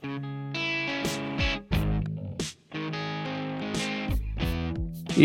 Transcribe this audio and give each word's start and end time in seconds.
Y 0.00 0.06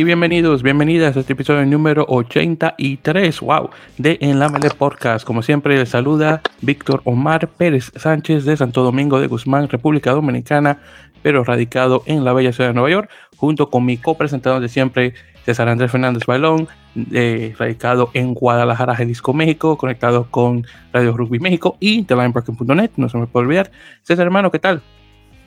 bienvenidos, 0.04 0.64
bienvenidas 0.64 1.16
a 1.16 1.20
este 1.20 1.34
episodio 1.34 1.64
número 1.68 2.08
83, 2.10 3.40
wow, 3.42 3.70
de 4.00 4.18
En 4.22 4.40
la 4.40 4.50
Podcast. 4.50 5.24
Como 5.24 5.44
siempre, 5.44 5.78
les 5.78 5.90
saluda 5.90 6.42
Víctor 6.62 7.04
Omar 7.06 7.48
Pérez 7.48 7.92
Sánchez 7.96 8.46
de 8.46 8.58
Santo 8.58 8.82
Domingo 8.82 9.20
de 9.20 9.28
Guzmán, 9.28 9.70
República 9.70 10.10
Dominicana, 10.12 10.80
pero 11.22 11.44
radicado 11.44 12.02
en 12.08 12.24
la 12.24 12.34
bella 12.34 12.52
ciudad 12.52 12.72
de 12.72 12.74
Nueva 12.74 12.90
York, 12.90 13.12
junto 13.38 13.70
con 13.70 13.86
mi 13.86 13.98
copresentador 13.98 14.62
de 14.62 14.70
siempre, 14.70 15.14
César 15.46 15.70
Andrés 15.70 15.92
Fernández 15.92 16.26
Balón, 16.26 16.68
eh, 17.12 17.56
radicado 17.58 18.10
en 18.14 18.34
Guadalajara, 18.34 18.96
Jalisco, 18.96 19.34
México, 19.34 19.78
conectado 19.78 20.28
con 20.30 20.66
Radio 20.92 21.16
Rugby 21.18 21.40
México 21.40 21.78
y 21.80 22.04
TheLineBreaking.net, 22.04 22.92
no 22.98 23.10
se 23.10 23.18
me 23.18 23.28
puede 23.28 23.46
olvidar. 23.46 23.72
César, 24.04 24.26
hermano, 24.26 24.52
¿qué 24.52 24.60
tal? 24.60 24.82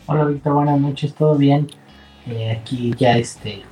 Hola, 0.07 0.25
Víctor, 0.25 0.55
buenas 0.55 0.81
noches, 0.81 1.15
¿todo 1.15 1.37
bien? 1.37 1.69
Eh, 2.27 2.51
aquí 2.51 2.93
ya 2.99 3.17
este 3.17 3.63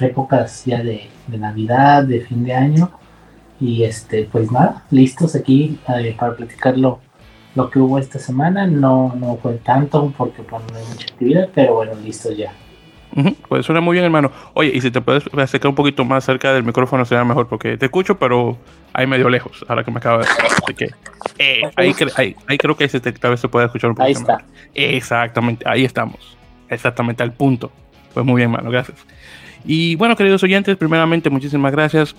épocas 0.00 0.64
ya 0.64 0.82
de, 0.82 1.08
Navidad, 1.28 2.04
de 2.04 2.20
fin 2.20 2.44
de 2.44 2.54
año. 2.54 2.90
Y 3.60 3.84
este, 3.84 4.28
pues 4.30 4.50
nada, 4.50 4.84
listos 4.90 5.36
aquí 5.36 5.78
eh, 5.88 6.16
para 6.18 6.34
platicar 6.34 6.76
lo, 6.76 7.00
que 7.70 7.78
hubo 7.78 7.98
esta 7.98 8.18
semana. 8.18 8.66
No, 8.66 9.14
no 9.14 9.36
fue 9.36 9.54
tanto 9.54 10.12
porque 10.16 10.42
pues, 10.42 10.62
no 10.70 10.78
hay 10.78 10.84
mucha 10.86 11.06
actividad, 11.12 11.48
pero 11.54 11.76
bueno, 11.76 11.92
listos 12.02 12.36
ya. 12.36 12.52
Pues 13.48 13.66
suena 13.66 13.80
muy 13.80 13.94
bien, 13.94 14.04
hermano. 14.04 14.32
Oye, 14.54 14.72
y 14.74 14.80
si 14.80 14.90
te 14.90 15.00
puedes 15.00 15.24
acercar 15.36 15.68
un 15.68 15.74
poquito 15.74 16.04
más 16.04 16.24
cerca 16.24 16.52
del 16.52 16.62
micrófono, 16.62 17.04
sería 17.04 17.24
mejor, 17.24 17.48
porque 17.48 17.76
te 17.76 17.86
escucho, 17.86 18.18
pero 18.18 18.56
ahí 18.92 19.06
medio 19.06 19.28
lejos, 19.28 19.64
ahora 19.68 19.84
que 19.84 19.90
me 19.90 19.98
acaba 19.98 20.18
de 20.18 20.28
decir. 20.28 20.76
que, 20.76 20.90
eh, 21.38 21.62
ahí, 21.76 21.94
ahí, 22.46 22.58
creo 22.58 22.76
que 22.76 22.88
tal 22.88 23.30
vez 23.32 23.40
se 23.40 23.48
puede 23.48 23.66
escuchar 23.66 23.90
un 23.90 23.96
poquito 23.96 24.18
Ahí 24.18 24.22
está. 24.22 24.44
Exactamente, 24.74 25.64
ahí 25.68 25.84
estamos. 25.84 26.36
Exactamente 26.68 27.22
al 27.22 27.32
punto. 27.32 27.70
Pues 28.14 28.24
muy 28.24 28.40
bien, 28.40 28.50
hermano, 28.50 28.70
gracias. 28.70 28.98
Y 29.64 29.94
bueno, 29.96 30.16
queridos 30.16 30.42
oyentes, 30.42 30.76
primeramente 30.76 31.30
muchísimas 31.30 31.72
gracias 31.72 32.14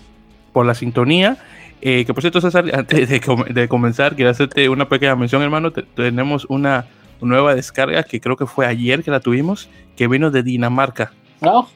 por 0.54 0.66
la 0.66 0.76
sintonía. 0.76 1.38
Eh, 1.82 2.06
que 2.06 2.14
por 2.14 2.22
cierto, 2.24 2.40
César, 2.40 2.66
antes 2.74 3.10
de, 3.10 3.68
comenzar, 3.68 4.16
quiero 4.16 4.32
hacerte 4.32 4.70
una 4.70 4.88
pequeña 4.88 5.16
mención, 5.16 5.42
hermano. 5.42 5.72
tenemos 5.72 6.46
una 6.46 6.86
nueva 7.24 7.56
descarga 7.56 8.04
que 8.04 8.22
creo 8.22 8.36
que 8.36 8.46
fue 8.46 8.66
ayer 8.66 9.04
que 9.04 9.12
la 9.12 9.20
tuvimos, 9.20 9.70
que 9.96 10.08
vino 10.08 10.32
de 10.32 10.44
Dinamarca. 10.44 11.12
¿No? 11.42 11.68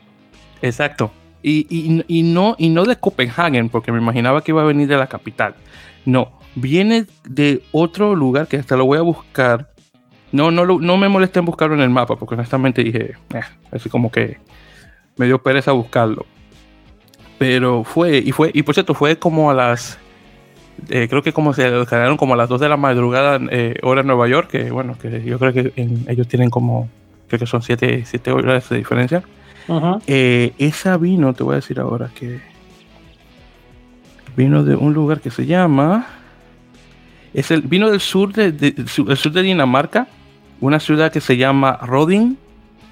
Exacto. 0.62 1.12
Y, 1.44 1.68
y, 1.70 2.04
y, 2.08 2.24
no, 2.24 2.56
y 2.58 2.70
no 2.70 2.86
de 2.86 2.96
Copenhagen, 2.96 3.70
porque 3.70 3.92
me 3.92 4.00
imaginaba 4.00 4.42
que 4.42 4.52
iba 4.52 4.62
a 4.62 4.66
venir 4.66 4.88
de 4.88 4.98
la 4.98 5.08
capital. 5.08 5.56
No, 6.06 6.32
viene 6.56 7.06
de 7.24 7.64
otro 7.72 8.16
lugar 8.16 8.48
que 8.48 8.58
hasta 8.58 8.76
lo 8.76 8.86
voy 8.86 8.98
a 8.98 9.02
buscar. 9.02 9.72
No, 10.32 10.52
no, 10.52 10.66
no 10.66 10.98
me 10.98 11.10
molesté 11.10 11.40
en 11.40 11.46
buscarlo 11.46 11.76
en 11.76 11.82
el 11.82 11.90
mapa, 11.90 12.16
porque 12.16 12.36
honestamente 12.36 12.84
dije, 12.84 13.16
eh, 13.34 13.42
así 13.72 13.90
como 13.90 14.12
que 14.12 14.38
me 15.16 15.26
dio 15.26 15.42
pereza 15.42 15.72
buscarlo. 15.72 16.26
Pero 17.38 17.84
fue, 17.84 18.18
y 18.18 18.32
fue, 18.32 18.52
y 18.54 18.64
por 18.64 18.74
cierto, 18.74 18.94
fue 18.94 19.18
como 19.18 19.52
a 19.52 19.54
las, 19.54 20.00
eh, 20.90 21.08
creo 21.10 21.22
que 21.22 21.34
como 21.34 21.54
se 21.54 21.70
descargaron 21.70 22.18
como 22.18 22.34
a 22.34 22.38
las 22.38 22.50
2 22.50 22.62
de 22.62 22.70
la 22.70 22.78
madrugada, 22.78 23.40
eh, 23.52 23.76
hora 23.84 24.02
en 24.02 24.08
Nueva 24.08 24.28
York, 24.28 24.50
que 24.50 24.72
bueno, 24.72 24.98
que 25.00 25.24
yo 25.24 25.40
creo 25.40 25.54
que 25.54 25.74
ellos 26.08 26.28
tienen 26.28 26.50
como, 26.50 26.90
creo 27.28 27.40
que 27.40 27.46
son 27.46 27.62
7 27.62 28.04
siete, 28.06 28.32
horas 28.32 28.70
de 28.70 28.78
diferencia. 28.78 29.24
Eh, 30.08 30.54
esa 30.58 30.98
vino, 30.98 31.34
te 31.34 31.44
voy 31.44 31.54
a 31.54 31.56
decir 31.58 31.80
ahora 31.80 32.10
que 32.18 32.40
vino 34.36 34.64
de 34.64 34.76
un 34.76 34.94
lugar 34.94 35.20
que 35.20 35.30
se 35.30 35.46
llama, 35.46 36.08
es 37.34 37.52
el, 37.52 37.64
vino 37.64 37.90
del 37.90 38.00
sur 38.00 38.32
de, 38.32 38.88
sur 38.88 39.32
de 39.32 39.44
Dinamarca, 39.44 40.08
una 40.62 40.80
ciudad 40.80 41.12
que 41.12 41.20
se 41.20 41.36
llama 41.36 41.78
Rodin. 41.82 42.38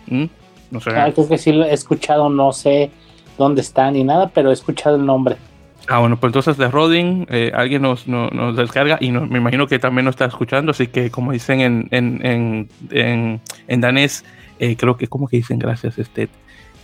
No 0.08 0.82
sé. 0.82 0.90
Ah, 0.92 1.10
creo 1.14 1.30
que 1.30 1.38
sí 1.38 1.54
lo 1.54 1.64
he 1.64 1.74
escuchado, 1.74 2.30
no 2.30 2.52
sé 2.52 2.92
dónde 3.38 3.62
está 3.62 3.90
ni 3.92 4.04
nada, 4.04 4.30
pero 4.34 4.50
he 4.50 4.54
escuchado 4.54 4.98
el 4.98 5.06
nombre. 5.06 5.38
Ah, 5.88 6.00
bueno, 6.00 6.18
pues 6.20 6.30
entonces 6.30 6.58
de 6.58 6.68
Rodin 6.70 7.28
eh, 7.30 7.52
alguien 7.54 7.84
nos, 7.84 8.08
nos, 8.08 8.56
descarga 8.56 8.98
y 9.00 9.12
me 9.12 9.38
imagino 9.38 9.68
que 9.68 9.78
también 9.78 10.06
nos 10.06 10.14
está 10.14 10.26
escuchando, 10.26 10.72
así 10.72 10.88
que 10.88 11.12
como 11.12 11.32
dicen 11.32 11.62
en, 11.62 11.88
en, 11.92 12.70
en, 12.90 13.42
en, 13.68 13.82
danés, 13.82 14.26
eh, 14.58 14.76
creo 14.78 14.98
que, 14.98 15.08
¿cómo 15.08 15.28
que 15.28 15.38
dicen 15.38 15.60
gracias? 15.60 16.00
Este, 16.00 16.28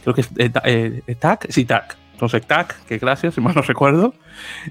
creo 0.03 0.13
que 0.13 0.21
es 0.21 0.29
eh, 0.37 1.01
eh 1.07 1.15
TAC, 1.15 1.47
sí, 1.49 1.65
TAC. 1.65 1.97
Entonces 2.13 2.45
TAC, 2.45 2.85
que 2.85 2.99
gracias, 2.99 3.33
si 3.35 3.41
mal 3.41 3.55
no 3.55 3.63
recuerdo, 3.63 4.13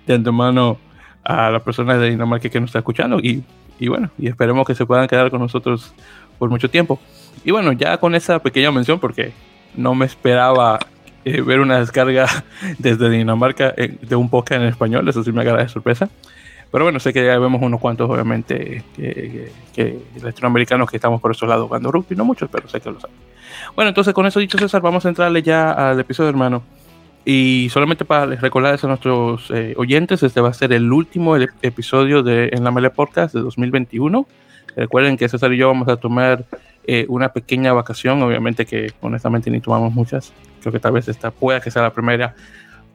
de 0.07 0.15
antemano 0.15 0.79
a 1.25 1.51
la 1.51 1.61
persona 1.65 1.97
de 1.99 2.11
Dinamarca 2.11 2.49
que 2.49 2.61
nos 2.61 2.71
está 2.71 2.79
escuchando 2.79 3.19
y, 3.19 3.43
y 3.81 3.89
bueno, 3.89 4.11
y 4.17 4.29
esperemos 4.29 4.65
que 4.65 4.77
se 4.77 4.87
puedan 4.87 5.09
quedar 5.09 5.31
con 5.31 5.41
nosotros 5.41 5.93
por 6.39 6.51
mucho 6.51 6.71
tiempo. 6.71 7.01
Y 7.45 7.51
bueno, 7.51 7.73
ya 7.73 7.99
con 7.99 8.15
esa 8.15 8.39
pequeña 8.39 8.71
mención, 8.71 9.01
porque 9.01 9.33
no 9.75 9.95
me 9.97 10.07
esperaba 10.07 10.79
eh, 11.25 11.41
ver 11.43 11.61
una 11.61 11.79
descarga 11.79 12.27
desde 12.79 13.11
Dinamarca 13.11 13.75
eh, 13.77 13.97
de 14.01 14.17
un 14.17 14.29
podcast 14.29 14.63
en 14.63 14.69
español, 14.69 15.09
eso 15.09 15.23
sí 15.23 15.33
me 15.33 15.43
agarra 15.43 15.63
de 15.63 15.69
sorpresa. 15.69 16.09
Pero 16.73 16.85
bueno, 16.85 17.01
sé 17.01 17.13
que 17.13 17.25
ya 17.25 17.37
vemos 17.39 17.61
unos 17.63 17.81
cuantos, 17.81 18.09
obviamente, 18.09 18.85
que, 18.95 19.99
latinoamericanos 20.23 20.89
que 20.89 20.99
estamos 20.99 21.21
por 21.21 21.33
esos 21.33 21.49
lados 21.49 21.67
jugando 21.67 21.91
rugby, 21.91 22.15
no 22.15 22.25
muchos, 22.25 22.49
pero 22.49 22.69
sé 22.69 22.81
que 22.81 22.91
lo 22.91 23.01
saben. 23.01 23.17
Bueno, 23.75 23.89
entonces 23.89 24.15
con 24.15 24.25
eso 24.27 24.39
dicho, 24.39 24.57
César, 24.57 24.81
vamos 24.81 25.05
a 25.05 25.09
entrarle 25.09 25.43
ya 25.43 25.73
al 25.73 25.99
episodio, 25.99 26.31
hermano. 26.31 26.63
Y 27.25 27.69
solamente 27.71 28.05
para 28.05 28.27
recordarles 28.27 28.83
a 28.85 28.89
nuestros 28.89 29.51
eh, 29.51 29.75
oyentes, 29.77 30.23
este 30.23 30.41
va 30.41 30.49
a 30.49 30.55
ser 30.55 30.73
el 30.73 30.91
último 30.93 31.37
episodio 31.37 32.23
de 32.23 32.51
En 32.53 32.65
la 32.65 32.71
Mele 32.71 32.91
Podcast 32.91 33.35
de 33.35 33.41
2021. 33.41 34.27
Recuerden 34.77 35.17
que 35.17 35.29
César 35.29 35.53
y 35.53 35.59
yo 35.59 35.69
vamos 35.69 35.89
a 35.89 35.97
tomar 35.97 36.45
eh, 36.85 37.05
una 37.09 37.31
pequeña 37.33 37.73
vacación, 37.73 38.23
obviamente 38.23 38.65
que 38.65 38.93
honestamente 39.01 39.51
ni 39.51 39.61
tomamos 39.61 39.93
muchas, 39.93 40.33
creo 40.61 40.73
que 40.73 40.81
tal 40.81 40.93
vez 40.93 41.09
esta 41.09 41.31
pueda 41.31 41.61
que 41.61 41.71
sea 41.71 41.83
la 41.83 41.93
primera 41.93 42.35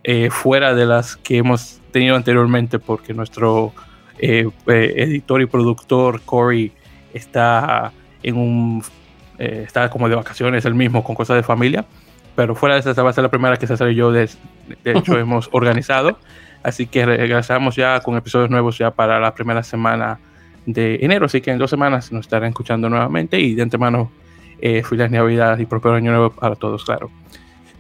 eh, 0.04 0.30
fuera 0.30 0.74
de 0.74 0.86
las 0.86 1.16
que 1.18 1.38
hemos 1.38 1.82
tenido 1.92 2.16
anteriormente, 2.16 2.80
porque 2.80 3.14
nuestro 3.14 3.74
eh, 4.20 4.50
editor 4.68 5.42
y 5.42 5.46
productor 5.46 6.22
Corey 6.22 6.72
está 7.14 7.92
en 8.24 8.38
un 8.38 8.84
está 9.38 9.90
como 9.90 10.08
de 10.08 10.16
vacaciones 10.16 10.64
el 10.64 10.76
mismo 10.76 11.04
con 11.04 11.14
cosas 11.14 11.36
de 11.36 11.44
familia, 11.44 11.84
pero 12.36 12.56
fuera 12.56 12.76
de 12.76 12.80
esa 12.80 12.92
esta 12.92 13.04
va 13.04 13.10
a 13.10 13.14
ser 13.14 13.24
la 13.24 13.30
primera 13.30 13.58
que 13.58 13.68
César 13.68 13.90
y 13.90 13.96
yo 13.96 14.12
de, 14.12 14.30
de 14.84 14.92
hecho 14.98 15.18
hemos 15.20 15.50
organizado, 15.52 16.18
así 16.64 16.88
que 16.88 17.06
regresamos 17.06 17.76
ya 17.76 18.00
con 18.00 18.16
episodios 18.16 18.50
nuevos 18.50 18.78
ya 18.78 18.92
para 18.92 19.20
la 19.20 19.34
primera 19.34 19.62
semana 19.62 20.20
de 20.66 21.00
enero, 21.02 21.26
así 21.26 21.42
que 21.42 21.52
en 21.52 21.58
dos 21.58 21.70
semanas 21.70 22.12
nos 22.12 22.26
estarán 22.26 22.50
escuchando 22.50 22.90
nuevamente 22.90 23.40
y 23.40 23.56
de 23.56 23.62
antemano 23.62 24.12
eh, 24.60 24.84
feliz 24.84 25.12
Navidad 25.12 25.58
y 25.60 25.66
propio 25.66 25.94
año 25.94 26.12
nuevo 26.12 26.30
para 26.32 26.56
todos, 26.56 26.84
claro. 26.84 27.10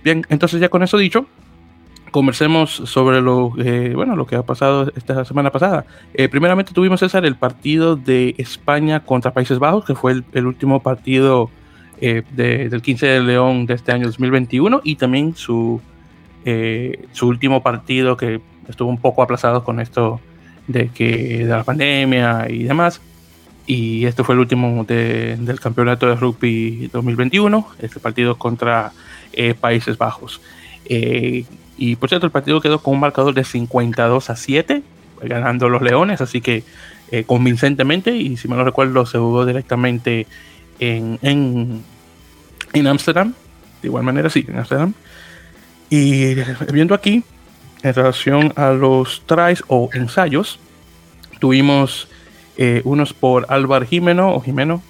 Bien, 0.05 0.23
entonces 0.29 0.61
ya 0.61 0.69
con 0.69 0.83
eso 0.83 0.99
dicho, 0.99 1.25
conversemos 2.11 2.69
sobre 2.69 3.21
lo, 3.21 3.53
eh, 3.57 3.93
bueno, 3.95 4.15
lo 4.15 4.27
que 4.27 4.35
ha 4.35 4.43
pasado 4.43 4.91
esta 4.95 5.25
semana 5.25 5.51
pasada. 5.51 5.87
Eh, 6.13 6.29
primeramente 6.29 6.73
tuvimos, 6.73 6.99
César, 6.99 7.25
el 7.25 7.35
partido 7.35 7.95
de 7.95 8.35
España 8.37 8.99
contra 8.99 9.33
Países 9.33 9.57
Bajos, 9.57 9.83
que 9.83 9.95
fue 9.95 10.21
el, 10.31 10.45
último 10.45 10.79
partido 10.83 11.49
eh, 12.01 12.21
del 12.35 12.83
15 12.83 13.07
de 13.07 13.19
León 13.21 13.65
de 13.65 13.73
este 13.73 13.93
año 13.93 14.05
2021 14.05 14.81
y 14.83 14.95
también 14.95 15.35
su, 15.35 15.81
su 17.11 17.27
último 17.27 17.63
partido 17.63 18.15
que 18.15 18.41
estuvo 18.69 18.91
un 18.91 18.99
poco 18.99 19.23
aplazado 19.23 19.63
con 19.63 19.79
esto 19.79 20.21
de 20.67 20.89
que 20.89 21.39
de 21.39 21.45
la 21.45 21.63
pandemia 21.63 22.45
y 22.47 22.61
demás. 22.61 23.01
Y 23.65 24.05
este 24.05 24.23
fue 24.23 24.35
el 24.35 24.41
último 24.41 24.83
del 24.83 25.59
campeonato 25.59 26.05
de 26.05 26.15
rugby 26.15 26.91
2021, 26.93 27.67
este 27.81 27.99
partido 27.99 28.35
contra 28.37 28.93
eh, 29.35 29.53
Países 29.53 29.97
Bajos. 29.97 30.41
Eh, 30.85 31.45
y 31.77 31.95
por 31.95 32.09
cierto, 32.09 32.25
el 32.25 32.31
partido 32.31 32.61
quedó 32.61 32.79
con 32.79 32.95
un 32.95 32.99
marcador 32.99 33.33
de 33.33 33.43
52 33.43 34.29
a 34.29 34.35
7, 34.35 34.81
ganando 35.23 35.69
los 35.69 35.81
Leones, 35.81 36.21
así 36.21 36.41
que 36.41 36.63
eh, 37.11 37.23
convincentemente. 37.25 38.15
Y 38.15 38.37
si 38.37 38.47
me 38.47 38.55
lo 38.55 38.63
recuerdo, 38.63 39.05
se 39.05 39.17
jugó 39.17 39.45
directamente 39.45 40.27
en, 40.79 41.19
en, 41.21 41.83
en 42.73 42.87
Amsterdam. 42.87 43.33
De 43.81 43.87
igual 43.87 44.03
manera, 44.03 44.29
sí, 44.29 44.45
en 44.47 44.57
Amsterdam. 44.57 44.93
Y 45.89 46.35
viendo 46.71 46.95
aquí, 46.95 47.23
en 47.83 47.93
relación 47.93 48.53
a 48.55 48.71
los 48.71 49.23
tries 49.27 49.63
o 49.67 49.89
ensayos, 49.93 50.59
tuvimos 51.39 52.07
eh, 52.57 52.81
unos 52.85 53.13
por 53.13 53.45
Álvaro 53.49 53.85
Jimeno 53.85 54.33
o 54.33 54.41
Jimeno, 54.41 54.81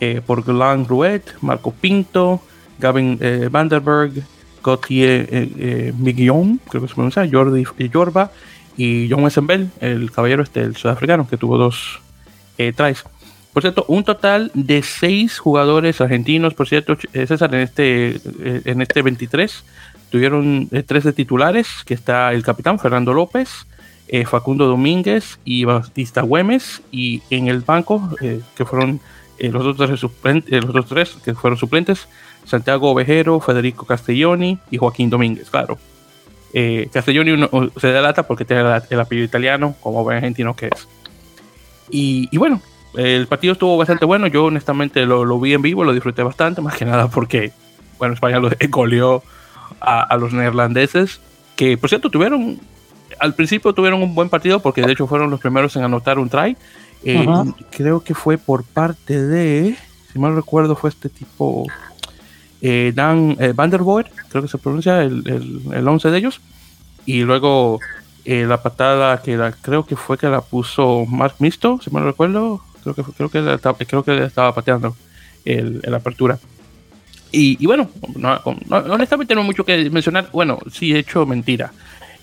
eh, 0.00 0.22
por 0.24 0.44
Glan 0.44 0.86
Ruet, 0.86 1.22
Marco 1.40 1.72
Pinto, 1.72 2.40
Gavin 2.78 3.18
eh, 3.20 3.48
Vanderberg, 3.50 4.12
Gauthier 4.62 5.94
Miguillon, 5.98 6.60
creo 6.68 6.82
que 6.82 6.88
se 6.88 6.94
pronuncia, 6.94 7.28
Jordi 7.30 7.64
Yorba 7.90 8.30
y 8.76 9.08
John 9.08 9.22
Wessenbell, 9.24 9.70
el 9.80 10.10
caballero 10.10 10.42
este, 10.42 10.60
el 10.60 10.76
sudafricano, 10.76 11.28
que 11.28 11.36
tuvo 11.36 11.56
dos 11.56 12.00
tries. 12.56 13.04
Por 13.52 13.62
cierto, 13.62 13.84
un 13.88 14.04
total 14.04 14.50
de 14.54 14.82
seis 14.82 15.38
jugadores 15.38 16.00
argentinos, 16.00 16.54
por 16.54 16.68
cierto, 16.68 16.96
César, 17.12 17.54
en 17.54 17.62
este, 17.62 18.20
en 18.42 18.82
este 18.82 19.02
23, 19.02 19.64
Tuvieron 20.10 20.68
eh, 20.72 20.82
tres 20.82 21.04
de 21.04 21.12
titulares, 21.12 21.68
que 21.84 21.94
está 21.94 22.32
el 22.32 22.42
capitán 22.42 22.78
Fernando 22.78 23.12
López, 23.12 23.66
Facundo 24.24 24.66
Domínguez 24.66 25.38
y 25.44 25.64
Batista 25.64 26.22
Güemes, 26.22 26.80
y 26.90 27.22
en 27.28 27.48
el 27.48 27.60
banco, 27.60 28.08
que 28.18 28.64
fueron 28.64 29.00
los, 29.38 29.66
otros 29.66 29.76
tres 30.22 30.64
los 30.64 30.86
tres 30.86 31.16
que 31.22 31.34
fueron 31.34 31.58
suplentes, 31.58 32.08
Santiago 32.48 32.90
Ovejero, 32.90 33.40
Federico 33.40 33.86
Castelloni 33.86 34.58
y 34.70 34.78
Joaquín 34.78 35.10
Domínguez, 35.10 35.50
claro. 35.50 35.78
Castelloni 36.92 37.46
se 37.76 37.88
delata 37.88 38.26
porque 38.26 38.44
tiene 38.44 38.62
el, 38.90 39.00
apellido 39.00 39.24
italiano, 39.24 39.76
como 39.80 40.02
buen 40.02 40.16
argentino 40.16 40.56
que 40.56 40.66
es. 40.66 40.88
Y, 41.90 42.28
y, 42.32 42.38
bueno, 42.38 42.60
el 42.94 43.26
partido 43.26 43.52
estuvo 43.52 43.76
bastante 43.76 44.04
bueno. 44.04 44.26
Yo 44.26 44.46
honestamente 44.46 45.04
lo, 45.06 45.24
lo, 45.24 45.38
vi 45.38 45.54
en 45.54 45.62
vivo, 45.62 45.84
lo 45.84 45.92
disfruté 45.92 46.22
bastante, 46.22 46.60
más 46.60 46.74
que 46.74 46.84
nada 46.84 47.08
porque, 47.08 47.52
bueno, 47.98 48.14
España 48.14 48.40
lo 48.40 48.50
goleó 48.70 49.22
a, 49.80 50.02
a, 50.02 50.16
los 50.16 50.32
neerlandeses, 50.32 51.20
que 51.54 51.76
por 51.76 51.90
cierto 51.90 52.10
tuvieron, 52.10 52.58
al 53.20 53.34
principio 53.34 53.72
tuvieron 53.72 54.02
un 54.02 54.14
buen 54.14 54.28
partido 54.28 54.60
porque 54.60 54.82
de 54.82 54.92
hecho 54.92 55.06
fueron 55.06 55.30
los 55.30 55.40
primeros 55.40 55.76
en 55.76 55.84
anotar 55.84 56.18
un 56.18 56.28
try. 56.28 56.56
Eh, 57.04 57.26
creo 57.70 58.00
que 58.02 58.14
fue 58.14 58.38
por 58.38 58.64
parte 58.64 59.22
de, 59.22 59.76
si 60.12 60.18
mal 60.18 60.34
recuerdo, 60.34 60.74
fue 60.74 60.90
este 60.90 61.08
tipo, 61.08 61.66
eh, 62.60 62.92
Dan 62.94 63.36
eh, 63.38 63.52
Van 63.54 63.70
der 63.70 63.82
Boer, 63.82 64.10
creo 64.28 64.42
que 64.42 64.48
se 64.48 64.58
pronuncia 64.58 65.02
el, 65.02 65.22
el, 65.26 65.74
el 65.74 65.88
11 65.88 66.10
de 66.10 66.18
ellos. 66.18 66.40
Y 67.06 67.22
luego 67.22 67.80
eh, 68.24 68.44
la 68.46 68.62
patada 68.62 69.22
que 69.22 69.36
la, 69.36 69.52
creo 69.52 69.86
que 69.86 69.96
fue 69.96 70.18
que 70.18 70.28
la 70.28 70.40
puso 70.40 71.06
Mark 71.06 71.36
Misto, 71.38 71.80
si 71.82 71.90
mal 71.90 72.04
recuerdo, 72.04 72.60
creo 72.82 72.94
que 72.94 73.02
creo 73.02 73.28
que 73.30 73.40
le, 73.40 73.58
creo 73.86 74.02
que 74.02 74.24
estaba 74.24 74.54
pateando 74.54 74.96
el, 75.44 75.80
el 75.82 75.94
apertura. 75.94 76.38
Y, 77.30 77.62
y 77.62 77.66
bueno, 77.66 77.90
no, 78.16 78.40
no, 78.68 78.76
honestamente 78.76 79.34
no 79.34 79.42
hay 79.42 79.46
mucho 79.46 79.64
que 79.64 79.90
mencionar. 79.90 80.28
Bueno, 80.32 80.58
sí 80.72 80.94
he 80.94 80.98
hecho 80.98 81.26
mentira. 81.26 81.72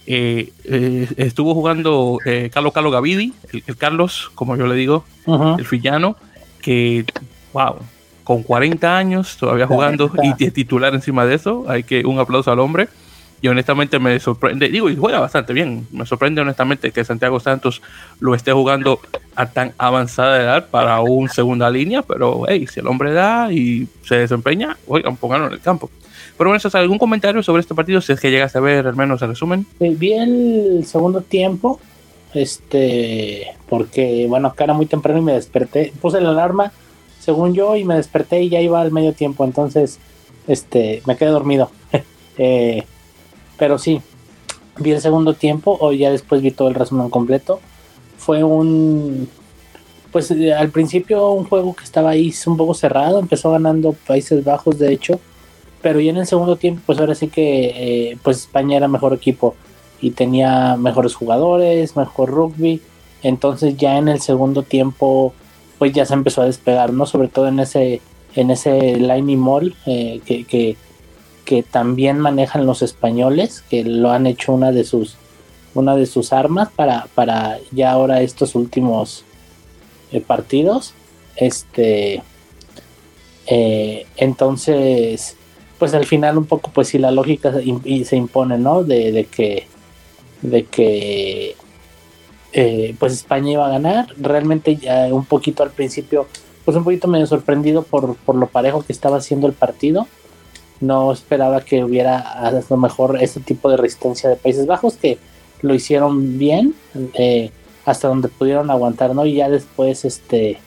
Eh, 0.07 0.51
eh, 0.65 1.07
estuvo 1.17 1.53
jugando 1.55 2.19
eh, 2.25 2.51
Carlos 2.53 2.73
Carlos 2.73 2.93
Gavidi, 2.93 3.33
el, 3.51 3.63
el, 3.65 3.75
Carlos, 3.77 4.31
como 4.35 4.55
yo 4.55 4.67
le 4.67 4.75
digo, 4.75 5.03
uh 5.25 5.35
-huh. 5.35 5.59
el 5.59 5.65
fillano, 5.65 6.15
que, 6.61 7.05
wow, 7.53 7.77
con 8.25 8.43
40 8.43 8.97
años 8.97 9.37
todavía 9.37 9.67
jugando 9.67 10.11
y 10.21 10.33
titular 10.51 10.93
encima 10.93 11.25
de 11.25 11.35
eso, 11.35 11.63
hay 11.69 11.83
que 11.83 12.05
un 12.05 12.19
aplauso 12.19 12.51
al 12.51 12.59
hombre. 12.59 12.89
Y 13.41 13.47
honestamente 13.47 13.99
me 13.99 14.19
sorprende, 14.19 14.69
digo, 14.69 14.89
y 14.89 14.95
juega 14.95 15.19
bastante 15.19 15.53
bien. 15.53 15.87
Me 15.91 16.05
sorprende 16.05 16.41
honestamente 16.41 16.91
que 16.91 17.05
Santiago 17.05 17.39
Santos 17.39 17.81
lo 18.19 18.33
esté 18.33 18.51
jugando 18.51 18.99
a 19.35 19.45
tan 19.45 19.73
avanzada 19.77 20.41
edad 20.41 20.67
para 20.71 20.99
un 21.01 21.29
segunda 21.29 21.69
línea, 21.69 22.01
pero 22.01 22.45
hey, 22.47 22.65
si 22.65 22.79
el 22.79 22.87
hombre 22.87 23.13
da 23.13 23.51
y 23.51 23.87
se 24.03 24.15
desempeña, 24.15 24.77
oigan, 24.87 25.15
pónganlo 25.15 25.47
en 25.47 25.53
el 25.53 25.59
campo. 25.59 25.91
Pero 26.37 26.49
bueno, 26.49 26.69
¿algún 26.73 26.97
comentario 26.97 27.43
sobre 27.43 27.61
este 27.61 27.75
partido? 27.75 28.01
Si 28.01 28.13
es 28.13 28.19
que 28.19 28.31
llegas 28.31 28.55
a 28.55 28.59
ver 28.61 28.87
al 28.87 28.95
menos 28.95 29.21
el 29.21 29.27
resumen. 29.29 29.67
Vi 29.79 30.13
el 30.13 30.83
segundo 30.85 31.21
tiempo, 31.21 31.79
este, 32.33 33.53
porque 33.69 34.25
bueno, 34.27 34.47
acá 34.47 34.63
era 34.63 34.73
muy 34.73 34.87
temprano 34.87 35.19
y 35.19 35.23
me 35.23 35.33
desperté, 35.33 35.93
puse 36.01 36.19
la 36.19 36.29
alarma, 36.29 36.71
según 37.25 37.55
yo, 37.55 37.75
y 37.75 37.83
me 37.83 37.95
desperté 37.95 38.43
y 38.43 38.49
ya 38.49 38.61
iba 38.61 38.79
al 38.79 38.91
medio 38.91 39.13
tiempo, 39.13 39.43
entonces, 39.43 39.99
este, 40.47 41.01
me 41.07 41.17
quedé 41.17 41.29
dormido. 41.29 41.71
eh, 42.37 42.83
pero 43.57 43.79
sí, 43.79 43.99
vi 44.77 44.91
el 44.91 45.01
segundo 45.01 45.33
tiempo 45.33 45.75
o 45.81 45.91
ya 45.91 46.11
después 46.11 46.43
vi 46.43 46.51
todo 46.51 46.67
el 46.67 46.75
resumen 46.75 47.09
completo. 47.09 47.59
Fue 48.17 48.43
un, 48.43 49.27
pues 50.11 50.31
al 50.31 50.69
principio 50.69 51.31
un 51.31 51.45
juego 51.45 51.75
que 51.75 51.83
estaba 51.83 52.11
ahí 52.11 52.31
un 52.45 52.57
poco 52.57 52.75
cerrado, 52.75 53.19
empezó 53.19 53.51
ganando 53.51 53.95
Países 54.05 54.43
Bajos 54.43 54.77
de 54.77 54.93
hecho, 54.93 55.19
pero 55.81 55.99
ya 55.99 56.11
en 56.11 56.17
el 56.17 56.27
segundo 56.27 56.57
tiempo 56.57 56.83
pues 56.85 56.99
ahora 56.99 57.15
sí 57.15 57.27
que 57.27 58.11
eh, 58.11 58.17
pues 58.23 58.37
España 58.37 58.77
era 58.77 58.87
mejor 58.87 59.13
equipo 59.13 59.55
y 59.99 60.11
tenía 60.11 60.77
mejores 60.77 61.15
jugadores, 61.15 61.95
mejor 61.95 62.29
rugby, 62.29 62.81
entonces 63.23 63.77
ya 63.77 63.97
en 63.97 64.09
el 64.09 64.21
segundo 64.21 64.61
tiempo 64.61 65.33
pues 65.77 65.93
ya 65.93 66.05
se 66.05 66.13
empezó 66.13 66.41
a 66.41 66.45
despegar, 66.45 66.93
¿no? 66.93 67.05
Sobre 67.05 67.27
todo 67.27 67.47
en 67.47 67.59
ese 67.59 68.01
en 68.35 68.51
ese 68.51 68.97
line 68.97 69.37
mall 69.37 69.75
eh, 69.85 70.19
que, 70.25 70.75
que 71.45 71.63
también 71.63 72.19
manejan 72.19 72.65
los 72.65 72.81
españoles, 72.81 73.63
que 73.69 73.85
lo 73.85 74.11
han 74.11 74.27
hecho 74.27 74.51
una 74.51 74.71
de 74.71 74.83
sus 74.83 75.15
una 75.73 75.95
de 75.95 76.05
sus 76.05 76.33
armas 76.33 76.69
para, 76.75 77.07
para 77.15 77.59
ya 77.71 77.91
ahora 77.91 78.21
estos 78.21 78.55
últimos 78.55 79.23
eh, 80.11 80.21
partidos. 80.21 80.93
Este 81.35 82.23
eh, 83.47 84.07
entonces, 84.17 85.35
pues 85.77 85.93
al 85.93 86.05
final 86.05 86.37
un 86.37 86.45
poco 86.45 86.71
pues 86.73 86.87
si 86.89 86.97
la 86.97 87.11
lógica 87.11 87.53
se, 87.53 88.05
se 88.05 88.15
impone, 88.15 88.57
¿no? 88.57 88.83
De, 88.83 89.11
de, 89.11 89.25
que 89.25 89.67
de 90.41 90.63
que 90.63 91.55
eh, 92.57 92.95
pues 92.97 93.11
España 93.11 93.51
iba 93.51 93.67
a 93.67 93.69
ganar. 93.69 94.07
Realmente 94.17 94.77
ya 94.77 95.13
un 95.13 95.25
poquito 95.25 95.61
al 95.61 95.71
principio, 95.71 96.25
pues 96.63 96.77
un 96.77 96.85
poquito 96.85 97.09
medio 97.09 97.27
sorprendido 97.27 97.83
por, 97.83 98.15
por 98.15 98.35
lo 98.35 98.47
parejo 98.47 98.81
que 98.81 98.93
estaba 98.93 99.17
haciendo 99.17 99.45
el 99.45 99.53
partido. 99.53 100.07
No 100.79 101.11
esperaba 101.11 101.61
que 101.61 101.83
hubiera 101.83 102.17
a 102.17 102.51
lo 102.51 102.77
mejor 102.77 103.17
este 103.21 103.41
tipo 103.41 103.69
de 103.69 103.75
resistencia 103.75 104.29
de 104.29 104.37
Países 104.37 104.65
Bajos 104.65 104.95
que 104.95 105.17
lo 105.61 105.73
hicieron 105.73 106.37
bien 106.37 106.75
eh, 107.13 107.51
hasta 107.85 108.07
donde 108.07 108.27
pudieron 108.27 108.69
aguantar 108.71 109.15
no 109.15 109.25
y 109.25 109.35
ya 109.35 109.49
después 109.49 110.05
este 110.05 110.57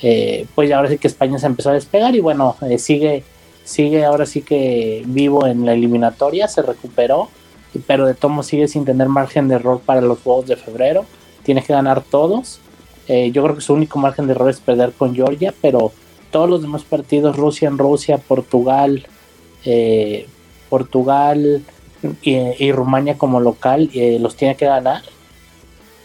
eh, 0.00 0.46
pues 0.54 0.68
ya 0.68 0.78
ahora 0.78 0.88
sí 0.88 0.98
que 0.98 1.08
España 1.08 1.38
se 1.38 1.46
empezó 1.46 1.70
a 1.70 1.74
despegar 1.74 2.14
y 2.14 2.20
bueno 2.20 2.56
eh, 2.62 2.78
sigue 2.78 3.22
sigue 3.64 4.04
ahora 4.04 4.26
sí 4.26 4.40
que 4.40 5.02
vivo 5.06 5.46
en 5.46 5.66
la 5.66 5.74
eliminatoria 5.74 6.48
se 6.48 6.62
recuperó 6.62 7.28
pero 7.86 8.06
de 8.06 8.14
tomo 8.14 8.42
sigue 8.42 8.68
sin 8.68 8.84
tener 8.84 9.08
margen 9.08 9.48
de 9.48 9.56
error 9.56 9.80
para 9.84 10.00
los 10.00 10.20
juegos 10.20 10.46
de 10.46 10.56
febrero 10.56 11.04
tiene 11.42 11.62
que 11.62 11.72
ganar 11.72 12.02
todos 12.02 12.60
yo 13.08 13.42
creo 13.42 13.56
que 13.56 13.60
su 13.60 13.74
único 13.74 13.98
margen 13.98 14.26
de 14.26 14.32
error 14.32 14.48
es 14.48 14.60
perder 14.60 14.92
con 14.92 15.14
Georgia 15.14 15.52
pero 15.60 15.92
todos 16.32 16.50
los 16.50 16.62
demás 16.62 16.82
partidos, 16.82 17.36
Rusia 17.36 17.68
en 17.68 17.78
Rusia, 17.78 18.18
Portugal, 18.18 19.06
eh, 19.64 20.26
Portugal 20.68 21.62
y, 22.22 22.72
Rumania 22.72 23.16
como 23.16 23.38
local, 23.38 23.90
eh, 23.94 24.18
los 24.18 24.34
tiene 24.34 24.56
que 24.56 24.66
ganar. 24.66 25.02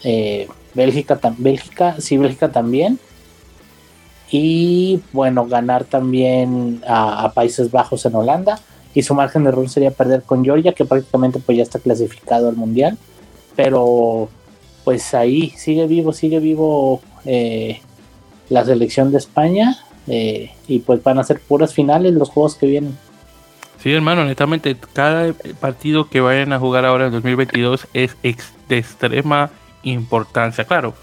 Eh, 0.04 0.46
Bélgica, 0.74 1.18
Bélgica, 1.38 1.96
sí, 1.98 2.18
Bélgica 2.18 2.52
también. 2.52 3.00
Y 4.30 5.00
bueno, 5.12 5.46
ganar 5.46 5.84
también 5.84 6.82
a, 6.86 7.32
Países 7.34 7.70
Bajos 7.70 8.04
en 8.04 8.14
Holanda. 8.14 8.60
Y 8.94 9.02
su 9.02 9.14
margen 9.14 9.44
de 9.44 9.50
error 9.50 9.68
sería 9.68 9.90
perder 9.90 10.22
con 10.22 10.44
Georgia, 10.44 10.72
que 10.72 10.84
prácticamente 10.84 11.38
pues 11.38 11.56
ya 11.58 11.62
está 11.62 11.78
clasificado 11.78 12.48
al 12.48 12.56
Mundial. 12.56 12.98
Pero 13.54 14.28
pues 14.84 15.14
ahí 15.14 15.50
sigue 15.56 15.86
vivo, 15.86 16.12
sigue 16.12 16.40
vivo 16.40 17.00
la 18.48 18.64
selección 18.64 19.10
de 19.12 19.18
España 19.18 19.76
eh, 20.06 20.50
y 20.66 20.78
pues 20.80 21.02
van 21.02 21.18
a 21.18 21.24
ser 21.24 21.40
puras 21.40 21.74
finales 21.74 22.14
los 22.14 22.30
juegos 22.30 22.54
que 22.54 22.66
vienen. 22.66 22.96
Sí, 23.82 23.92
hermano, 23.92 24.22
honestamente, 24.22 24.76
cada 24.92 25.32
partido 25.60 26.08
que 26.08 26.20
vayan 26.20 26.52
a 26.52 26.58
jugar 26.58 26.84
ahora 26.84 27.06
en 27.06 27.12
2022 27.12 27.86
es 27.92 28.16
de 28.22 28.78
extrema 28.78 29.50
importancia. 29.84 30.64
Claro, 30.64 30.94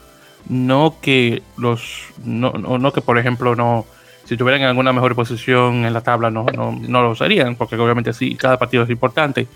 no 0.49 0.95
que 1.01 1.41
los, 1.57 2.07
no, 2.23 2.51
no, 2.51 2.91
que 2.91 3.01
por 3.01 3.17
ejemplo 3.17 3.55
no, 3.55 3.85
si 4.25 4.37
tuvieran 4.37 4.63
alguna 4.63 4.91
mejor 4.93 5.15
posición 5.15 5.85
en 5.85 5.93
la 5.93 6.01
tabla 6.01 6.29
no, 6.29 6.45
no, 6.45 6.71
no 6.71 7.03
lo 7.03 7.15
serían, 7.15 7.55
porque 7.55 7.75
obviamente 7.75 8.13
sí, 8.13 8.35
cada 8.35 8.57
partido 8.57 8.83
es 8.83 8.89
importante, 8.89 9.47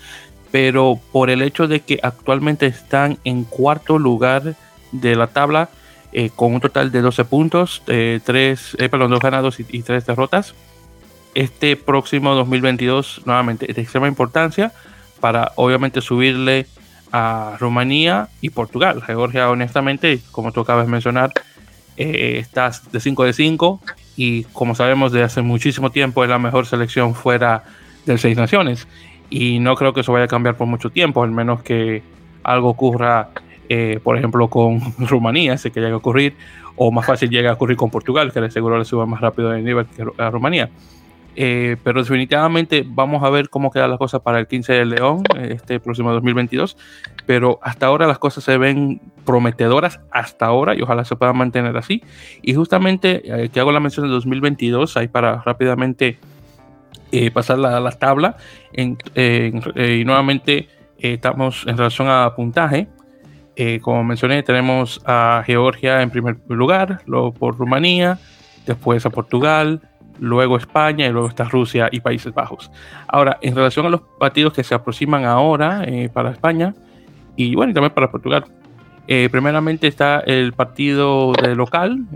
pero 0.50 0.98
por 1.12 1.30
el 1.30 1.42
hecho 1.42 1.68
de 1.68 1.80
que 1.80 2.00
actualmente 2.02 2.66
están 2.66 3.18
en 3.24 3.44
cuarto 3.44 3.98
lugar 3.98 4.54
de 4.92 5.16
la 5.16 5.28
tabla, 5.28 5.68
eh, 6.12 6.30
con 6.34 6.54
un 6.54 6.60
total 6.60 6.90
de 6.90 7.02
12 7.02 7.24
puntos, 7.24 7.82
eh, 7.86 8.20
3, 8.24 8.76
eh, 8.78 8.88
perdón, 8.88 9.10
2 9.10 9.20
ganados 9.20 9.60
y, 9.60 9.66
y 9.68 9.82
3 9.82 10.06
derrotas. 10.06 10.54
Este 11.34 11.76
próximo 11.76 12.34
2022, 12.34 13.22
nuevamente, 13.26 13.70
es 13.70 13.76
de 13.76 13.82
extrema 13.82 14.08
importancia 14.08 14.72
para 15.20 15.52
obviamente 15.54 16.00
subirle 16.00 16.66
a 17.12 17.56
Rumanía 17.60 18.28
y 18.40 18.50
Portugal. 18.50 19.02
Georgia, 19.02 19.50
honestamente, 19.50 20.20
como 20.32 20.52
tú 20.52 20.60
acabas 20.60 20.86
de 20.86 20.92
mencionar, 20.92 21.32
eh, 21.96 22.38
está 22.38 22.72
de 22.90 23.00
5 23.00 23.24
de 23.24 23.32
5 23.32 23.80
y 24.16 24.44
como 24.44 24.74
sabemos 24.74 25.12
de 25.12 25.22
hace 25.22 25.42
muchísimo 25.42 25.90
tiempo 25.90 26.22
es 26.24 26.30
la 26.30 26.38
mejor 26.38 26.66
selección 26.66 27.14
fuera 27.14 27.64
del 28.06 28.18
Seis 28.18 28.36
Naciones. 28.36 28.86
Y 29.30 29.60
no 29.60 29.76
creo 29.76 29.92
que 29.92 30.00
eso 30.00 30.12
vaya 30.12 30.24
a 30.24 30.28
cambiar 30.28 30.56
por 30.56 30.66
mucho 30.66 30.90
tiempo, 30.90 31.22
al 31.22 31.30
menos 31.30 31.62
que 31.62 32.02
algo 32.42 32.68
ocurra 32.68 33.30
eh, 33.72 34.00
por 34.02 34.18
ejemplo, 34.18 34.50
con 34.50 34.80
Rumanía, 34.98 35.56
sé 35.56 35.70
que 35.70 35.80
llega 35.80 35.94
a 35.94 35.98
ocurrir, 35.98 36.34
o 36.74 36.90
más 36.90 37.06
fácil 37.06 37.30
llega 37.30 37.50
a 37.50 37.54
ocurrir 37.54 37.76
con 37.76 37.88
Portugal, 37.88 38.32
que 38.32 38.40
le 38.40 38.50
seguro 38.50 38.76
le 38.76 38.84
suba 38.84 39.06
más 39.06 39.20
rápido 39.20 39.50
de 39.50 39.62
nivel 39.62 39.86
que 39.86 40.04
a 40.18 40.28
Rumanía. 40.28 40.68
Eh, 41.42 41.78
pero 41.82 42.02
definitivamente 42.02 42.84
vamos 42.86 43.24
a 43.24 43.30
ver 43.30 43.48
cómo 43.48 43.70
quedan 43.70 43.88
las 43.88 43.98
cosas 43.98 44.20
para 44.20 44.38
el 44.40 44.46
15 44.46 44.74
de 44.74 44.84
León, 44.84 45.22
este 45.38 45.80
próximo 45.80 46.12
2022. 46.12 46.76
Pero 47.24 47.58
hasta 47.62 47.86
ahora 47.86 48.06
las 48.06 48.18
cosas 48.18 48.44
se 48.44 48.58
ven 48.58 49.00
prometedoras, 49.24 50.00
hasta 50.10 50.44
ahora, 50.44 50.74
y 50.74 50.82
ojalá 50.82 51.02
se 51.06 51.16
puedan 51.16 51.38
mantener 51.38 51.74
así. 51.78 52.02
Y 52.42 52.52
justamente 52.52 53.22
eh, 53.24 53.48
que 53.48 53.58
hago 53.58 53.72
la 53.72 53.80
mención 53.80 54.04
de 54.04 54.12
2022, 54.12 54.98
ahí 54.98 55.08
para 55.08 55.40
rápidamente 55.40 56.18
eh, 57.10 57.30
pasar 57.30 57.58
la, 57.58 57.80
la 57.80 57.92
tabla. 57.92 58.36
En, 58.74 58.98
en, 59.14 59.62
y 59.74 60.04
nuevamente 60.04 60.68
estamos 60.98 61.64
en 61.66 61.78
relación 61.78 62.08
a 62.08 62.34
puntaje. 62.36 62.86
como 63.80 64.04
mencioné, 64.04 64.42
tenemos 64.42 65.00
a 65.06 65.42
Georgia 65.46 66.02
en 66.02 66.10
primer 66.10 66.36
lugar, 66.48 67.00
luego 67.06 67.32
por 67.32 67.56
Rumanía, 67.56 68.18
después 68.66 69.06
a 69.06 69.10
Portugal, 69.10 69.80
luego 70.20 70.56
España 70.56 71.06
y 71.06 71.10
luego 71.10 71.28
está 71.28 71.44
Rusia 71.44 71.88
y 71.90 72.00
Países 72.00 72.32
Bajos. 72.32 72.70
Ahora, 73.08 73.38
en 73.42 73.56
relación 73.56 73.86
a 73.86 73.90
los 73.90 74.02
partidos 74.18 74.52
que 74.52 74.62
se 74.62 74.74
aproximan 74.74 75.24
ahora 75.24 75.84
para 76.12 76.30
España 76.30 76.74
y 77.36 77.54
bueno, 77.54 77.72
también 77.72 77.92
para 77.94 78.10
Portugal, 78.10 78.44
eh, 79.12 79.28
primeramente 79.28 79.88
está 79.88 80.20
el 80.20 80.52
partido 80.52 81.32
de 81.32 81.56
local 81.56 82.06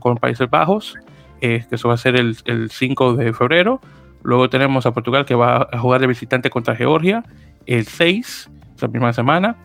con, 0.00 0.16
Países 0.16 0.50
Bajos, 0.50 0.96
eh, 1.40 1.64
que 1.66 1.76
eso 1.76 1.88
va 1.88 1.94
a 1.94 1.96
ser 1.96 2.16
el, 2.16 2.36
5 2.70 3.14
de 3.14 3.32
febrero. 3.32 3.80
Luego 4.22 4.50
tenemos 4.50 4.84
a 4.84 4.92
Portugal 4.92 5.24
que 5.24 5.34
va 5.34 5.68
a 5.72 5.78
jugar 5.78 6.00
de 6.02 6.06
visitante 6.06 6.50
contra 6.50 6.76
Georgia 6.76 7.24
el 7.64 7.86
6, 7.86 8.50
esa 8.76 8.88
misma 8.88 9.14
semana. 9.14 9.56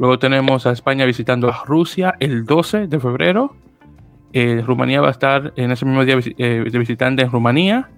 Luego 0.00 0.18
tenemos 0.18 0.66
a 0.66 0.72
España 0.72 1.04
visitando 1.04 1.48
a 1.48 1.62
Rusia 1.64 2.16
el 2.18 2.44
12 2.44 2.88
de 2.88 2.98
febrero. 2.98 3.54
Eh, 4.32 4.62
Rumanía 4.66 5.00
va 5.00 5.08
a 5.08 5.12
estar 5.12 5.52
en 5.56 5.70
ese 5.70 5.84
mismo 5.84 6.04
día 6.04 6.16
de 6.16 6.78
visitante 6.78 7.22
en 7.22 7.30
Rumanía. 7.30 7.88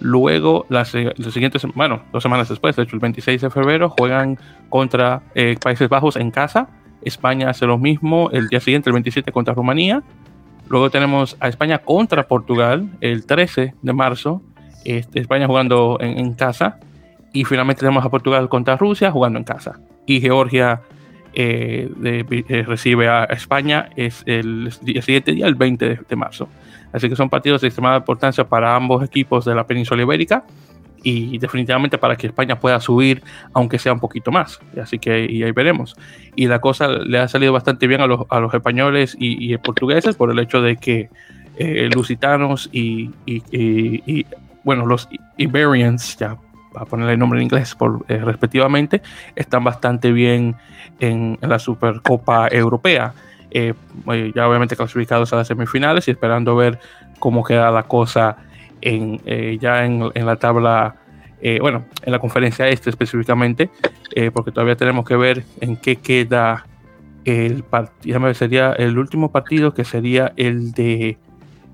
Luego, 0.00 0.66
las, 0.68 0.94
las, 0.94 1.32
siguientes, 1.32 1.66
bueno, 1.74 2.02
dos 2.12 2.22
semanas 2.22 2.48
después, 2.48 2.74
de 2.76 2.84
hecho 2.84 2.96
el 2.96 3.00
26 3.00 3.40
de 3.42 3.50
febrero, 3.50 3.90
juegan 3.90 4.38
contra 4.70 5.22
Países 5.62 5.88
Bajos 5.88 6.16
en 6.16 6.30
casa 6.30 6.68
España 7.02 7.50
hace 7.50 7.66
lo 7.66 7.78
mismo 7.78 8.30
el 8.32 8.48
día 8.48 8.60
siguiente, 8.60 8.90
el 8.90 8.94
27, 8.94 9.32
contra 9.32 9.54
Rumanía. 9.54 10.02
Luego 10.68 10.90
tenemos 10.90 11.36
a 11.40 11.48
España 11.48 11.78
contra 11.78 12.28
Portugal 12.28 12.88
el 13.00 13.26
13 13.26 13.74
de 13.80 13.92
marzo. 13.92 14.42
Este, 14.84 15.20
España 15.20 15.46
jugando 15.46 15.98
en, 16.00 16.32
casa. 16.34 16.78
Y 17.32 17.44
finalmente 17.44 17.80
tenemos 17.80 18.04
a 18.04 18.08
Portugal 18.08 18.48
contra 18.48 18.76
Rusia 18.76 19.10
jugando 19.10 19.38
en 19.38 19.44
casa. 19.44 19.80
Y 20.06 20.20
Georgia 20.20 20.82
eh, 21.32 21.88
eh, 22.02 22.62
recibe 22.66 23.08
a 23.08 23.24
España 23.24 23.90
es 23.96 24.22
el, 24.26 24.72
siguiente 24.72 25.32
día, 25.32 25.46
el 25.46 25.54
20 25.54 26.00
de 26.08 26.16
marzo. 26.16 26.48
Así 26.92 27.08
que 27.08 27.16
son 27.16 27.30
partidos 27.30 27.60
de 27.60 27.68
extremada 27.68 27.98
importancia 27.98 28.44
para 28.44 28.74
ambos 28.74 29.04
equipos 29.04 29.44
de 29.44 29.54
la 29.54 29.66
península 29.66 30.02
ibérica 30.02 30.44
y 31.02 31.38
definitivamente 31.38 31.98
para 31.98 32.16
que 32.16 32.26
España 32.26 32.58
pueda 32.58 32.80
subir, 32.80 33.22
aunque 33.54 33.78
sea 33.78 33.92
un 33.92 34.00
poquito 34.00 34.30
más. 34.30 34.60
Así 34.80 34.98
que 34.98 35.12
ahí 35.12 35.52
veremos. 35.52 35.96
Y 36.36 36.46
la 36.46 36.60
cosa 36.60 36.88
le 36.88 37.18
ha 37.18 37.28
salido 37.28 37.52
bastante 37.52 37.86
bien 37.86 38.00
a 38.00 38.06
los, 38.06 38.26
a 38.28 38.40
los 38.40 38.52
españoles 38.52 39.16
y, 39.18 39.56
portugueses 39.58 40.16
por 40.16 40.30
el 40.30 40.38
hecho 40.38 40.60
de 40.60 40.76
que 40.76 41.08
eh, 41.58 41.88
lusitanos 41.94 42.68
y, 42.72 43.10
y, 43.26 44.26
bueno, 44.64 44.84
los 44.84 45.08
Iberians, 45.36 46.16
ya 46.18 46.36
a 46.74 46.84
ponerle 46.84 47.14
el 47.14 47.18
nombre 47.18 47.38
en 47.40 47.44
inglés 47.44 47.74
por, 47.74 48.04
eh, 48.08 48.18
respectivamente, 48.18 49.02
están 49.34 49.64
bastante 49.64 50.12
bien 50.12 50.56
en, 50.98 51.38
la 51.40 51.58
Supercopa 51.58 52.48
Europea. 52.48 53.12
Eh, 53.52 53.74
ya 54.34 54.48
obviamente 54.48 54.76
clasificados 54.76 55.32
a 55.32 55.36
las 55.36 55.48
semifinales 55.48 56.06
y 56.06 56.12
esperando 56.12 56.54
ver 56.54 56.78
cómo 57.18 57.42
queda 57.42 57.70
la 57.72 57.82
cosa 57.82 58.36
en, 58.80 59.20
eh, 59.24 59.58
ya 59.60 59.84
en, 59.84 60.10
la 60.14 60.36
tabla, 60.36 60.96
eh, 61.40 61.58
bueno, 61.60 61.84
en 62.02 62.12
la 62.12 62.18
conferencia 62.18 62.68
este 62.68 62.90
específicamente, 62.90 63.70
eh, 64.14 64.30
porque 64.30 64.50
todavía 64.50 64.76
tenemos 64.76 65.04
que 65.04 65.16
ver 65.16 65.44
en 65.60 65.76
qué 65.76 65.96
queda 65.96 66.66
el 67.24 67.62
partido, 67.62 68.34
sería 68.34 68.72
el 68.72 68.98
último 68.98 69.30
partido 69.30 69.74
que 69.74 69.84
sería 69.84 70.32
el 70.36 70.72
de 70.72 71.18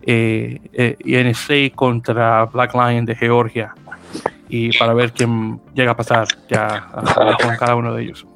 INC 0.06 1.74
contra 1.74 2.44
Black 2.46 2.74
Lion 2.74 3.04
de 3.04 3.14
Georgia 3.14 3.74
y 4.48 4.76
para 4.78 4.94
ver 4.94 5.12
quién 5.12 5.60
llega 5.74 5.92
a 5.92 5.96
pasar 5.96 6.26
ya 6.48 6.88
con 7.42 7.56
cada 7.56 7.74
uno 7.74 7.94
de 7.94 8.04
ellos. 8.04 8.26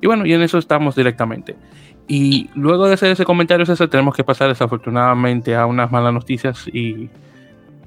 Y 0.00 0.06
bueno, 0.06 0.26
y 0.26 0.32
en 0.32 0.42
eso 0.42 0.58
estamos 0.58 0.94
directamente. 0.94 1.56
Y 2.06 2.48
luego 2.54 2.86
de 2.86 2.94
hacer 2.94 3.10
ese 3.10 3.24
comentario, 3.24 3.64
eso 3.64 3.88
tenemos 3.88 4.14
que 4.14 4.24
pasar 4.24 4.48
desafortunadamente 4.48 5.54
a 5.54 5.66
unas 5.66 5.90
malas 5.90 6.12
noticias 6.14 6.66
y 6.72 7.10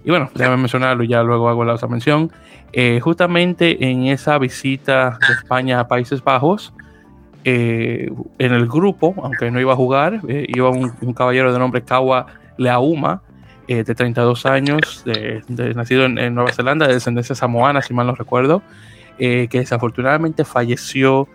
y 0.03 0.09
bueno, 0.09 0.29
déjame 0.33 0.57
mencionarlo, 0.57 1.03
ya 1.03 1.21
luego 1.23 1.49
hago 1.49 1.63
la 1.63 1.73
otra 1.73 1.87
mención. 1.87 2.31
Eh, 2.73 2.99
justamente 3.01 3.89
en 3.89 4.05
esa 4.05 4.37
visita 4.37 5.17
de 5.27 5.33
España 5.33 5.79
a 5.79 5.87
Países 5.87 6.23
Bajos, 6.23 6.73
eh, 7.43 8.11
en 8.39 8.53
el 8.53 8.67
grupo, 8.67 9.13
aunque 9.23 9.51
no 9.51 9.59
iba 9.59 9.73
a 9.73 9.75
jugar, 9.75 10.21
eh, 10.27 10.45
iba 10.47 10.69
un, 10.69 11.13
caballero 11.13 11.53
de 11.53 11.59
nombre 11.59 11.83
Kawa 11.83 12.27
Leauma, 12.57 13.21
de 13.75 13.95
32 13.95 14.45
años, 14.45 15.03
nacido 15.47 16.05
en, 16.05 16.35
Nueva 16.35 16.51
Zelanda, 16.51 16.87
de 16.87 16.95
descendencia 16.95 17.35
samoana, 17.35 17.81
si 17.81 17.93
mal 17.93 18.07
no 18.07 18.15
recuerdo, 18.15 18.61
que 19.17 19.49
desafortunadamente 19.51 20.45
falleció 20.45 21.27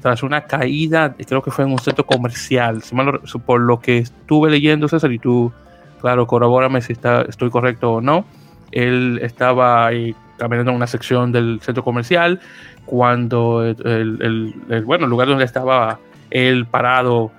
tras 0.00 0.22
una 0.22 0.42
caída, 0.42 1.14
creo 1.26 1.42
que 1.42 1.50
fue 1.50 1.64
en 1.64 1.72
un 1.72 1.78
centro 1.78 2.04
comercial, 2.06 2.82
si 2.82 2.94
mal 2.94 3.20
por 3.44 3.60
lo 3.60 3.80
que 3.80 3.98
estuve 3.98 4.50
leyendo, 4.50 4.88
César, 4.88 5.12
y 5.12 5.18
tú 5.18 5.52
claro, 6.00 6.26
corrobórame 6.26 6.80
si 6.80 6.94
está, 6.94 7.22
estoy 7.22 7.50
correcto 7.50 7.94
o 7.94 8.00
no. 8.00 8.24
Él 8.72 9.20
estaba 9.22 9.86
ahí 9.86 10.14
caminando 10.38 10.70
en 10.70 10.76
una 10.76 10.86
sección 10.86 11.32
del 11.32 11.60
centro 11.60 11.84
comercial 11.84 12.40
cuando 12.86 13.62
el, 13.62 14.54
bueno, 14.84 15.06
lugar 15.06 15.28
donde 15.28 15.44
estaba 15.44 15.98
él 16.30 16.66
parado 16.66 17.30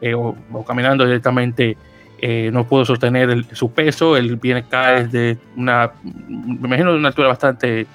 eh, 0.00 0.14
o, 0.14 0.36
caminando 0.66 1.04
directamente 1.04 1.76
eh, 2.20 2.50
no 2.52 2.66
pudo 2.66 2.84
sostener 2.84 3.46
su 3.52 3.72
peso, 3.72 4.16
él 4.16 4.36
viene 4.36 4.64
cae 4.64 5.06
de 5.08 5.38
una, 5.56 5.92
me 6.02 6.66
imagino 6.68 6.92
de 6.92 6.98
una 6.98 7.08
altura 7.08 7.28
bastante, 7.28 7.86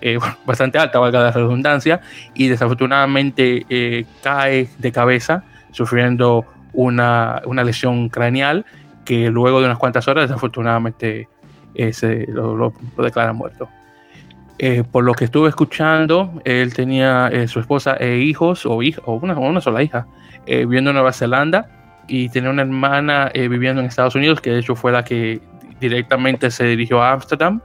eh, 0.00 0.18
bastante 0.46 0.78
alta, 0.78 0.98
valga 0.98 1.22
la 1.22 1.30
redundancia, 1.32 2.00
y 2.34 2.48
desafortunadamente 2.48 4.06
cae 4.22 4.68
de 4.78 4.92
cabeza, 4.92 5.44
sufriendo 5.72 6.44
una, 6.72 7.42
una 7.44 7.64
lesión 7.64 8.08
craneal 8.08 8.64
que 9.06 9.30
luego 9.30 9.60
de 9.60 9.66
unas 9.66 9.78
cuantas 9.78 10.06
horas 10.08 10.28
desafortunadamente 10.28 11.28
eh, 11.74 11.92
se 11.92 12.26
lo, 12.26 12.74
declaran 12.98 13.36
muerto. 13.36 13.68
Eh, 14.58 14.84
por 14.90 15.04
lo 15.04 15.12
que 15.12 15.26
estuve 15.26 15.50
escuchando, 15.50 16.40
él 16.44 16.74
tenía 16.74 17.28
eh, 17.28 17.46
su 17.46 17.60
esposa 17.60 17.96
e 17.98 18.18
hijos, 18.18 18.64
o, 18.66 18.82
hija, 18.82 19.02
o, 19.04 19.14
una, 19.14 19.38
una, 19.38 19.60
sola 19.60 19.82
hija, 19.82 20.06
viviendo 20.46 20.90
en 20.90 20.94
Nueva 20.94 21.12
Zelanda 21.12 21.85
y 22.08 22.28
tenía 22.28 22.50
una 22.50 22.62
hermana 22.62 23.30
viviendo 23.34 23.80
en 23.80 23.88
Estados 23.88 24.14
Unidos, 24.14 24.40
que 24.40 24.50
de 24.50 24.60
hecho 24.60 24.74
fue 24.74 24.92
la 24.92 25.04
que 25.04 25.40
directamente 25.80 26.50
se 26.50 26.64
dirigió 26.64 27.02
a 27.02 27.12
Ámsterdam 27.12 27.60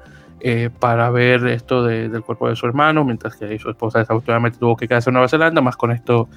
para 0.80 1.10
ver 1.12 1.46
esto 1.48 1.84
del 1.84 2.22
cuerpo 2.24 2.50
de 2.50 2.56
su 2.56 2.66
hermano, 2.66 3.06
mientras 3.06 3.36
que 3.36 3.60
su 3.60 3.70
esposa 3.70 4.00
desafortunadamente 4.00 4.58
tuvo 4.58 4.76
que 4.76 4.88
quedarse 4.88 5.10
en 5.10 5.14
Nueva 5.14 5.28
Zelanda, 5.28 5.62
más 5.62 5.78
con 5.78 5.92
esto 5.92 6.28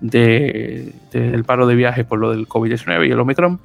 de, 0.00 0.92
del 1.12 1.44
paro 1.44 1.66
de 1.66 1.74
viaje 1.74 2.04
por 2.04 2.18
lo 2.18 2.30
del 2.30 2.46
COVID-19 2.46 3.08
y 3.08 3.10
el 3.10 3.20
Omicron. 3.20 3.60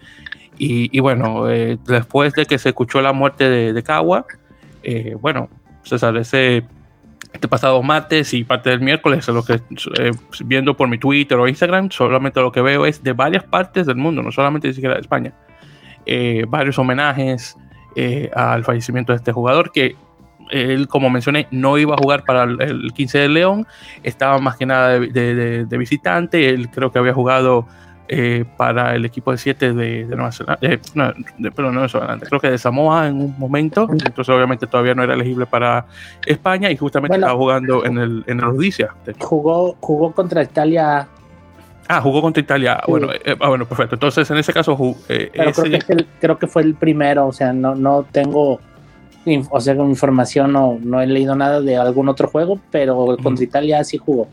Y, 0.62 1.00
bueno, 1.00 1.50
eh, 1.50 1.78
después 1.88 2.34
de 2.34 2.46
que 2.46 2.58
se 2.58 2.70
escuchó 2.70 3.02
la 3.02 3.14
muerte 3.14 3.50
de, 3.50 3.72
de 3.72 3.82
Kawa, 3.82 4.26
eh, 4.84 5.16
bueno, 5.20 5.48
César, 5.84 6.18
ese, 6.18 6.66
este 7.34 7.48
pasado 7.48 7.82
martes 7.84 8.34
y 8.34 8.44
parte 8.44 8.70
del 8.70 8.82
miércoles, 8.82 9.28
lo 9.28 9.44
que 9.44 9.62
eh, 10.00 10.12
viendo 10.46 10.76
por 10.76 10.88
mi 10.88 10.98
Twitter 10.98 11.38
o 11.38 11.48
Instagram, 11.48 11.92
solamente 11.92 12.42
lo 12.42 12.52
que 12.52 12.62
veo 12.62 12.86
es 12.86 13.04
de 13.04 13.14
varias 13.14 13.44
partes 13.44 13.86
del 13.86 13.98
mundo, 13.98 14.22
no 14.22 14.32
solamente 14.32 14.68
ni 14.68 14.74
siquiera 14.74 14.96
de 14.96 15.02
España, 15.02 15.34
varios 16.48 16.80
homenajes 16.80 17.56
al 18.34 18.64
fallecimiento 18.64 19.12
de 19.14 19.18
este 19.18 19.32
jugador 19.32 19.72
que 19.72 19.96
él, 20.50 20.88
como 20.88 21.10
mencioné, 21.10 21.48
no 21.52 21.78
iba 21.78 21.94
a 21.94 21.98
jugar 21.98 22.24
para 22.24 22.44
el, 22.44 22.92
15 22.94 23.20
de 23.20 23.30
León, 23.30 23.68
estaba 24.02 24.40
más 24.40 24.58
que 24.58 24.66
nada 24.66 25.00
de, 25.00 25.66
de 25.66 25.78
visitante, 25.78 26.50
él 26.50 26.70
creo 26.70 26.92
que 26.92 27.00
había 27.00 27.14
jugado 27.14 27.68
eh, 28.12 28.44
para 28.58 28.96
el 28.96 29.06
equipo 29.06 29.32
de 29.32 29.38
7 29.38 29.74
de, 29.74 30.06
Nueva 30.06 30.32
Zelanda, 30.32 30.58
eh, 30.62 30.80
no, 30.96 31.14
de, 31.38 31.52
perdón, 31.52 31.76
no 31.76 31.84
de 31.84 31.90
Zelanda, 31.90 32.26
creo 32.26 32.40
que 32.40 32.50
de 32.50 32.58
Samoa 32.58 33.08
en 33.08 33.22
un 33.22 33.36
momento, 33.38 33.88
entonces 33.92 34.30
obviamente 34.30 34.66
todavía 34.66 34.96
no 34.96 35.04
era 35.04 35.14
elegible 35.14 35.46
para 35.46 35.86
España 36.26 36.72
y 36.72 36.76
justamente 36.76 37.18
estaba 37.18 37.38
jugando 37.38 37.86
en 37.86 38.00
el, 38.00 38.24
en 38.26 38.40
el 38.40 38.74
Jugó, 39.20 39.76
jugó 39.80 40.12
contra 40.12 40.42
Italia. 40.42 41.08
Ah, 41.88 42.02
jugó 42.02 42.24
contra 42.24 42.42
Italia. 42.42 42.82
Bueno, 42.88 43.12
eh, 43.14 43.36
ah, 43.40 43.50
bueno, 43.50 43.68
perfecto. 43.68 43.96
Entonces, 43.96 44.30
en 44.32 44.38
ese 44.38 44.54
caso, 44.54 44.76
Pero 45.08 45.52
creo, 45.54 45.80
que 45.80 46.06
creo 46.20 46.40
que 46.40 46.48
fue 46.48 46.64
el 46.64 46.74
primero, 46.74 47.28
o 47.28 47.32
sea, 47.32 47.54
no, 47.54 47.76
no 47.76 48.08
tengo 48.12 48.60
o 49.50 49.62
sea, 49.62 49.76
con 49.76 49.90
información 49.90 50.52
no, 50.52 50.80
no 50.82 51.02
he 51.02 51.08
leído 51.08 51.36
nada 51.36 51.62
de 51.62 51.78
algún 51.78 52.10
otro 52.10 52.28
juego, 52.28 52.60
pero 52.72 53.18
contra 53.22 53.44
Italia 53.44 53.84
sí 53.84 53.98
jugó. 53.98 54.28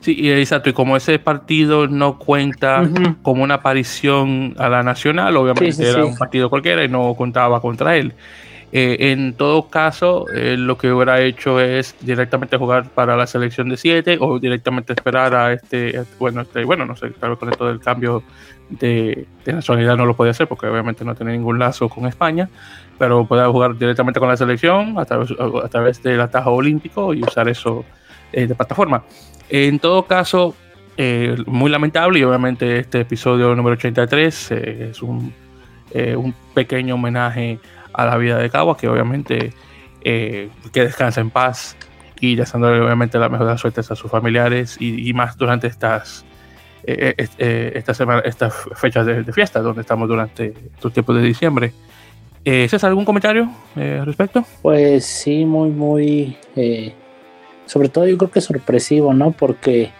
Sí, 0.00 0.30
exacto. 0.30 0.70
Y 0.70 0.72
como 0.72 0.96
ese 0.96 1.18
partido 1.18 1.86
no 1.88 2.18
cuenta 2.18 2.88
como 3.22 3.42
una 3.42 3.54
aparición 3.54 4.54
a 4.58 4.68
la 4.68 4.82
nacional, 4.82 5.36
obviamente 5.36 5.88
era 5.88 6.04
un 6.04 6.16
partido 6.16 6.50
cualquiera 6.50 6.84
y 6.84 6.88
no 6.88 7.14
contaba 7.14 7.60
contra 7.60 7.96
él. 7.96 8.14
Eh, 8.74 9.12
en 9.12 9.34
todo 9.34 9.68
caso, 9.68 10.24
eh, 10.34 10.56
lo 10.56 10.78
que 10.78 10.90
hubiera 10.90 11.20
hecho 11.20 11.60
es 11.60 11.94
directamente 12.00 12.56
jugar 12.56 12.88
para 12.88 13.18
la 13.18 13.26
selección 13.26 13.68
de 13.68 13.76
7 13.76 14.16
o 14.18 14.38
directamente 14.38 14.94
esperar 14.94 15.34
a 15.34 15.52
este, 15.52 16.02
bueno, 16.18 16.40
este, 16.40 16.64
bueno, 16.64 16.86
no 16.86 16.96
sé, 16.96 17.12
claro, 17.12 17.38
con 17.38 17.50
esto 17.50 17.66
del 17.66 17.80
cambio 17.80 18.22
de, 18.70 19.26
nacionalidad 19.44 19.98
no 19.98 20.06
lo 20.06 20.16
podía 20.16 20.30
hacer 20.30 20.48
porque 20.48 20.66
obviamente 20.66 21.04
no 21.04 21.14
tiene 21.14 21.32
ningún 21.32 21.58
lazo 21.58 21.90
con 21.90 22.06
España, 22.06 22.48
pero 22.98 23.26
podía 23.26 23.46
jugar 23.48 23.76
directamente 23.76 24.18
con 24.18 24.30
la 24.30 24.38
selección 24.38 24.98
a 24.98 25.04
través, 25.04 25.30
a 25.38 25.68
través 25.68 26.02
del 26.02 26.22
atajo 26.22 26.52
olímpico 26.52 27.12
y 27.12 27.22
usar 27.22 27.50
eso 27.50 27.84
eh, 28.32 28.46
de 28.46 28.54
plataforma. 28.54 29.04
En 29.54 29.78
todo 29.78 30.06
caso, 30.06 30.54
muy 31.46 31.70
lamentable 31.70 32.18
y 32.18 32.24
obviamente 32.24 32.78
este 32.78 33.00
episodio 33.00 33.54
número 33.54 33.74
83 33.74 34.50
es 34.50 35.02
un, 35.02 35.32
un, 35.94 36.34
pequeño 36.54 36.94
homenaje 36.94 37.58
a 37.92 38.06
la 38.06 38.16
vida 38.16 38.38
de 38.38 38.48
Cagua, 38.48 38.78
que 38.78 38.88
obviamente 38.88 39.52
que 40.02 40.48
descansa 40.72 41.20
en 41.20 41.28
paz 41.30 41.76
y 42.22 42.36
deseándole 42.36 42.80
obviamente 42.80 43.18
la 43.18 43.28
mejor 43.28 43.46
de 43.46 43.52
las 43.54 43.60
suertes 43.60 43.90
a 43.90 43.96
sus 43.96 44.08
familiares 44.08 44.76
y, 44.80 45.12
más 45.12 45.36
durante 45.36 45.66
estas 45.66 46.24
eh, 46.84 47.14
eh, 47.18 47.28
eh, 47.38 47.72
esta 47.74 47.94
semana, 47.94 48.22
estas 48.24 48.54
fechas 48.76 49.04
de, 49.04 49.24
fiesta 49.32 49.60
donde 49.60 49.80
estamos 49.80 50.08
durante 50.08 50.54
estos 50.74 50.92
tiempos 50.92 51.16
de 51.16 51.22
diciembre. 51.22 51.72
Eh, 52.44 52.68
César, 52.68 52.90
¿algún 52.90 53.04
comentario 53.04 53.50
al 53.74 54.06
respecto? 54.06 54.44
Pues 54.62 55.04
sí, 55.04 55.44
muy, 55.44 55.70
muy, 55.70 56.36
sobre 57.72 57.88
todo 57.88 58.06
yo 58.06 58.18
creo 58.18 58.30
que 58.30 58.40
sorpresivo, 58.40 59.14
¿no? 59.14 59.30
Porque, 59.32 59.90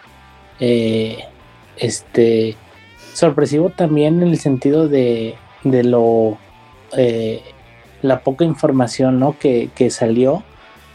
este, 1.79 2.57
sorpresivo 3.14 3.71
también 3.71 4.23
en 4.23 4.29
el 4.29 4.38
sentido 4.38 4.88
de, 4.88 5.35
de 5.64 5.85
lo, 5.85 6.38
la 8.02 8.21
poca 8.21 8.45
información, 8.45 9.19
¿no? 9.19 9.37
Que, 9.38 9.71
que 9.75 9.91
salió 9.91 10.45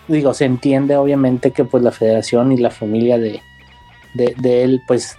digo, 0.07 0.33
se 0.33 0.45
entiende 0.45 0.95
obviamente 0.97 1.51
que 1.51 1.65
pues 1.65 1.83
la 1.83 1.91
federación 1.91 2.51
y 2.51 2.57
la 2.57 2.71
familia 2.71 3.17
de, 3.17 3.41
de, 4.13 4.63
él, 4.63 4.81
pues 4.87 5.15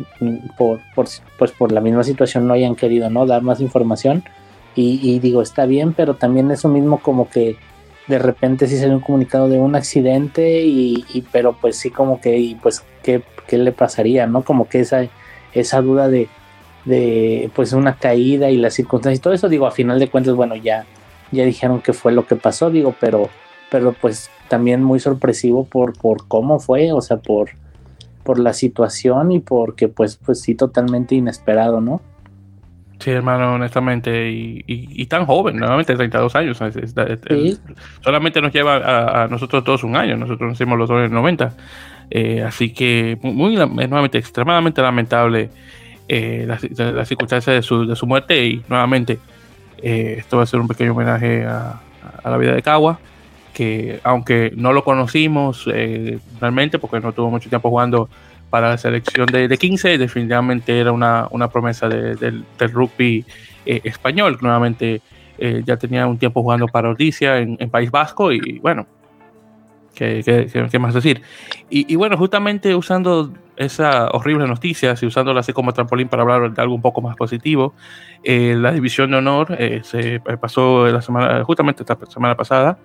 por, 0.57 0.81
por, 0.95 1.07
pues 1.38 1.50
por 1.53 1.73
la 1.73 1.81
misma 1.81 2.05
situación 2.05 2.47
no 2.47 2.55
hayan 2.55 2.75
querido, 2.75 3.11
¿no? 3.11 3.27
Dar 3.27 3.43
más 3.43 3.61
información. 3.61 4.25
Y, 4.75 5.19
digo, 5.19 5.43
está 5.43 5.67
bien, 5.67 5.93
pero 5.93 6.15
también 6.15 6.53
eso 6.53 6.69
mismo 6.69 6.99
como 7.00 7.29
que 7.29 7.57
de 8.09 8.19
repente 8.19 8.67
sí 8.67 8.77
salió 8.79 8.95
un 8.95 9.00
comunicado 9.00 9.49
de 9.49 9.59
un 9.59 9.77
accidente 9.77 10.62
y, 10.65 11.25
pero 11.31 11.53
pues 11.53 11.77
sí 11.77 11.91
como 11.91 12.21
que, 12.21 12.38
y 12.38 12.55
pues, 12.57 12.85
¿qué, 13.03 13.23
¿qué, 13.47 13.59
le 13.59 13.73
pasaría, 13.73 14.27
no? 14.27 14.43
Como 14.43 14.69
que 14.69 14.81
esa, 14.81 15.07
esa 15.53 15.81
duda 15.83 16.09
de, 16.09 16.29
de 16.85 17.50
pues 17.55 17.73
una 17.73 17.97
caída 17.97 18.50
y 18.50 18.57
las 18.57 18.75
circunstancias 18.75 19.21
y 19.21 19.23
todo 19.23 19.35
eso, 19.35 19.49
digo, 19.49 19.67
a 19.67 19.71
final 19.71 19.99
de 19.99 20.09
cuentas, 20.09 20.35
bueno, 20.35 20.57
ya, 20.57 20.87
ya 21.31 21.45
dijeron 21.45 21.81
que 21.81 21.93
fue 21.93 22.12
lo 22.12 22.27
que 22.27 22.37
pasó, 22.37 22.71
digo, 22.71 22.95
pero 22.99 23.29
pero 23.71 23.93
pues 23.93 24.31
también 24.49 24.83
muy 24.83 25.00
sorpresivo 25.00 25.65
por, 25.65 25.97
por 25.99 26.27
cómo 26.27 26.59
fue, 26.59 26.93
o 26.93 27.00
sea, 27.00 27.19
por, 27.19 27.50
por 28.25 28.38
la 28.38 28.53
situación 28.53 29.33
y 29.33 29.41
porque 29.41 29.88
pues, 29.88 30.17
pues 30.17 30.41
sí, 30.41 30.55
totalmente 30.55 31.15
inesperado, 31.15 31.81
¿no? 31.81 32.00
Sí, 32.99 33.11
hermano, 33.11 33.55
honestamente, 33.55 34.31
y, 34.31 35.07
tan 35.07 35.25
joven, 35.25 35.57
nuevamente 35.57 35.95
32 35.95 36.35
años. 36.35 36.59
solamente 38.00 38.40
nos 38.40 38.52
lleva 38.52 39.23
a, 39.23 39.28
nosotros 39.28 39.62
todos 39.62 39.85
un 39.85 39.97
año, 39.97 40.17
nosotros 40.17 40.50
nacimos 40.50 40.78
los 40.78 40.88
dos 40.88 40.99
en 40.99 41.05
el 41.05 41.12
90. 41.12 41.55
Eh, 42.11 42.43
así 42.43 42.73
que, 42.73 43.19
muy, 43.23 43.55
nuevamente, 43.55 44.19
extremadamente 44.19 44.83
lamentable 44.83 45.50
eh, 46.09 46.45
la, 46.47 47.05
circunstancia 47.05 47.52
de 47.52 47.62
su, 47.62 47.87
de 47.87 47.95
su 47.95 48.07
muerte. 48.07 48.45
Y 48.45 48.62
nuevamente, 48.69 49.19
eh, 49.81 50.17
esto 50.19 50.38
va 50.38 50.43
a 50.43 50.47
ser 50.47 50.59
un 50.59 50.67
pequeño 50.67 50.93
homenaje 50.93 51.45
a, 51.45 51.81
a 52.23 52.31
la 52.31 52.37
vida 52.37 52.52
de 52.52 52.62
Kawa 52.62 52.99
que 53.59 53.99
aunque 54.05 54.52
no 54.55 54.73
lo 54.73 54.85
conocimos 54.85 55.69
eh, 55.75 56.21
realmente, 56.40 56.78
porque 56.78 57.00
no 57.00 57.12
tuvo 57.12 57.28
mucho 57.28 57.49
tiempo 57.49 57.71
jugando 57.71 58.09
para 58.50 58.71
la 58.71 58.78
selección 58.78 59.26
de, 59.26 59.49
de 59.49 59.59
15, 59.59 59.99
definitivamente 59.99 60.78
era 60.78 60.93
una, 60.93 61.28
una 61.31 61.49
promesa 61.49 61.88
del 61.88 62.45
rugby 62.59 63.25
eh, 63.67 63.81
español. 63.85 64.38
Nuevamente 64.40 65.02
eh, 65.38 65.62
ya 65.64 65.76
tenía 65.76 66.07
un 66.07 66.19
tiempo 66.19 66.43
jugando 66.43 66.67
para 66.67 66.90
Odisea 66.90 67.38
en, 67.38 67.71
País 67.71 67.90
Vasco 67.90 68.33
y 68.33 68.59
bueno, 68.61 68.87
¿qué, 69.95 70.23
qué, 70.71 70.78
más 70.78 70.95
decir? 70.95 71.23
Y, 71.69 71.93
y, 71.93 71.97
bueno, 71.97 72.17
justamente 72.17 72.75
usando 72.75 73.33
esa 73.57 74.09
horrible 74.11 74.47
noticia 74.47 74.95
y 75.00 75.07
usándola 75.07 75.40
así 75.40 75.52
como 75.52 75.73
trampolín 75.73 76.09
para 76.09 76.23
hablar 76.23 76.52
de 76.52 76.62
algo 76.62 76.75
un 76.75 76.83
poco 76.83 77.00
más 77.02 77.17
positivo, 77.17 77.75
la 78.25 78.73
división 78.73 79.11
de 79.11 79.17
honor 79.17 79.59
se 79.83 80.21
pasó 80.40 80.87
la 80.87 81.02
semana, 81.02 81.45
justamente 81.45 81.83
esta 81.83 81.99
semana 82.07 82.37
pasada 82.37 82.78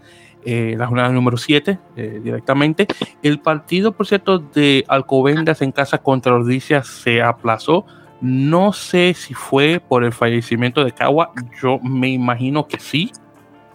eh, 0.46 0.76
la 0.78 0.88
jornada 0.88 1.10
número 1.10 1.38
7 1.38 1.80
eh, 1.96 2.22
directamente. 2.24 2.88
El 3.22 3.40
partido, 3.40 3.94
por 3.94 4.08
cierto, 4.08 4.40
de 4.40 4.84
Alcobendas 4.88 5.62
en 5.62 5.72
casa 5.72 5.98
contra 6.00 6.36
Odisea 6.36 6.84
se 6.84 7.22
aplazó. 7.22 7.86
No 8.22 8.74
sé 8.74 9.14
si 9.14 9.34
fue 9.34 9.82
por 9.86 10.04
el 10.04 10.14
fallecimiento 10.14 10.84
de 10.84 10.94
Cagua, 10.94 11.32
yo 11.62 11.80
me 11.80 12.10
imagino 12.10 12.68
que 12.68 12.80
sí, 12.80 13.12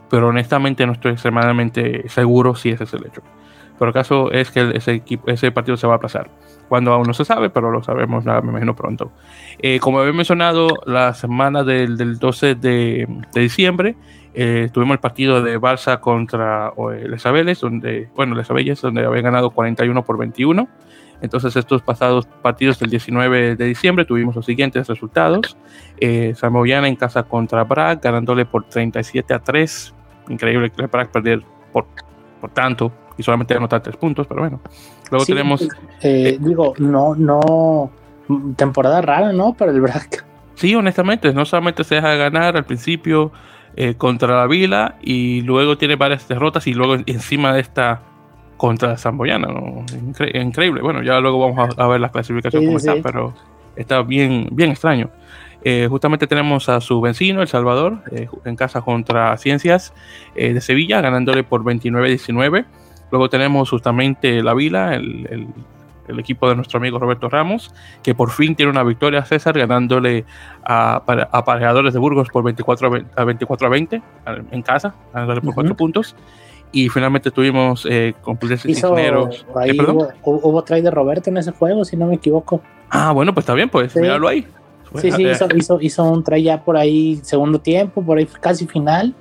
pero 0.08 0.28
honestamente 0.28 0.86
no 0.86 0.92
estoy 0.92 1.12
extremadamente 1.12 2.08
seguro 2.08 2.54
si 2.54 2.70
ese 2.70 2.84
es 2.84 2.94
el 2.94 3.06
hecho. 3.06 3.22
Pero 3.78 3.90
el 3.90 3.94
caso 3.94 4.32
es 4.32 4.50
que 4.50 4.72
ese, 4.74 4.92
equipo, 4.92 5.30
ese 5.30 5.52
partido 5.52 5.76
se 5.76 5.86
va 5.86 5.94
a 5.94 5.96
aplazar. 5.96 6.30
Cuando 6.68 6.92
aún 6.92 7.06
no 7.06 7.14
se 7.14 7.24
sabe, 7.24 7.48
pero 7.48 7.70
lo 7.70 7.82
sabemos, 7.82 8.24
me 8.24 8.50
imagino 8.50 8.74
pronto. 8.74 9.12
Eh, 9.58 9.78
como 9.80 10.00
había 10.00 10.12
mencionado, 10.12 10.68
la 10.86 11.14
semana 11.14 11.62
del, 11.62 11.96
del 11.96 12.18
12 12.18 12.56
de, 12.56 13.06
de 13.32 13.40
diciembre 13.40 13.96
eh, 14.34 14.68
tuvimos 14.72 14.94
el 14.94 15.00
partido 15.00 15.42
de 15.42 15.58
Barça 15.58 16.00
contra 16.00 16.72
eh, 16.92 17.08
Les 17.08 17.24
Abeles, 17.26 17.60
donde, 17.60 18.08
bueno, 18.14 18.34
Les 18.34 18.48
donde 18.80 19.04
habían 19.04 19.24
ganado 19.24 19.50
41 19.50 20.04
por 20.04 20.18
21. 20.18 20.68
Entonces, 21.20 21.56
estos 21.56 21.82
pasados 21.82 22.26
partidos 22.42 22.78
del 22.78 22.90
19 22.90 23.56
de 23.56 23.64
diciembre 23.64 24.04
tuvimos 24.04 24.36
los 24.36 24.46
siguientes 24.46 24.86
resultados. 24.86 25.56
Eh, 25.98 26.34
en 26.40 26.96
casa 26.96 27.24
contra 27.24 27.64
Bragg, 27.64 28.00
ganándole 28.00 28.44
por 28.44 28.68
37 28.68 29.34
a 29.34 29.40
3. 29.40 29.94
Increíble 30.28 30.70
que 30.70 30.86
Bragg 30.86 31.10
perder 31.10 31.42
por, 31.72 31.86
por 32.40 32.50
tanto 32.50 32.92
y 33.16 33.22
solamente 33.22 33.54
anotar 33.54 33.82
3 33.82 33.96
puntos, 33.96 34.26
pero 34.28 34.42
bueno. 34.42 34.60
Luego 35.10 35.26
tenemos. 35.26 35.62
Eh, 35.62 35.68
eh, 36.02 36.38
digo, 36.40 36.74
no, 36.78 37.14
no. 37.14 37.90
Temporada 38.56 39.00
rara, 39.00 39.32
¿no? 39.32 39.54
Para 39.54 39.72
el 39.72 39.80
Bragg. 39.80 40.24
Sí, 40.54 40.74
honestamente, 40.74 41.32
no 41.32 41.44
solamente 41.44 41.82
se 41.82 41.96
deja 41.96 42.14
ganar 42.14 42.56
al 42.56 42.64
principio, 42.64 43.32
eh, 43.80 43.94
contra 43.94 44.36
la 44.36 44.48
Vila 44.48 44.96
y 45.00 45.42
luego 45.42 45.78
tiene 45.78 45.94
varias 45.94 46.26
derrotas 46.26 46.66
y 46.66 46.74
luego 46.74 46.96
encima 47.06 47.52
de 47.52 47.60
esta 47.60 48.00
contra 48.56 48.98
Zamboyana. 48.98 49.46
¿no? 49.46 49.84
increíble. 50.34 50.82
Bueno, 50.82 51.00
ya 51.04 51.20
luego 51.20 51.38
vamos 51.38 51.78
a, 51.78 51.86
ver 51.86 52.00
la 52.00 52.08
clasificación 52.08 52.64
como 52.64 52.78
está, 52.78 52.96
pero 53.00 53.34
está 53.76 54.02
bien, 54.02 54.48
bien 54.50 54.72
extraño. 54.72 55.10
Eh, 55.62 55.86
justamente 55.88 56.26
tenemos 56.26 56.68
a 56.68 56.80
su 56.80 57.00
vecino, 57.00 57.40
El 57.40 57.46
Salvador, 57.46 58.02
eh, 58.10 58.26
en 58.44 58.56
casa 58.56 58.80
contra 58.80 59.36
Ciencias 59.36 59.94
de 60.34 60.60
Sevilla, 60.60 61.00
ganándole 61.00 61.44
por 61.44 61.62
29-19. 61.62 62.64
Luego 63.12 63.30
tenemos 63.30 63.70
justamente 63.70 64.42
la 64.42 64.54
Vila, 64.54 64.96
el 64.96 65.28
el 65.30 65.46
equipo 66.18 66.48
de 66.48 66.56
nuestro 66.56 66.78
amigo 66.78 66.98
Roberto 66.98 67.28
Ramos, 67.28 67.74
que 68.02 68.14
por 68.14 68.30
fin 68.30 68.54
tiene 68.54 68.70
una 68.70 68.82
victoria 68.82 69.20
a 69.20 69.24
César, 69.24 69.58
ganándole 69.58 70.24
a, 70.64 71.02
aparejadores 71.32 71.92
de 71.92 71.98
Burgos 71.98 72.28
por 72.28 72.44
24 72.44 73.04
a 73.16 73.24
24 73.24 73.66
a 73.66 73.70
20 73.70 74.02
en 74.52 74.62
casa, 74.62 74.94
ganándole 75.12 75.40
por 75.40 75.54
4 75.54 75.76
puntos. 75.76 76.14
Y 76.70 76.88
finalmente 76.90 77.30
tuvimos 77.30 77.86
eh, 77.88 78.14
Cisneros. 78.58 79.46
Ahí 79.56 79.70
¿Eh, 79.70 79.82
hubo, 79.82 80.08
hubo 80.22 80.64
try 80.64 80.82
de 80.82 80.90
Roberto 80.90 81.30
en 81.30 81.38
ese 81.38 81.52
juego, 81.52 81.84
si 81.84 81.96
no 81.96 82.06
me 82.06 82.16
equivoco. 82.16 82.60
Ah, 82.90 83.12
bueno, 83.12 83.32
pues 83.32 83.44
está 83.44 83.54
bien, 83.54 83.70
pues 83.70 83.96
míralo 83.96 84.28
ahí. 84.28 84.46
Sí, 84.96 85.12
sí, 85.12 85.26
hizo, 85.54 85.80
hizo, 85.80 86.04
un 86.04 86.24
try 86.24 86.42
ya 86.42 86.64
por 86.64 86.76
ahí, 86.76 87.20
segundo 87.22 87.58
tiempo, 87.58 88.02
por 88.02 88.18
ahí 88.18 88.26
casi 88.40 88.66
final. 88.66 89.14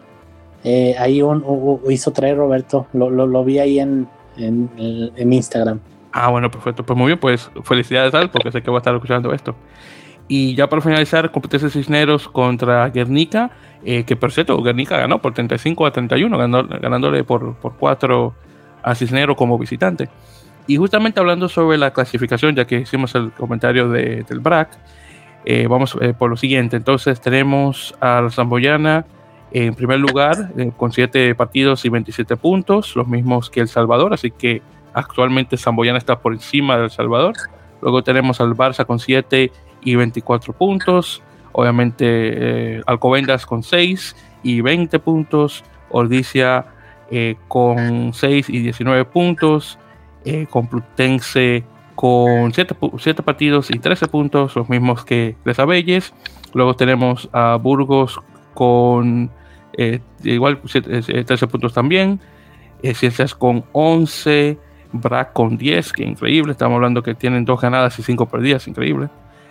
Eh, 0.63 0.95
ahí 0.97 1.21
un, 1.21 1.43
hizo 1.89 2.11
try 2.11 2.33
Roberto, 2.33 2.87
lo, 2.93 3.09
lo, 3.09 3.27
lo 3.27 3.43
vi 3.43 3.59
ahí 3.59 3.79
en, 3.79 4.07
en, 4.37 4.69
en 5.15 5.33
Instagram. 5.33 5.79
Ah, 6.19 6.29
bueno, 6.29 6.49
perfecto. 6.49 6.83
Pues 6.83 6.97
muy 6.97 7.07
bien, 7.07 7.19
pues 7.19 7.51
felicidades 7.63 8.11
a 8.15 8.21
él, 8.21 8.31
porque 8.31 8.51
sé 8.51 8.63
que 8.63 8.71
va 8.71 8.77
a 8.77 8.79
estar 8.79 8.95
escuchando 8.95 9.31
esto. 9.33 9.55
Y 10.27 10.55
ya 10.55 10.67
para 10.67 10.81
finalizar, 10.81 11.29
competencia 11.31 11.69
Cisneros 11.69 12.27
contra 12.27 12.89
Guernica, 12.89 13.51
eh, 13.85 14.03
que 14.03 14.15
por 14.15 14.31
cierto, 14.31 14.59
Guernica 14.63 14.97
ganó 14.97 15.21
por 15.21 15.35
35 15.35 15.85
a 15.85 15.91
31, 15.91 16.35
ganándole 16.81 17.23
por, 17.23 17.55
por 17.57 17.75
4 17.77 18.33
a 18.81 18.95
Cisneros 18.95 19.37
como 19.37 19.59
visitante. 19.59 20.09
Y 20.65 20.77
justamente 20.77 21.19
hablando 21.19 21.47
sobre 21.49 21.77
la 21.77 21.93
clasificación, 21.93 22.55
ya 22.55 22.65
que 22.65 22.79
hicimos 22.79 23.13
el 23.13 23.31
comentario 23.31 23.87
de, 23.87 24.23
del 24.23 24.39
BRAC, 24.39 24.71
eh, 25.45 25.67
vamos 25.67 25.95
eh, 26.01 26.15
por 26.17 26.31
lo 26.31 26.35
siguiente. 26.35 26.77
Entonces 26.77 27.21
tenemos 27.21 27.93
a 27.99 28.21
la 28.21 28.31
Zamboyana 28.31 29.05
en 29.51 29.75
primer 29.75 29.99
lugar 29.99 30.51
con 30.77 30.91
7 30.91 31.35
partidos 31.35 31.85
y 31.85 31.89
27 31.89 32.35
puntos, 32.37 32.95
los 32.95 33.07
mismos 33.07 33.51
que 33.51 33.61
El 33.61 33.67
Salvador, 33.67 34.13
así 34.13 34.31
que 34.31 34.63
Actualmente 34.97 35.57
Zamboyana 35.57 35.99
está 35.99 36.17
por 36.17 36.33
encima 36.33 36.75
del 36.75 36.89
Salvador. 36.89 37.35
Luego 37.83 38.01
tenemos 38.01 38.41
al 38.41 38.55
Barça 38.55 38.83
con 38.83 38.97
7 38.97 39.51
y 39.83 39.95
24 39.95 40.53
puntos. 40.53 41.21
Obviamente 41.51 42.05
eh, 42.07 42.81
Alcobendas 42.87 43.45
con 43.45 43.61
6 43.61 44.15
y 44.41 44.61
20 44.61 44.97
puntos. 44.97 45.63
Ordicia 45.91 46.65
eh, 47.11 47.35
con 47.47 48.11
6 48.11 48.49
y 48.49 48.57
19 48.57 49.05
puntos. 49.05 49.77
Eh, 50.25 50.47
Complutense 50.49 51.63
con 51.93 52.51
7, 52.51 52.73
partidos 53.23 53.69
y 53.69 53.77
13 53.77 54.07
puntos, 54.07 54.55
los 54.55 54.67
mismos 54.67 55.05
que 55.05 55.35
Les 55.45 55.59
Abelles. 55.59 56.11
Luego 56.55 56.75
tenemos 56.75 57.29
a 57.33 57.55
Burgos 57.57 58.19
con 58.55 59.29
igual 60.23 60.59
13 60.59 61.47
puntos 61.47 61.73
también. 61.73 62.19
Ciencias 62.81 63.35
con 63.35 63.63
11 63.73 64.57
Brack 64.91 65.33
con 65.33 65.57
10, 65.57 65.93
que 65.93 66.03
increíble. 66.03 66.51
Estamos 66.51 66.75
hablando 66.75 67.03
que 67.03 67.15
tienen 67.15 67.45
dos 67.45 67.61
ganadas 67.61 67.97
y 67.99 68.03
cinco 68.03 68.27
perdidas, 68.27 68.67
increíble. 68.67 69.09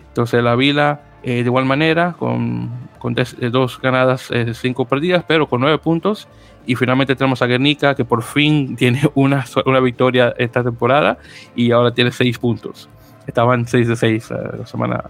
Entonces 0.08 0.42
la 0.42 0.56
Vila 0.56 1.00
eh, 1.26 1.42
de 1.42 1.46
igual 1.46 1.64
manera, 1.64 2.14
con, 2.16 2.70
con 3.00 3.16
eh, 3.18 3.50
dos 3.50 3.80
ganadas, 3.80 4.30
eh, 4.30 4.54
cinco 4.54 4.84
perdidas, 4.84 5.24
pero 5.26 5.48
con 5.48 5.60
nueve 5.60 5.76
puntos. 5.78 6.28
Y 6.66 6.76
finalmente 6.76 7.16
tenemos 7.16 7.42
a 7.42 7.46
Guernica, 7.46 7.96
que 7.96 8.04
por 8.04 8.22
fin 8.22 8.76
tiene 8.78 9.00
una, 9.16 9.44
una 9.64 9.80
victoria 9.80 10.32
esta 10.38 10.62
temporada 10.62 11.18
y 11.56 11.72
ahora 11.72 11.92
tiene 11.92 12.12
seis 12.12 12.38
puntos. 12.38 12.88
Estaban 13.26 13.66
6 13.66 13.88
de 13.88 13.96
6 13.96 14.30
la 14.30 14.66
semana 14.66 15.02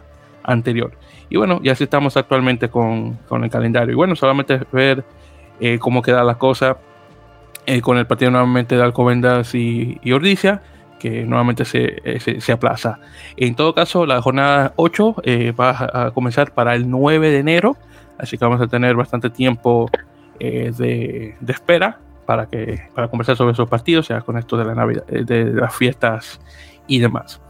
anterior. 0.43 0.93
Y 1.29 1.37
bueno, 1.37 1.61
ya 1.63 1.73
así 1.73 1.85
estamos 1.85 2.17
actualmente 2.17 2.71
con, 2.71 3.19
con 3.29 3.45
el 3.45 3.51
calendario. 3.51 3.93
Y 3.93 3.95
bueno, 3.95 4.17
solamente 4.17 4.59
ver 4.73 5.05
cómo 5.81 6.01
queda 6.01 6.25
la 6.25 6.37
cosa 6.37 6.79
con 7.83 7.99
el 7.99 8.07
partido 8.07 8.31
nuevamente 8.31 8.77
de 8.77 8.83
Alcobendas 8.83 9.55
y, 9.55 9.99
y 10.03 10.13
Ordicia 10.13 10.63
que 10.99 11.25
nuevamente 11.25 11.65
eh, 11.73 12.21
se, 12.21 12.41
se, 12.41 12.53
aplaza. 12.53 12.99
En 13.37 13.55
todo 13.55 13.75
caso, 13.75 14.07
la 14.07 14.21
jornada 14.23 14.73
8 14.77 15.17
eh, 15.23 15.53
va 15.53 15.89
a 15.93 16.11
comenzar 16.13 16.53
para 16.53 16.75
el 16.75 16.91
9 16.91 17.31
de 17.31 17.39
enero, 17.39 17.77
así 18.19 18.39
que 18.39 18.45
vamos 18.45 18.61
a 18.61 18.67
tener 18.67 18.97
bastante 18.97 19.31
tiempo 19.31 19.91
eh, 20.41 20.73
de, 20.77 21.37
de, 21.41 21.53
espera 21.53 22.01
para, 22.25 22.47
que, 22.47 22.89
para 22.95 23.09
conversar 23.09 23.37
sobre 23.37 23.53
esos 23.53 23.69
partidos, 23.69 24.09
ya 24.09 24.21
con 24.23 24.37
esto 24.39 24.57
de, 24.57 24.65
la 24.65 24.75
Navidad, 24.75 25.07
de 25.07 25.45
las 25.53 25.75
fiestas 25.75 26.41
y 26.87 26.99
demás. 26.99 27.41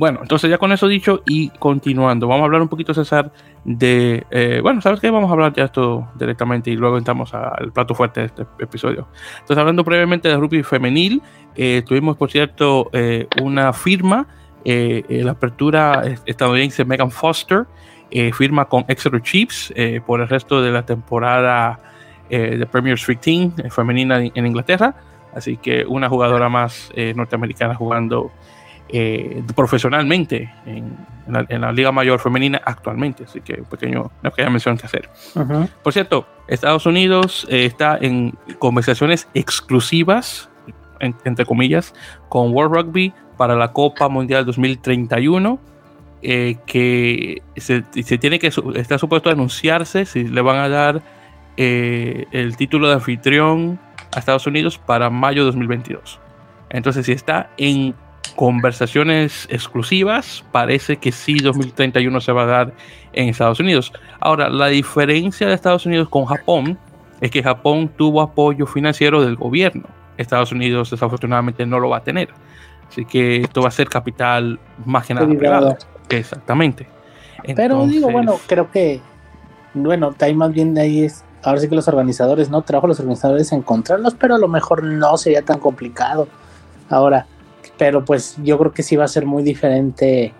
Bueno, 0.00 0.20
entonces 0.22 0.48
ya 0.48 0.56
con 0.56 0.72
eso 0.72 0.88
dicho 0.88 1.22
y 1.26 1.50
continuando, 1.50 2.26
vamos 2.26 2.40
a 2.40 2.44
hablar 2.46 2.62
un 2.62 2.68
poquito, 2.68 2.94
César, 2.94 3.30
de... 3.64 4.24
Eh, 4.30 4.60
bueno, 4.62 4.80
¿sabes 4.80 4.98
qué? 4.98 5.10
Vamos 5.10 5.28
a 5.28 5.34
hablar 5.34 5.52
ya 5.52 5.64
esto 5.64 6.08
directamente 6.14 6.70
y 6.70 6.76
luego 6.76 6.96
entramos 6.96 7.34
al 7.34 7.70
plato 7.70 7.94
fuerte 7.94 8.20
de 8.20 8.26
este 8.28 8.46
episodio. 8.60 9.08
Entonces, 9.40 9.58
hablando 9.58 9.84
brevemente 9.84 10.30
de 10.30 10.36
rugby 10.38 10.62
femenil, 10.62 11.20
eh, 11.54 11.82
tuvimos, 11.86 12.16
por 12.16 12.30
cierto, 12.30 12.88
eh, 12.94 13.26
una 13.42 13.74
firma, 13.74 14.26
la 14.64 15.32
apertura 15.32 16.02
estadounidense 16.24 16.82
Megan 16.86 17.10
Foster, 17.10 17.66
firma 18.32 18.64
con 18.64 18.86
Exeter 18.88 19.20
Chiefs 19.20 19.70
por 20.06 20.22
el 20.22 20.28
resto 20.28 20.62
de 20.62 20.70
la 20.70 20.86
temporada 20.86 21.78
de 22.30 22.66
Premier 22.72 22.94
Street 22.94 23.18
Team 23.20 23.52
femenina 23.68 24.18
en 24.24 24.46
Inglaterra. 24.46 24.94
Así 25.34 25.58
que 25.58 25.84
una 25.84 26.08
jugadora 26.08 26.48
más 26.48 26.90
norteamericana 27.14 27.74
jugando 27.74 28.32
eh, 28.92 29.42
profesionalmente 29.54 30.52
en, 30.66 30.96
la, 31.28 31.70
Liga 31.70 31.92
Mayor 31.92 32.18
Femenina 32.18 32.60
actualmente. 32.64 33.24
Así 33.24 33.40
que 33.40 33.54
un 33.60 33.66
pequeño, 33.66 34.10
una 34.20 34.30
pequeña 34.30 34.50
mención 34.50 34.76
que 34.76 34.86
hacer. 34.86 35.08
Por 35.82 35.92
cierto, 35.92 36.26
Estados 36.48 36.86
Unidos 36.86 37.46
eh, 37.48 37.66
está 37.66 37.98
en 38.00 38.34
conversaciones 38.58 39.28
exclusivas, 39.32 40.48
entre 40.98 41.46
comillas, 41.46 41.94
con 42.28 42.52
World 42.52 42.74
Rugby 42.74 43.12
para 43.36 43.54
la 43.54 43.72
Copa 43.72 44.08
Mundial 44.08 44.44
2031. 44.44 45.60
Eh, 46.22 46.58
que 46.66 47.42
se, 47.56 47.80
tiene 48.18 48.38
que 48.38 48.52
está 48.74 48.98
supuesto 48.98 49.30
a 49.30 49.32
anunciarse 49.32 50.04
si 50.04 50.24
le 50.24 50.42
van 50.42 50.56
a 50.56 50.68
dar 50.68 51.02
el 51.56 52.56
título 52.56 52.88
de 52.88 52.94
anfitrión 52.94 53.78
a 54.14 54.18
Estados 54.18 54.46
Unidos 54.46 54.78
para 54.78 55.10
mayo 55.10 55.44
2022. 55.44 56.18
Entonces, 56.70 57.06
si 57.06 57.12
está 57.12 57.50
en 57.56 57.94
conversaciones 58.40 59.46
exclusivas, 59.50 60.42
parece 60.50 60.96
que 60.96 61.12
sí 61.12 61.40
2031 61.40 62.22
se 62.22 62.32
va 62.32 62.44
a 62.44 62.46
dar 62.46 62.72
en 63.12 63.28
Estados 63.28 63.60
Unidos. 63.60 63.92
Ahora, 64.18 64.48
la 64.48 64.68
diferencia 64.68 65.46
de 65.46 65.52
Estados 65.52 65.84
Unidos 65.84 66.08
con 66.08 66.24
Japón 66.24 66.78
es 67.20 67.30
que 67.30 67.42
Japón 67.42 67.90
tuvo 67.98 68.22
apoyo 68.22 68.64
financiero 68.64 69.22
del 69.22 69.36
gobierno. 69.36 69.84
Estados 70.16 70.52
Unidos 70.52 70.90
desafortunadamente 70.90 71.66
no 71.66 71.80
lo 71.80 71.90
va 71.90 71.98
a 71.98 72.02
tener. 72.02 72.30
Así 72.88 73.04
que 73.04 73.42
esto 73.42 73.60
va 73.60 73.68
a 73.68 73.72
ser 73.72 73.90
capital 73.90 74.58
más 74.86 75.04
que 75.04 75.12
nada 75.12 75.26
privado. 75.26 75.76
Exactamente. 76.08 76.86
Pero 77.54 77.86
digo, 77.86 78.10
bueno, 78.10 78.40
creo 78.46 78.70
que, 78.70 79.02
bueno, 79.74 80.14
ahí 80.18 80.34
más 80.34 80.50
bien 80.50 80.72
de 80.72 80.80
ahí 80.80 81.04
es, 81.04 81.24
ahora 81.42 81.60
sí 81.60 81.68
que 81.68 81.74
los 81.74 81.88
organizadores, 81.88 82.48
no 82.48 82.62
trabajo 82.62 82.86
los 82.86 83.00
organizadores 83.00 83.52
encontrarlos, 83.52 84.14
pero 84.14 84.36
a 84.36 84.38
lo 84.38 84.48
mejor 84.48 84.82
no 84.82 85.18
sería 85.18 85.42
tan 85.42 85.58
complicado. 85.58 86.26
Ahora, 86.88 87.26
pero 87.80 88.04
pues 88.04 88.36
yo 88.44 88.58
creo 88.58 88.72
que 88.72 88.82
sí 88.82 88.94
va 88.94 89.04
a 89.04 89.08
ser 89.08 89.24
muy 89.24 89.42
diferente 89.42 90.34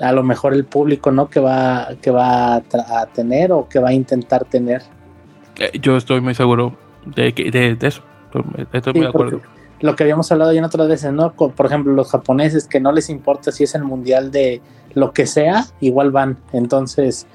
a 0.00 0.10
lo 0.10 0.24
mejor 0.24 0.52
el 0.52 0.64
público, 0.64 1.12
¿no? 1.12 1.30
Que 1.30 1.38
va, 1.38 1.90
que 2.02 2.10
va 2.10 2.56
a, 2.56 3.06
tener 3.14 3.52
o 3.52 3.68
que 3.68 3.78
va 3.78 3.90
a 3.90 3.92
intentar 3.92 4.44
tener. 4.44 4.82
Eh, 5.60 5.78
yo 5.80 5.96
estoy 5.96 6.20
muy 6.20 6.34
seguro 6.34 6.76
de, 7.06 7.30
de, 7.30 7.76
de 7.76 7.86
eso. 7.86 8.02
Estoy 8.72 8.94
muy 8.94 9.02
de 9.02 9.08
acuerdo. 9.08 9.42
Lo 9.80 9.94
que 9.94 10.02
habíamos 10.02 10.32
hablado 10.32 10.52
ya 10.52 10.58
en 10.58 10.64
otras 10.64 10.88
veces, 10.88 11.12
¿no? 11.12 11.34
Por 11.34 11.66
ejemplo, 11.66 11.92
los 11.92 12.10
japoneses 12.10 12.66
que 12.66 12.80
no 12.80 12.90
les 12.90 13.10
importa 13.10 13.52
si 13.52 13.62
es 13.62 13.76
el 13.76 13.84
mundial 13.84 14.32
de 14.32 14.60
lo 14.94 15.12
que 15.12 15.26
sea, 15.26 15.66
igual 15.80 16.10
van. 16.10 16.38
Entonces, 16.52 17.28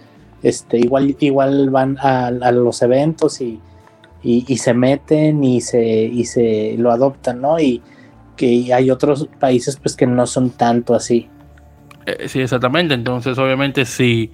este, 0.43 0.77
igual, 0.77 1.15
igual 1.21 1.69
van 1.69 1.97
a, 1.99 2.31
los 2.51 2.81
eventos 2.81 3.39
y, 3.39 3.61
y, 4.21 4.43
y, 4.45 4.57
se 4.57 4.73
meten 4.73 5.41
y 5.41 5.61
se, 5.61 5.81
y 5.85 6.25
se 6.25 6.75
lo 6.77 6.91
adoptan, 6.91 7.39
¿no? 7.39 7.61
Y, 7.61 7.81
que 8.39 8.73
hay 8.73 8.89
otros 8.89 9.27
países 9.37 9.75
pues 9.75 9.97
que 9.97 10.07
no 10.07 10.25
son 10.25 10.51
tanto 10.51 10.95
así. 10.95 11.27
Eh, 12.05 12.29
sí, 12.29 12.39
exactamente. 12.39 12.93
Entonces, 12.93 13.37
obviamente, 13.37 13.83
si 13.83 14.31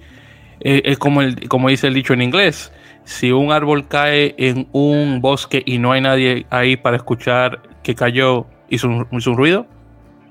eh, 0.60 0.82
es 0.84 0.96
como, 0.96 1.22
el, 1.22 1.48
como 1.48 1.70
dice 1.70 1.88
el 1.88 1.94
dicho 1.94 2.12
en 2.12 2.22
inglés, 2.22 2.72
si 3.02 3.32
un 3.32 3.50
árbol 3.50 3.88
cae 3.88 4.36
en 4.38 4.68
un 4.70 5.20
bosque 5.20 5.60
y 5.66 5.78
no 5.78 5.90
hay 5.90 6.02
nadie 6.02 6.46
ahí 6.50 6.76
para 6.76 6.96
escuchar 6.96 7.62
que 7.82 7.96
cayó, 7.96 8.46
hizo 8.68 8.86
un, 8.86 9.08
hizo 9.10 9.32
un 9.32 9.36
ruido, 9.36 9.66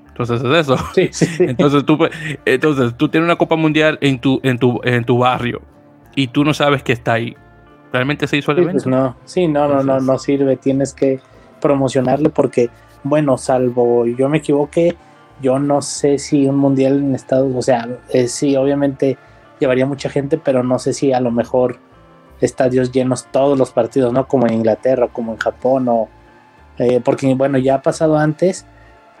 entonces 0.08 0.42
es 0.42 0.56
eso. 0.56 0.78
Sí, 0.94 1.10
sí. 1.12 1.26
Entonces, 1.40 1.84
tú, 1.84 1.98
entonces 2.46 2.96
tú 2.96 3.10
tienes 3.10 3.26
una 3.26 3.36
Copa 3.36 3.56
Mundial 3.56 3.98
en 4.00 4.18
tu, 4.18 4.40
en 4.42 4.58
tu, 4.58 4.80
en 4.84 5.04
tu 5.04 5.18
barrio 5.18 5.60
y 6.14 6.28
tú 6.28 6.42
no 6.42 6.54
sabes 6.54 6.82
que 6.82 6.94
está 6.94 7.12
ahí. 7.12 7.36
¿Realmente 7.92 8.26
se 8.26 8.38
hizo 8.38 8.52
el 8.52 8.58
sí, 8.58 8.64
pues 8.72 8.86
no, 8.86 9.16
sí, 9.26 9.46
no, 9.46 9.68
no, 9.68 9.82
no, 9.82 10.00
no 10.00 10.18
sirve. 10.18 10.56
Tienes 10.56 10.94
que 10.94 11.20
promocionarlo 11.60 12.30
porque 12.30 12.70
bueno, 13.08 13.38
salvo 13.38 14.06
yo 14.06 14.28
me 14.28 14.38
equivoqué, 14.38 14.96
yo 15.40 15.58
no 15.58 15.82
sé 15.82 16.18
si 16.18 16.46
un 16.46 16.56
mundial 16.56 16.98
en 16.98 17.14
Estados 17.14 17.52
o 17.54 17.62
sea, 17.62 17.88
eh, 18.10 18.28
sí, 18.28 18.56
obviamente 18.56 19.18
llevaría 19.60 19.86
mucha 19.86 20.08
gente, 20.08 20.38
pero 20.38 20.62
no 20.62 20.78
sé 20.78 20.92
si 20.92 21.12
a 21.12 21.20
lo 21.20 21.30
mejor 21.30 21.78
estadios 22.40 22.92
llenos 22.92 23.26
todos 23.30 23.58
los 23.58 23.70
partidos, 23.70 24.12
¿no? 24.12 24.28
Como 24.28 24.46
en 24.46 24.54
Inglaterra, 24.54 25.08
como 25.12 25.32
en 25.32 25.38
Japón, 25.38 25.88
o 25.88 26.08
eh, 26.78 27.00
porque 27.02 27.34
bueno, 27.34 27.58
ya 27.58 27.76
ha 27.76 27.82
pasado 27.82 28.16
antes 28.18 28.66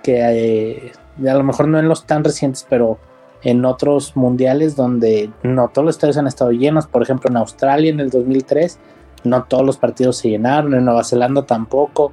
que 0.02 0.20
eh, 0.20 0.92
a 1.28 1.34
lo 1.34 1.42
mejor 1.42 1.68
no 1.68 1.78
en 1.78 1.88
los 1.88 2.06
tan 2.06 2.22
recientes, 2.24 2.66
pero 2.68 2.98
en 3.42 3.64
otros 3.64 4.16
mundiales 4.16 4.76
donde 4.76 5.30
no 5.42 5.68
todos 5.68 5.86
los 5.86 5.94
estadios 5.96 6.18
han 6.18 6.26
estado 6.26 6.52
llenos, 6.52 6.86
por 6.86 7.02
ejemplo 7.02 7.30
en 7.30 7.36
Australia 7.36 7.90
en 7.90 8.00
el 8.00 8.10
2003, 8.10 8.78
no 9.24 9.44
todos 9.44 9.64
los 9.64 9.76
partidos 9.76 10.18
se 10.18 10.30
llenaron, 10.30 10.74
en 10.74 10.84
Nueva 10.84 11.04
Zelanda 11.04 11.46
tampoco 11.46 12.12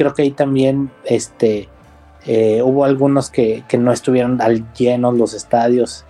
creo 0.00 0.14
que 0.14 0.22
ahí 0.22 0.30
también 0.30 0.90
este, 1.04 1.68
eh, 2.24 2.62
hubo 2.62 2.86
algunos 2.86 3.28
que, 3.28 3.62
no 3.78 3.92
estuvieron 3.92 4.40
al 4.40 4.72
lleno 4.72 5.12
los 5.12 5.34
estadios 5.34 6.06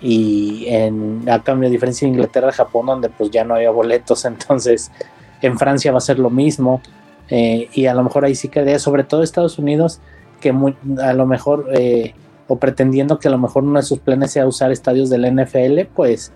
y 0.00 0.66
en, 0.68 1.28
a 1.28 1.42
cambio 1.42 1.68
a 1.68 1.72
diferencia 1.72 2.06
de 2.06 2.12
Inglaterra 2.14 2.52
Japón 2.52 2.86
donde 2.86 3.08
pues 3.08 3.32
ya 3.32 3.42
no 3.42 3.56
había 3.56 3.72
boletos 3.72 4.24
entonces 4.26 4.92
en 5.40 5.58
Francia 5.58 5.90
va 5.90 5.98
a 5.98 6.02
ser 6.02 6.20
lo 6.20 6.30
mismo 6.30 6.80
eh, 7.30 7.68
y 7.72 7.86
a 7.86 7.94
lo 7.94 8.04
mejor 8.04 8.24
ahí 8.24 8.36
sí 8.36 8.46
quedaría 8.46 8.78
sobre 8.78 9.02
todo 9.02 9.24
Estados 9.24 9.58
Unidos 9.58 10.00
que 10.40 10.54
a 11.02 11.12
lo 11.12 11.26
mejor 11.26 11.66
eh, 11.72 12.14
o 12.46 12.60
pretendiendo 12.60 13.18
que 13.18 13.26
a 13.26 13.32
lo 13.32 13.38
mejor 13.38 13.64
uno 13.64 13.80
de 13.80 13.84
sus 13.84 13.98
planes 13.98 14.30
sea 14.30 14.46
usar 14.46 14.70
estadios 14.70 15.10
del 15.10 15.26
NFL 15.34 15.80
pues 15.96 16.30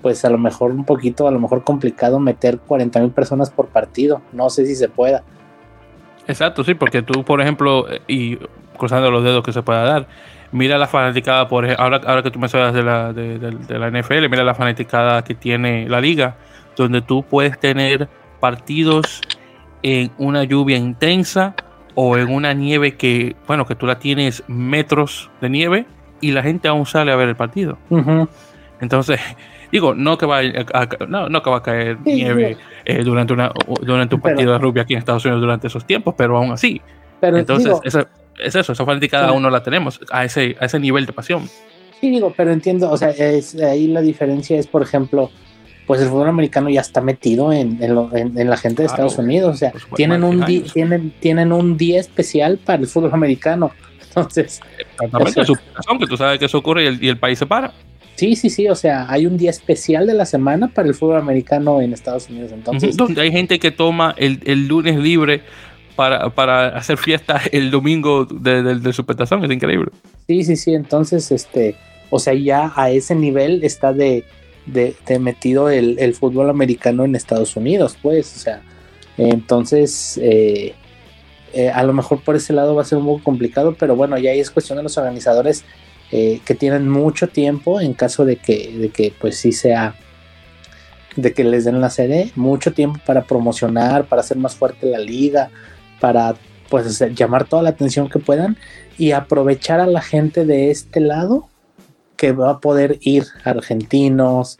pues 0.00 0.24
a 0.24 0.30
lo 0.30 0.38
mejor 0.38 0.70
un 0.70 0.84
poquito 0.84 1.26
a 1.26 1.32
lo 1.32 1.40
mejor 1.40 1.64
complicado 1.64 2.20
meter 2.20 2.60
40 2.60 3.00
mil 3.00 3.10
personas 3.10 3.50
por 3.50 3.66
partido 3.66 4.22
no 4.32 4.48
sé 4.48 4.64
si 4.64 4.76
se 4.76 4.88
pueda 4.88 5.24
Exacto, 6.32 6.64
sí, 6.64 6.74
porque 6.74 7.02
tú, 7.02 7.24
por 7.24 7.40
ejemplo, 7.40 7.86
y 8.08 8.38
cruzando 8.76 9.10
los 9.10 9.22
dedos 9.22 9.44
que 9.44 9.52
se 9.52 9.62
pueda 9.62 9.82
dar, 9.82 10.06
mira 10.50 10.78
la 10.78 10.86
fanaticada, 10.86 11.46
por 11.46 11.68
ahora, 11.78 12.00
ahora 12.06 12.22
que 12.22 12.30
tú 12.30 12.38
me 12.38 12.48
sabes 12.48 12.72
de 12.74 12.82
la, 12.82 13.12
de, 13.12 13.78
la 13.78 13.90
NFL, 13.90 14.28
mira 14.30 14.44
la 14.44 14.54
fanaticada 14.54 15.22
que 15.24 15.34
tiene 15.34 15.88
la 15.88 16.00
liga, 16.00 16.36
donde 16.76 17.02
tú 17.02 17.22
puedes 17.22 17.58
tener 17.60 18.08
partidos 18.40 19.20
en 19.82 20.10
una 20.18 20.44
lluvia 20.44 20.76
intensa 20.76 21.54
o 21.94 22.16
en 22.16 22.32
una 22.32 22.54
nieve 22.54 22.96
que, 22.96 23.36
bueno, 23.46 23.66
que 23.66 23.74
tú 23.74 23.86
la 23.86 23.98
tienes 23.98 24.42
metros 24.48 25.30
de 25.40 25.50
nieve 25.50 25.86
y 26.20 26.30
la 26.30 26.42
gente 26.42 26.68
aún 26.68 26.86
sale 26.86 27.12
a 27.12 27.16
ver 27.16 27.28
el 27.28 27.36
partido. 27.36 27.78
Entonces, 28.80 29.20
Digo, 29.72 29.94
no 29.94 30.18
que 30.18 30.26
va 30.26 30.40
a, 30.40 30.88
no, 31.08 31.28
no 31.28 31.42
que 31.42 31.50
va 31.50 31.56
a 31.56 31.62
caer 31.62 31.98
nieve 32.04 32.58
eh, 32.84 33.02
durante, 33.02 33.32
una, 33.32 33.50
durante 33.80 34.14
un 34.14 34.20
partido 34.20 34.52
de 34.52 34.58
rugby 34.58 34.80
aquí 34.80 34.92
en 34.92 34.98
Estados 34.98 35.24
Unidos 35.24 35.40
durante 35.40 35.66
esos 35.66 35.86
tiempos, 35.86 36.14
pero 36.16 36.36
aún 36.36 36.52
así. 36.52 36.80
Entonces, 37.22 37.74
es 37.84 38.54
eso, 38.54 38.72
esa 38.72 38.84
fanática 38.84 39.26
aún 39.26 39.42
no 39.42 39.50
la 39.50 39.62
tenemos 39.62 40.00
a 40.10 40.24
ese, 40.24 40.56
a 40.60 40.66
ese 40.66 40.78
nivel 40.78 41.06
de 41.06 41.12
pasión. 41.12 41.48
Sí, 42.00 42.10
digo, 42.10 42.34
pero 42.36 42.52
entiendo, 42.52 42.90
o 42.90 42.96
sea, 42.96 43.10
es, 43.10 43.54
ahí 43.62 43.86
la 43.86 44.00
diferencia 44.00 44.58
es, 44.58 44.66
por 44.66 44.82
ejemplo, 44.82 45.30
pues 45.86 46.00
el 46.00 46.08
fútbol 46.08 46.28
americano 46.28 46.68
ya 46.68 46.80
está 46.80 47.00
metido 47.00 47.52
en, 47.52 47.78
la 47.80 48.56
gente 48.56 48.82
de 48.82 48.86
Estados 48.86 49.18
Unidos. 49.18 49.54
O 49.54 49.56
sea, 49.56 49.72
tienen 49.94 50.24
un, 50.24 50.44
tienen, 50.72 51.12
tienen 51.20 51.52
un 51.52 51.76
día 51.76 52.00
especial 52.00 52.58
para 52.58 52.80
el 52.80 52.88
fútbol 52.88 53.10
americano. 53.12 53.70
Entonces, 54.08 54.60
que 54.98 56.06
tú 56.06 56.16
sabes 56.16 56.38
que 56.38 56.44
eso 56.44 56.58
ocurre 56.58 56.84
y 57.00 57.08
el, 57.08 57.18
país 57.18 57.38
se 57.38 57.46
para. 57.46 57.72
Sí, 58.16 58.36
sí, 58.36 58.50
sí, 58.50 58.68
o 58.68 58.74
sea, 58.74 59.06
hay 59.08 59.26
un 59.26 59.36
día 59.36 59.50
especial 59.50 60.06
de 60.06 60.14
la 60.14 60.26
semana 60.26 60.68
para 60.68 60.88
el 60.88 60.94
fútbol 60.94 61.16
americano 61.16 61.80
en 61.80 61.92
Estados 61.92 62.28
Unidos. 62.28 62.52
Entonces, 62.52 62.96
donde 62.96 63.22
hay 63.22 63.32
gente 63.32 63.58
que 63.58 63.70
toma 63.70 64.14
el, 64.18 64.40
el 64.44 64.68
lunes 64.68 64.96
libre 64.98 65.42
para, 65.96 66.30
para, 66.30 66.68
hacer 66.68 66.98
fiesta 66.98 67.40
el 67.52 67.70
domingo 67.70 68.24
de, 68.24 68.62
de, 68.62 68.92
su 68.92 69.04
petazón, 69.04 69.44
es 69.44 69.50
increíble. 69.50 69.90
Sí, 70.26 70.44
sí, 70.44 70.56
sí, 70.56 70.74
entonces, 70.74 71.30
este, 71.32 71.76
o 72.10 72.18
sea, 72.18 72.34
ya 72.34 72.72
a 72.76 72.90
ese 72.90 73.14
nivel 73.14 73.64
está 73.64 73.92
de, 73.92 74.24
de, 74.66 74.94
metido 75.18 75.70
el, 75.70 75.98
el, 75.98 76.14
fútbol 76.14 76.50
americano 76.50 77.04
en 77.04 77.16
Estados 77.16 77.56
Unidos, 77.56 77.96
pues, 78.00 78.36
o 78.36 78.38
sea, 78.38 78.62
entonces, 79.16 80.18
eh, 80.22 80.74
eh, 81.52 81.68
a 81.68 81.82
lo 81.82 81.92
mejor 81.92 82.22
por 82.22 82.36
ese 82.36 82.52
lado 82.52 82.74
va 82.74 82.82
a 82.82 82.84
ser 82.84 82.98
un 82.98 83.06
poco 83.06 83.22
complicado, 83.22 83.76
pero 83.78 83.94
bueno, 83.94 84.16
ya 84.18 84.30
ahí 84.30 84.40
es 84.40 84.50
cuestión 84.50 84.78
de 84.78 84.82
los 84.82 84.96
organizadores 84.96 85.64
eh, 86.12 86.40
que 86.44 86.54
tienen 86.54 86.88
mucho 86.88 87.28
tiempo 87.28 87.80
en 87.80 87.94
caso 87.94 88.24
de 88.24 88.36
que, 88.36 88.72
de 88.76 88.90
que 88.90 89.12
pues 89.18 89.38
sí 89.38 89.52
sea 89.52 89.94
de 91.16 91.32
que 91.34 91.44
les 91.44 91.64
den 91.64 91.80
la 91.80 91.90
sede, 91.90 92.30
mucho 92.36 92.72
tiempo 92.72 93.00
para 93.04 93.24
promocionar, 93.24 94.06
para 94.06 94.20
hacer 94.20 94.36
más 94.36 94.54
fuerte 94.54 94.86
la 94.86 94.98
liga, 94.98 95.50
para 96.00 96.34
pues 96.68 96.98
llamar 97.14 97.44
toda 97.44 97.62
la 97.62 97.70
atención 97.70 98.08
que 98.08 98.18
puedan 98.18 98.56
y 98.96 99.12
aprovechar 99.12 99.80
a 99.80 99.86
la 99.86 100.00
gente 100.00 100.44
de 100.44 100.70
este 100.70 101.00
lado 101.00 101.48
que 102.16 102.32
va 102.32 102.50
a 102.50 102.60
poder 102.60 102.98
ir 103.00 103.26
argentinos, 103.44 104.58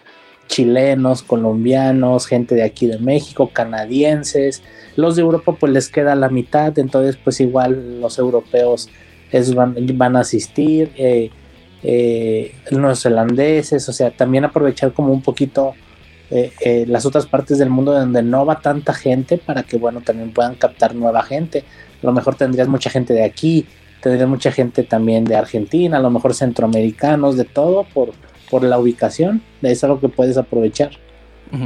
chilenos, 0.49 1.23
colombianos, 1.23 2.27
gente 2.27 2.55
de 2.55 2.63
aquí 2.63 2.87
de 2.87 2.99
México, 2.99 3.51
canadienses. 3.53 4.63
Los 4.97 5.17
de 5.17 5.23
Europa 5.23 5.57
pues 5.59 5.73
les 5.73 5.89
queda 5.89 6.15
la 6.15 6.29
mitad, 6.29 6.79
entonces 6.79 7.17
pues 7.23 7.41
igual 7.41 8.01
los 8.01 8.19
europeos 8.19 8.91
van, 9.55 10.17
a 10.17 10.21
asistir, 10.21 10.93
eh, 10.97 11.31
eh, 11.83 12.55
neozelandeses, 12.71 13.89
o 13.89 13.93
sea, 13.93 14.11
también 14.11 14.45
aprovechar 14.45 14.93
como 14.93 15.13
un 15.13 15.23
poquito 15.23 15.75
eh, 16.31 16.85
las 16.89 17.05
otras 17.05 17.27
partes 17.27 17.59
del 17.59 17.69
mundo 17.69 17.93
donde 17.93 18.23
no 18.23 18.47
va 18.47 18.61
tanta 18.61 18.95
gente 18.95 19.37
para 19.37 19.65
que 19.65 19.77
bueno 19.77 20.01
también 20.01 20.33
puedan 20.33 20.55
captar 20.55 20.95
nueva 20.95 21.23
gente. 21.23 21.65
A 22.03 22.07
lo 22.07 22.13
mejor 22.13 22.37
tendrías 22.37 22.69
mucha 22.69 22.91
gente 22.91 23.13
de 23.13 23.25
aquí, 23.25 23.67
tendrías 24.01 24.29
mucha 24.29 24.51
gente 24.51 24.83
también 24.83 25.25
de 25.25 25.37
Argentina, 25.37 25.99
a 25.99 26.01
lo 26.01 26.11
mejor 26.11 26.35
centroamericanos, 26.35 27.37
de 27.37 27.45
todo 27.45 27.85
por 27.93 28.13
por 28.53 28.63
la 28.65 28.79
ubicación, 28.79 29.41
es 29.63 29.83
algo 29.83 29.99
que 29.99 30.11
puedes 30.11 30.37
aprovechar. 30.37 30.91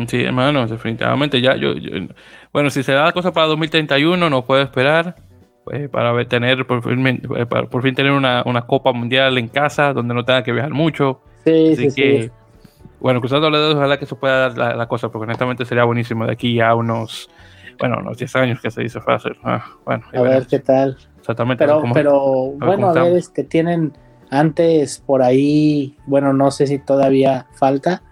Sí, 0.06 0.22
hermano, 0.22 0.68
definitivamente 0.68 1.40
ya 1.40 1.56
yo, 1.56 1.74
bueno, 2.52 2.70
si 2.70 2.84
se 2.84 2.92
da 2.92 3.06
la 3.06 3.12
cosa 3.12 3.32
para 3.32 3.48
2031 3.48 4.30
no 4.30 4.44
puedo 4.44 4.62
esperar 4.62 5.16
pues, 5.66 5.88
para 5.88 6.24
tener 6.28 6.64
por 6.64 6.80
fin, 6.80 7.04
eh, 7.36 7.44
por 7.44 7.82
fin 7.82 7.92
tener 7.92 8.12
una, 8.12 8.44
Copa 8.68 8.92
Mundial 8.92 9.36
en 9.36 9.48
casa 9.48 9.92
donde 9.92 10.14
no 10.14 10.24
tenga 10.24 10.44
que 10.44 10.52
viajar 10.52 10.70
mucho. 10.70 11.22
Sí, 11.44 11.72
Así 11.72 11.90
sí, 11.90 12.00
que, 12.00 12.30
bueno, 13.00 13.18
cruzando 13.18 13.50
los 13.50 13.58
dedos, 13.58 13.74
ojalá 13.74 13.98
que 13.98 14.04
eso 14.04 14.16
pueda 14.16 14.48
dar 14.48 14.76
la, 14.76 14.86
cosa, 14.86 15.08
porque 15.08 15.24
honestamente 15.24 15.64
sería 15.64 15.82
buenísimo 15.82 16.24
de 16.24 16.34
aquí 16.34 16.60
a 16.60 16.72
unos, 16.76 17.28
bueno, 17.80 17.98
unos 17.98 18.16
10 18.16 18.36
años 18.36 18.60
que 18.60 18.70
se 18.70 18.80
dice 18.80 19.00
fácil. 19.00 19.36
Ah, 19.42 19.64
bueno, 19.84 20.04
a 20.14 20.22
ver 20.22 20.46
qué 20.46 20.60
tal. 20.60 20.96
Exactamente. 21.18 21.64
Pero, 21.64 21.82
pero 21.92 22.52
bueno, 22.58 22.90
a 22.90 22.92
ver, 22.92 23.16
este, 23.16 23.42
tienen 23.42 23.92
antes 24.30 25.02
por 25.04 25.20
ahí, 25.20 25.96
bueno, 26.06 26.32
no 26.32 26.52
sé 26.52 26.68
si 26.68 26.78
todavía 26.78 27.46
falta, 27.54 28.04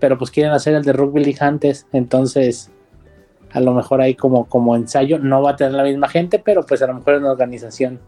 pero 0.00 0.18
pues 0.18 0.32
quieren 0.32 0.50
hacer 0.50 0.74
el 0.74 0.82
de 0.82 0.92
Rugby 0.92 1.22
League 1.22 1.38
antes, 1.40 1.86
entonces 1.92 2.72
a 3.56 3.60
lo 3.60 3.72
mejor 3.72 4.02
ahí 4.02 4.14
como, 4.14 4.44
como 4.44 4.76
ensayo 4.76 5.18
no 5.18 5.40
va 5.40 5.52
a 5.52 5.56
tener 5.56 5.72
la 5.72 5.82
misma 5.82 6.08
gente, 6.08 6.38
pero 6.38 6.66
pues 6.66 6.82
a 6.82 6.86
lo 6.86 6.92
mejor 6.92 7.14
es 7.14 7.20
una 7.20 7.30
organización. 7.32 7.98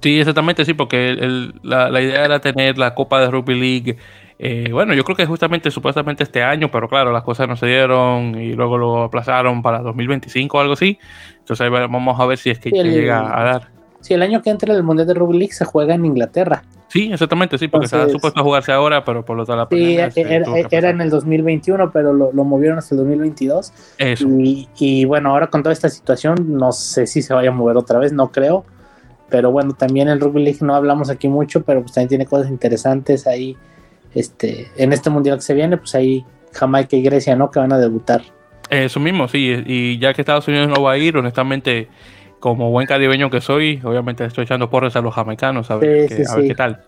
Sí, 0.00 0.20
exactamente, 0.20 0.64
sí, 0.64 0.74
porque 0.74 1.16
la, 1.62 2.00
idea 2.00 2.24
era 2.24 2.40
tener 2.40 2.78
la 2.78 2.94
Copa 2.94 3.20
de 3.20 3.28
Rugby 3.28 3.58
League. 3.58 3.96
Eh, 4.38 4.68
bueno, 4.70 4.94
yo 4.94 5.02
creo 5.02 5.16
que 5.16 5.26
justamente, 5.26 5.72
supuestamente 5.72 6.22
este 6.22 6.44
año, 6.44 6.70
pero 6.70 6.88
claro, 6.88 7.10
las 7.10 7.24
cosas 7.24 7.48
no 7.48 7.56
se 7.56 7.66
dieron 7.66 8.40
y 8.40 8.52
luego 8.52 8.78
lo 8.78 9.02
aplazaron 9.02 9.60
para 9.60 9.80
2025 9.80 10.56
o 10.56 10.60
algo 10.60 10.74
así. 10.74 11.00
Entonces 11.38 11.68
vamos 11.68 12.20
a 12.20 12.26
ver 12.26 12.38
si 12.38 12.50
es 12.50 12.60
que 12.60 12.70
llega 12.70 13.40
a 13.40 13.42
dar. 13.42 13.68
Sí, 14.00 14.14
el 14.14 14.22
año 14.22 14.40
que 14.40 14.50
entra 14.50 14.72
el 14.72 14.84
Mundial 14.84 15.08
de 15.08 15.14
Rugby 15.14 15.36
League 15.36 15.52
se 15.52 15.64
juega 15.64 15.94
en 15.94 16.06
Inglaterra. 16.06 16.62
Sí, 16.92 17.10
exactamente, 17.10 17.56
sí, 17.56 17.68
porque 17.68 17.88
se 17.88 17.96
ha 17.96 18.06
supuesto 18.06 18.38
a 18.38 18.42
jugarse 18.42 18.70
ahora, 18.70 19.02
pero 19.02 19.24
por 19.24 19.34
lo 19.34 19.46
tanto 19.46 19.74
la 19.74 20.10
Sí, 20.10 20.20
era, 20.70 20.90
en 20.90 21.00
el 21.00 21.08
2021, 21.08 21.90
pero 21.90 22.12
lo, 22.12 22.30
movieron 22.44 22.76
hasta 22.76 22.94
el 22.94 22.98
2022. 22.98 23.72
Eso. 23.96 24.28
Y, 24.28 25.06
bueno, 25.06 25.30
ahora 25.30 25.46
con 25.46 25.62
toda 25.62 25.72
esta 25.72 25.88
situación, 25.88 26.58
no 26.58 26.70
sé 26.72 27.06
si 27.06 27.22
se 27.22 27.32
vaya 27.32 27.48
a 27.48 27.52
mover 27.52 27.78
otra 27.78 27.98
vez, 27.98 28.12
no 28.12 28.30
creo. 28.30 28.66
Pero 29.30 29.50
bueno, 29.50 29.72
también 29.72 30.10
el 30.10 30.20
Rugby 30.20 30.44
League 30.44 30.58
no 30.60 30.74
hablamos 30.74 31.08
aquí 31.08 31.28
mucho, 31.28 31.62
pero 31.62 31.80
pues 31.80 31.94
también 31.94 32.10
tiene 32.10 32.26
cosas 32.26 32.50
interesantes 32.50 33.26
ahí. 33.26 33.56
Este, 34.14 34.68
en 34.76 34.92
este 34.92 35.08
mundial 35.08 35.38
que 35.38 35.44
se 35.44 35.54
viene, 35.54 35.78
pues 35.78 35.94
ahí 35.94 36.26
Jamaica 36.52 36.94
y 36.94 37.00
Grecia, 37.00 37.34
¿no? 37.36 37.50
Que 37.50 37.58
van 37.58 37.72
a 37.72 37.78
debutar. 37.78 38.20
Eso 38.68 39.00
mismo, 39.00 39.28
sí. 39.28 39.62
Y 39.64 39.98
ya 39.98 40.12
que 40.12 40.20
Estados 40.20 40.46
Unidos 40.46 40.68
no 40.68 40.82
va 40.82 40.92
a 40.92 40.98
ir, 40.98 41.16
honestamente 41.16 41.88
como 42.42 42.72
buen 42.72 42.88
caribeño 42.88 43.30
que 43.30 43.40
soy, 43.40 43.80
obviamente 43.84 44.24
estoy 44.24 44.42
echando 44.42 44.68
porras 44.68 44.96
a 44.96 45.00
los 45.00 45.14
jamaicanos 45.14 45.70
a 45.70 45.76
ver, 45.76 46.08
qué, 46.08 46.54
tal. 46.56 46.82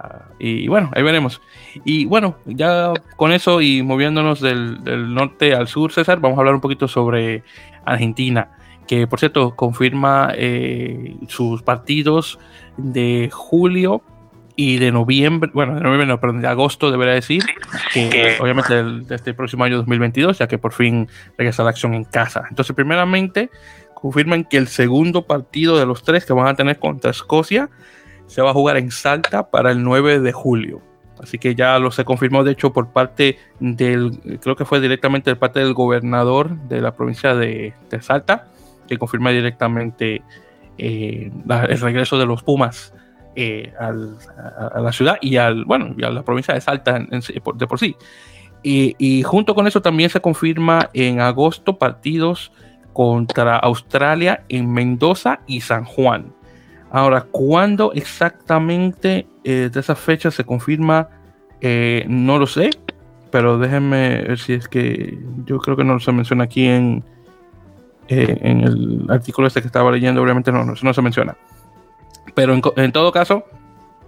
Ah, 0.00 0.22
y, 0.38 0.68
bueno, 0.68 0.90
ahí 0.94 1.02
veremos. 1.02 1.42
Y 1.84 2.06
bueno, 2.06 2.38
ya 2.46 2.94
con 3.16 3.30
eso 3.30 3.60
y 3.60 3.82
moviéndonos 3.82 4.40
del, 4.40 4.82
norte 5.14 5.54
al 5.54 5.68
sur, 5.68 5.92
César, 5.92 6.18
vamos 6.20 6.38
a 6.38 6.40
hablar 6.40 6.54
un 6.54 6.62
poquito 6.62 6.88
sobre 6.88 7.42
Argentina, 7.84 8.56
que 8.86 9.06
por 9.06 9.18
cierto 9.18 9.54
confirma 9.54 10.32
eh, 10.34 11.14
sus 11.28 11.62
partidos 11.62 12.38
de 12.78 13.28
julio 13.30 14.00
y 14.56 14.78
de 14.78 14.92
noviembre, 14.92 15.50
bueno, 15.52 15.74
de 15.74 15.82
noviembre 15.82 16.06
no, 16.06 16.18
perdón, 16.18 16.40
de 16.40 16.48
agosto 16.48 16.90
debería 16.90 17.12
decir, 17.12 17.44
que 17.92 18.38
obviamente 18.40 18.82
de 18.82 19.14
este 19.14 19.34
próximo 19.34 19.64
año 19.64 19.76
2022, 19.76 20.38
ya 20.38 20.48
que 20.48 20.56
por 20.56 20.72
fin 20.72 21.06
regresa 21.36 21.62
la 21.62 21.70
acción 21.70 21.92
en 21.92 22.04
casa. 22.04 22.44
Entonces, 22.48 22.74
primeramente, 22.74 23.50
confirman 24.00 24.44
que 24.44 24.58
el 24.58 24.68
segundo 24.68 25.26
partido 25.26 25.78
de 25.78 25.86
los 25.86 26.02
tres 26.02 26.26
que 26.26 26.34
van 26.34 26.46
a 26.46 26.54
tener 26.54 26.78
contra 26.78 27.10
Escocia 27.10 27.70
se 28.26 28.42
va 28.42 28.50
a 28.50 28.52
jugar 28.52 28.76
en 28.76 28.90
Salta 28.90 29.50
para 29.50 29.70
el 29.70 29.82
9 29.82 30.20
de 30.20 30.32
julio. 30.32 30.82
Así 31.18 31.38
que 31.38 31.54
ya 31.54 31.78
lo 31.78 31.90
se 31.90 32.04
confirmó, 32.04 32.44
de 32.44 32.52
hecho, 32.52 32.74
por 32.74 32.88
parte 32.88 33.38
del, 33.58 34.38
creo 34.42 34.54
que 34.54 34.66
fue 34.66 34.80
directamente 34.80 35.30
de 35.30 35.36
parte 35.36 35.60
del 35.60 35.72
gobernador 35.72 36.54
de 36.68 36.82
la 36.82 36.94
provincia 36.94 37.34
de, 37.34 37.72
Salta, 38.00 38.48
que 38.86 38.98
confirma 38.98 39.30
directamente 39.30 40.22
eh, 40.76 41.32
el 41.68 41.80
regreso 41.80 42.18
de 42.18 42.26
los 42.26 42.42
Pumas 42.42 42.92
eh, 43.34 43.72
a, 43.80 43.92
la 44.78 44.92
ciudad 44.92 45.16
y 45.22 45.36
al, 45.36 45.64
bueno, 45.64 45.94
y 45.96 46.04
a 46.04 46.10
la 46.10 46.22
provincia 46.22 46.52
de 46.52 46.60
Salta 46.60 46.98
de 46.98 47.66
por 47.66 47.78
sí. 47.78 47.96
Y, 48.62 48.94
y, 48.98 49.22
junto 49.22 49.54
con 49.54 49.66
eso 49.66 49.80
también 49.80 50.10
se 50.10 50.20
confirma 50.20 50.90
en 50.92 51.20
agosto 51.20 51.78
partidos 51.78 52.52
contra 52.96 53.58
Australia 53.58 54.44
en 54.48 54.72
Mendoza 54.72 55.40
y 55.46 55.60
San 55.60 55.84
Juan. 55.84 56.32
Ahora, 56.90 57.26
¿cuándo 57.30 57.92
exactamente 57.92 59.26
eh, 59.44 59.68
de 59.70 59.80
esa 59.80 59.94
fecha 59.94 60.30
se 60.30 60.44
confirma? 60.44 61.10
Eh, 61.60 62.06
no 62.08 62.38
lo 62.38 62.46
sé, 62.46 62.70
pero 63.30 63.58
déjenme 63.58 64.22
ver 64.22 64.38
si 64.38 64.54
es 64.54 64.66
que 64.66 65.18
yo 65.44 65.58
creo 65.58 65.76
que 65.76 65.84
no 65.84 66.00
se 66.00 66.10
menciona 66.10 66.44
aquí 66.44 66.66
en, 66.66 67.04
eh, 68.08 68.38
en 68.40 68.62
el 68.62 69.04
artículo 69.10 69.46
este 69.46 69.60
que 69.60 69.66
estaba 69.66 69.90
leyendo, 69.90 70.22
obviamente 70.22 70.50
no, 70.50 70.64
no, 70.64 70.72
no 70.80 70.94
se 70.94 71.02
menciona. 71.02 71.36
Pero 72.34 72.58
en, 72.76 72.92
todo 72.92 73.12
caso, 73.12 73.44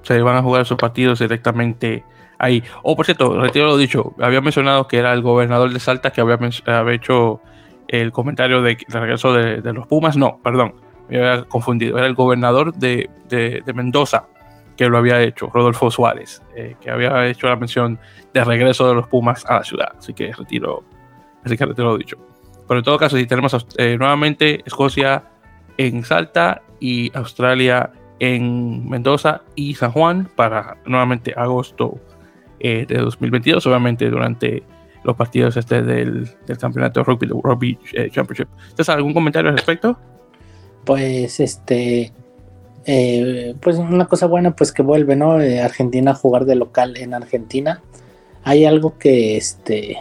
se 0.01 0.23
van 0.23 0.37
a 0.37 0.43
jugar 0.43 0.63
esos 0.63 0.79
partidos 0.79 1.19
directamente 1.19 2.05
ahí. 2.39 2.63
O 2.83 2.93
oh, 2.93 2.97
por 2.97 3.05
cierto, 3.05 3.39
retiro 3.39 3.67
lo 3.67 3.77
dicho, 3.77 4.15
había 4.19 4.41
mencionado 4.41 4.89
que 4.89 4.97
era 4.97 5.13
el 5.13 5.21
gobernador 5.21 5.75
de 5.75 5.79
Salta 5.79 6.11
que 6.11 6.23
había, 6.23 6.39
había 6.65 6.95
hecho 6.95 7.43
el 7.89 8.13
comentario 8.13 8.63
de, 8.63 8.79
regreso 8.89 9.33
de, 9.33 9.73
los 9.73 9.87
Pumas, 9.87 10.17
no, 10.17 10.39
perdón, 10.43 10.75
me 11.09 11.19
había 11.19 11.45
confundido, 11.45 11.99
era 11.99 12.07
el 12.07 12.15
gobernador 12.15 12.75
de, 12.75 13.11
Mendoza 13.75 14.27
que 14.77 14.89
lo 14.89 14.99
había 14.99 15.21
hecho, 15.23 15.51
Rodolfo 15.53 15.91
Suárez, 15.91 16.41
eh, 16.55 16.77
que 16.81 16.91
había 16.91 17.27
hecho 17.27 17.49
la 17.49 17.57
mención 17.57 17.99
de 18.33 18.45
regreso 18.45 18.89
de 18.89 18.95
los 18.95 19.09
Pumas 19.09 19.45
a 19.47 19.57
la 19.57 19.65
ciudad, 19.65 19.89
así 19.99 20.15
que 20.15 20.33
retiro, 20.33 20.85
así 21.45 21.57
que 21.57 21.67
retiro 21.67 21.89
lo 21.89 21.99
dicho. 21.99 22.17
Pero 22.69 22.79
en 22.79 22.85
todo 22.85 22.99
caso, 22.99 23.17
si 23.17 23.27
tenemos 23.27 23.67
eh, 23.77 23.97
nuevamente 23.99 24.63
Escocia 24.65 25.25
en 25.79 26.05
Salta 26.05 26.63
y 26.79 27.11
Australia 27.17 27.91
en 28.21 28.89
Mendoza 28.89 29.43
y 29.55 29.75
San 29.75 29.93
Juan 29.93 30.29
para 30.37 30.77
nuevamente 30.85 31.33
agosto 31.37 31.99
eh, 32.61 32.85
de 32.87 32.99
2022, 32.99 33.67
obviamente 33.67 34.11
durante 34.11 34.63
los 35.09 35.17
partidos 35.17 35.57
este 35.57 35.83
del, 35.83 36.29
campeonato 36.61 37.03
rugby, 37.03 37.27
rugby 37.27 37.79
eh, 37.95 38.11
championship. 38.11 38.49
¿Tienes 38.69 38.89
algún 38.89 39.15
comentario 39.15 39.51
al 39.51 39.57
respecto? 39.57 39.99
Pues 40.85 41.41
este 41.41 42.13
eh, 42.87 43.55
pues 43.61 43.77
una 43.77 44.07
cosa 44.07 44.27
buena 44.27 44.55
pues 44.55 44.73
que 44.73 44.83
vuelve 44.83 45.17
no 45.17 45.41
eh, 45.41 45.61
Argentina 45.61 46.13
a 46.13 46.15
jugar 46.15 46.45
de 46.45 46.55
local 46.55 46.97
en 46.97 47.13
Argentina 47.13 47.83
hay 48.45 48.65
algo 48.65 48.97
que 48.99 49.37
este 49.37 49.99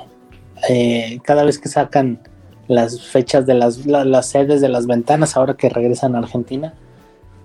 cada 1.24 1.44
vez 1.44 1.60
que 1.60 1.70
sacan 1.70 2.20
las 2.68 3.02
fechas 3.02 3.46
de 3.46 3.54
las, 3.54 3.86
las 3.86 4.28
sedes 4.28 4.60
de 4.60 4.70
las 4.70 4.88
ventanas 4.88 5.38
ahora 5.38 5.56
que 5.56 5.70
regresan 5.70 6.16
a 6.16 6.20
Argentina. 6.20 6.74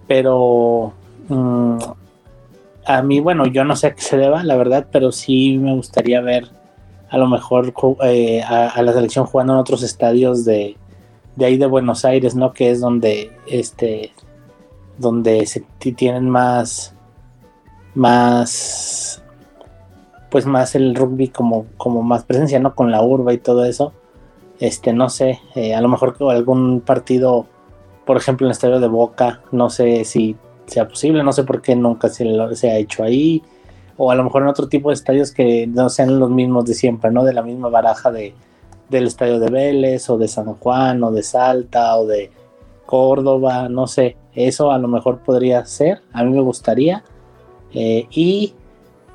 Pero 0.09 0.95
mm, 1.29 1.77
a 2.87 3.03
mí, 3.03 3.21
bueno, 3.21 3.47
yo 3.47 3.65
no 3.65 3.77
sé 3.77 3.89
a 3.89 3.95
qué 3.95 4.03
se 4.03 4.17
deba, 4.17 4.43
la 4.43 4.57
verdad, 4.57 4.87
pero 4.91 5.13
sí 5.13 5.59
me 5.59 5.75
gustaría 5.75 6.21
ver 6.21 6.49
a 7.13 7.19
lo 7.19 7.29
mejor 7.29 7.75
eh, 8.05 8.43
a, 8.43 8.81
la 8.83 8.93
selección 8.95 9.27
jugando 9.27 9.53
en 9.53 9.59
otros 9.59 9.83
estadios 9.83 10.47
de, 10.47 10.79
de, 11.37 11.45
ahí 11.45 11.59
de 11.59 11.67
Buenos 11.67 12.07
Aires, 12.07 12.35
¿no? 12.35 12.55
Que 12.55 12.71
es 12.71 12.81
donde 12.81 13.31
este 13.47 14.13
donde 14.97 15.45
se 15.45 15.61
tienen 15.79 16.31
más 16.31 16.95
más 17.95 19.23
pues 20.31 20.47
más 20.47 20.75
el 20.75 20.95
rugby 20.95 21.29
como, 21.29 21.67
como 21.77 22.03
más 22.03 22.25
presencia, 22.25 22.59
¿no? 22.59 22.75
Con 22.75 22.91
la 22.91 23.03
urba 23.03 23.35
y 23.35 23.39
todo 23.39 23.67
eso. 23.67 23.93
Este, 24.59 24.95
no 24.95 25.11
sé, 25.11 25.39
eh, 25.55 25.75
a 25.75 25.83
lo 25.83 25.89
mejor 25.89 26.17
algún 26.31 26.81
partido, 26.81 27.45
por 28.07 28.17
ejemplo, 28.17 28.47
en 28.47 28.49
el 28.49 28.53
estadio 28.53 28.81
de 28.81 28.89
Boca, 28.89 29.43
no 29.51 29.69
sé 29.69 30.07
si 30.07 30.35
sea 30.65 30.89
posible, 30.89 31.23
no 31.23 31.35
sé 31.35 31.45
por 31.45 31.61
qué 31.61 31.77
nunca 31.77 32.09
se, 32.09 32.25
se 32.57 32.71
ha 32.71 32.79
hecho 32.79 33.03
ahí, 33.03 33.43
o 33.97 34.11
a 34.11 34.15
lo 34.15 34.25
mejor 34.25 34.43
en 34.43 34.49
otro 34.49 34.69
tipo 34.69 34.91
de 34.91 34.95
estadios 34.95 35.33
que 35.33 35.67
no 35.67 35.89
sean 35.89 36.19
los 36.19 36.31
mismos 36.31 36.65
de 36.65 36.75
siempre, 36.75 37.11
¿no? 37.11 37.25
De 37.25 37.33
la 37.33 37.43
misma 37.43 37.69
baraja 37.69 38.11
de, 38.11 38.35
del 38.89 39.07
estadio 39.07 39.39
de 39.39 39.51
Vélez, 39.51 40.09
o 40.11 40.19
de 40.19 40.29
San 40.29 40.53
Juan, 40.55 41.03
o 41.03 41.11
de 41.11 41.23
Salta, 41.23 41.97
o 41.97 42.07
de 42.07 42.31
Córdoba, 42.87 43.69
no 43.69 43.87
sé, 43.87 44.17
eso 44.35 44.71
a 44.71 44.79
lo 44.79 44.87
mejor 44.87 45.21
podría 45.21 45.65
ser, 45.65 46.03
a 46.13 46.23
mí 46.25 46.31
me 46.31 46.43
gustaría, 46.43 47.03
eh, 47.73 48.07
y 48.11 48.55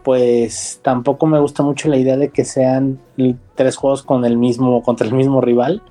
pues 0.03 0.79
tampoco 0.81 1.27
me 1.27 1.39
gusta 1.39 1.63
mucho 1.63 1.89
la 1.89 1.97
idea 1.97 2.17
de 2.17 2.29
que 2.29 2.45
sean 2.45 2.99
tres 3.55 3.75
juegos 3.75 4.03
con 4.03 4.25
el 4.25 4.37
mismo, 4.37 4.81
contra 4.81 5.05
el 5.05 5.13
mismo 5.13 5.41
rival. 5.41 5.81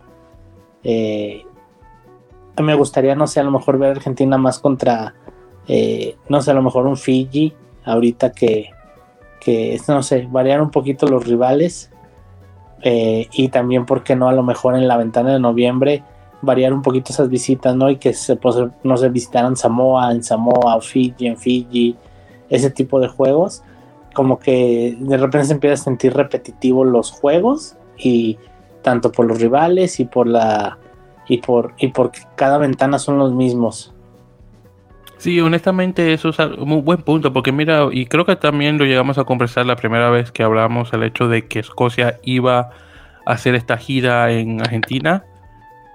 Eh, 0.83 1.45
me 2.63 2.75
gustaría, 2.75 3.15
no 3.15 3.27
sé, 3.27 3.41
a 3.41 3.45
lo 3.45 3.51
mejor 3.51 3.79
ver 3.79 3.91
a 3.91 3.93
Argentina 3.93 4.39
más 4.39 4.59
contra, 4.59 5.15
eh, 5.69 6.17
no 6.29 6.41
sé, 6.41 6.51
a 6.51 6.55
lo 6.55 6.63
mejor 6.63 6.87
un 6.87 6.97
Fiji, 6.97 7.53
ahorita 7.85 8.33
que, 8.33 8.71
que 9.47 9.81
no 9.89 10.03
sé, 10.03 10.29
variar 10.31 10.61
un 10.61 10.71
poquito 10.71 11.07
los 11.07 11.27
rivales. 11.27 11.91
Eh, 12.83 13.29
y 13.33 13.49
también, 13.49 13.87
¿por 13.87 14.03
qué 14.03 14.17
no? 14.17 14.29
A 14.29 14.33
lo 14.33 14.43
mejor 14.43 14.77
en 14.77 14.87
la 14.87 14.97
ventana 14.97 15.33
de 15.33 15.41
noviembre 15.41 16.03
variar 16.43 16.73
un 16.73 16.83
poquito 16.83 17.13
esas 17.13 17.29
visitas, 17.29 17.75
¿no? 17.75 17.89
Y 17.89 17.97
que 17.97 18.13
se, 18.13 18.39
no 18.85 18.97
se 18.97 19.09
visitaran 19.09 19.57
Samoa, 19.57 20.13
en 20.13 20.23
Samoa 20.23 20.81
Fiji, 20.81 21.27
en 21.27 21.37
Fiji, 21.37 21.97
ese 22.51 22.71
tipo 22.71 23.01
de 23.01 23.09
juegos 23.09 23.63
como 24.17 24.39
que 24.39 24.97
de 24.99 25.19
repente 25.19 25.49
se 25.49 25.53
empieza 25.53 25.75
a 25.75 25.85
sentir 25.85 26.15
repetitivo 26.15 26.85
los 26.85 27.11
juegos 27.11 27.77
y 27.99 28.39
tanto 28.81 29.13
por 29.13 29.27
los 29.27 29.39
rivales 29.39 30.01
y 30.01 30.07
por 30.07 30.27
la 30.27 30.79
y 31.29 31.39
por 31.39 31.75
y 31.77 31.89
porque 31.89 32.21
cada 32.35 32.57
ventana 32.57 32.99
son 32.99 33.19
los 33.19 33.35
mismos. 33.35 33.93
Sí, 35.19 35.41
honestamente 35.41 36.13
eso 36.13 36.29
es 36.29 36.39
un 36.39 36.69
muy 36.69 36.83
buen 36.83 36.99
punto 36.99 37.33
porque 37.33 37.53
mira, 37.53 37.89
y 37.91 38.07
creo 38.07 38.27
que 38.27 38.37
también 38.37 38.79
lo 38.79 38.85
llegamos 38.85 39.19
a 39.19 39.25
conversar 39.25 39.65
la 39.67 39.77
primera 39.77 40.11
vez 40.11 40.31
que 40.31 40.43
hablamos 40.43 40.93
el 40.93 41.03
hecho 41.03 41.29
de 41.29 41.47
que 41.47 41.61
Escocia 41.61 42.21
iba 42.23 42.59
a 42.59 43.33
hacer 43.33 43.55
esta 43.55 43.79
gira 43.79 44.31
en 44.33 44.61
Argentina. 44.61 45.25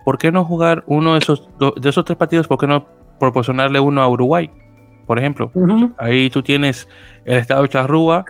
¿Por 0.04 0.18
qué 0.18 0.32
no 0.32 0.44
jugar 0.44 0.84
uno 0.88 1.14
de 1.14 1.20
esos 1.20 1.48
de 1.60 1.90
esos 1.90 2.04
tres 2.04 2.18
partidos? 2.18 2.48
¿Por 2.48 2.58
qué 2.58 2.66
no 2.66 2.88
proporcionarle 3.20 3.80
uno 3.80 4.02
a 4.02 4.08
Uruguay? 4.08 4.50
por 5.12 5.20
ejemplo. 5.20 5.52
Ahí 5.98 6.30
tú 6.30 6.42
tienes 6.42 6.88
el 7.26 7.38
estadio 7.38 7.68
Charrúa, 7.68 8.24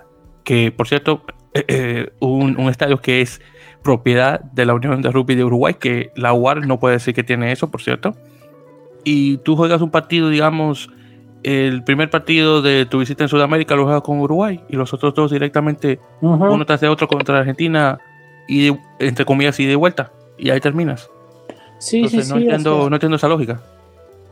que 0.43 0.71
por 0.71 0.87
cierto, 0.87 1.23
eh, 1.53 1.63
eh, 1.67 2.13
un, 2.19 2.57
estadio 2.69 2.99
que 2.99 3.21
es 3.21 3.39
propiedad 3.83 4.39
de 4.39 4.65
la 4.65 4.73
Unión 4.73 4.99
de 5.03 5.11
Rugby 5.11 5.35
de 5.35 5.43
Uruguay, 5.43 5.75
que 5.75 6.11
la 6.15 6.33
UAR 6.33 6.65
no 6.65 6.79
puede 6.79 6.95
decir 6.95 7.13
que 7.13 7.23
tiene 7.23 7.51
eso, 7.51 7.69
por 7.69 7.83
cierto. 7.83 8.15
Y 9.03 9.37
tú 9.37 9.55
juegas 9.55 9.81
un 9.81 9.89
partido, 9.89 10.29
digamos, 10.29 10.89
el 11.43 11.83
primer 11.83 12.09
partido 12.09 12.61
de 12.61 12.85
tu 12.85 12.99
visita 12.99 13.23
en 13.23 13.29
Sudamérica 13.29 13.75
lo 13.75 13.85
juegas 13.85 14.03
con 14.03 14.19
Uruguay 14.19 14.61
y 14.69 14.75
los 14.75 14.93
otros 14.93 15.13
dos 15.15 15.31
directamente, 15.31 15.99
uno 16.21 16.65
tras 16.65 16.81
de 16.81 16.87
otro 16.87 17.07
contra 17.07 17.39
Argentina 17.39 17.99
y 18.47 18.71
entre 18.99 19.25
comillas 19.25 19.59
y 19.59 19.65
de 19.65 19.75
vuelta. 19.75 20.11
Y 20.37 20.49
ahí 20.49 20.59
terminas. 20.59 21.09
Sí, 21.79 22.07
sí, 22.07 22.21
no, 22.29 22.37
entiendo, 22.37 22.89
no 22.89 22.95
entiendo 22.95 23.15
esa 23.15 23.27
lógica. 23.27 23.59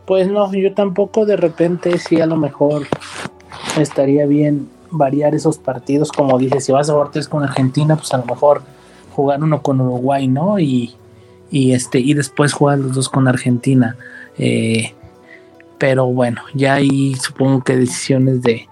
Pues 0.06 0.28
no, 0.28 0.52
yo 0.54 0.74
tampoco 0.74 1.26
de 1.26 1.36
repente 1.36 1.98
sí 1.98 2.22
a 2.22 2.26
lo 2.26 2.36
mejor 2.36 2.88
estaría 3.78 4.26
bien 4.26 4.70
variar 4.92 5.36
esos 5.36 5.58
partidos, 5.58 6.12
como 6.12 6.38
dices, 6.38 6.66
si 6.66 6.72
vas 6.72 6.90
a 6.90 6.94
jugar 6.94 7.10
con 7.28 7.44
Argentina, 7.44 7.96
pues 7.96 8.14
a 8.14 8.18
lo 8.18 8.26
mejor 8.26 8.62
jugar 9.16 9.44
uno 9.44 9.62
con 9.62 9.82
Uruguay, 9.82 10.28
¿no? 10.28 10.60
Y, 10.60 10.96
este, 11.52 12.00
y 12.00 12.14
después 12.14 12.54
jugar 12.54 12.80
los 12.80 12.94
dos 12.94 13.10
con 13.10 13.28
Argentina. 13.28 13.96
Eh, 14.40 14.94
pero 15.78 16.08
bueno, 16.08 16.42
ya 16.56 16.76
hay 16.76 17.16
supongo 17.16 17.64
que 17.64 17.76
decisiones 17.76 18.42
de, 18.42 18.68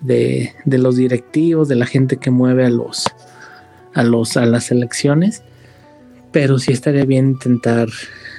de, 0.00 0.52
de, 0.64 0.78
los 0.78 0.96
directivos, 0.96 1.68
de 1.68 1.76
la 1.76 1.86
gente 1.86 2.18
que 2.18 2.30
mueve 2.30 2.66
a 2.66 2.70
los 2.70 3.06
a 3.94 4.02
los 4.02 4.36
a 4.36 4.46
las 4.46 4.70
elecciones. 4.70 5.42
Pero 6.30 6.58
sí 6.58 6.72
estaría 6.72 7.04
bien 7.04 7.28
intentar 7.28 7.88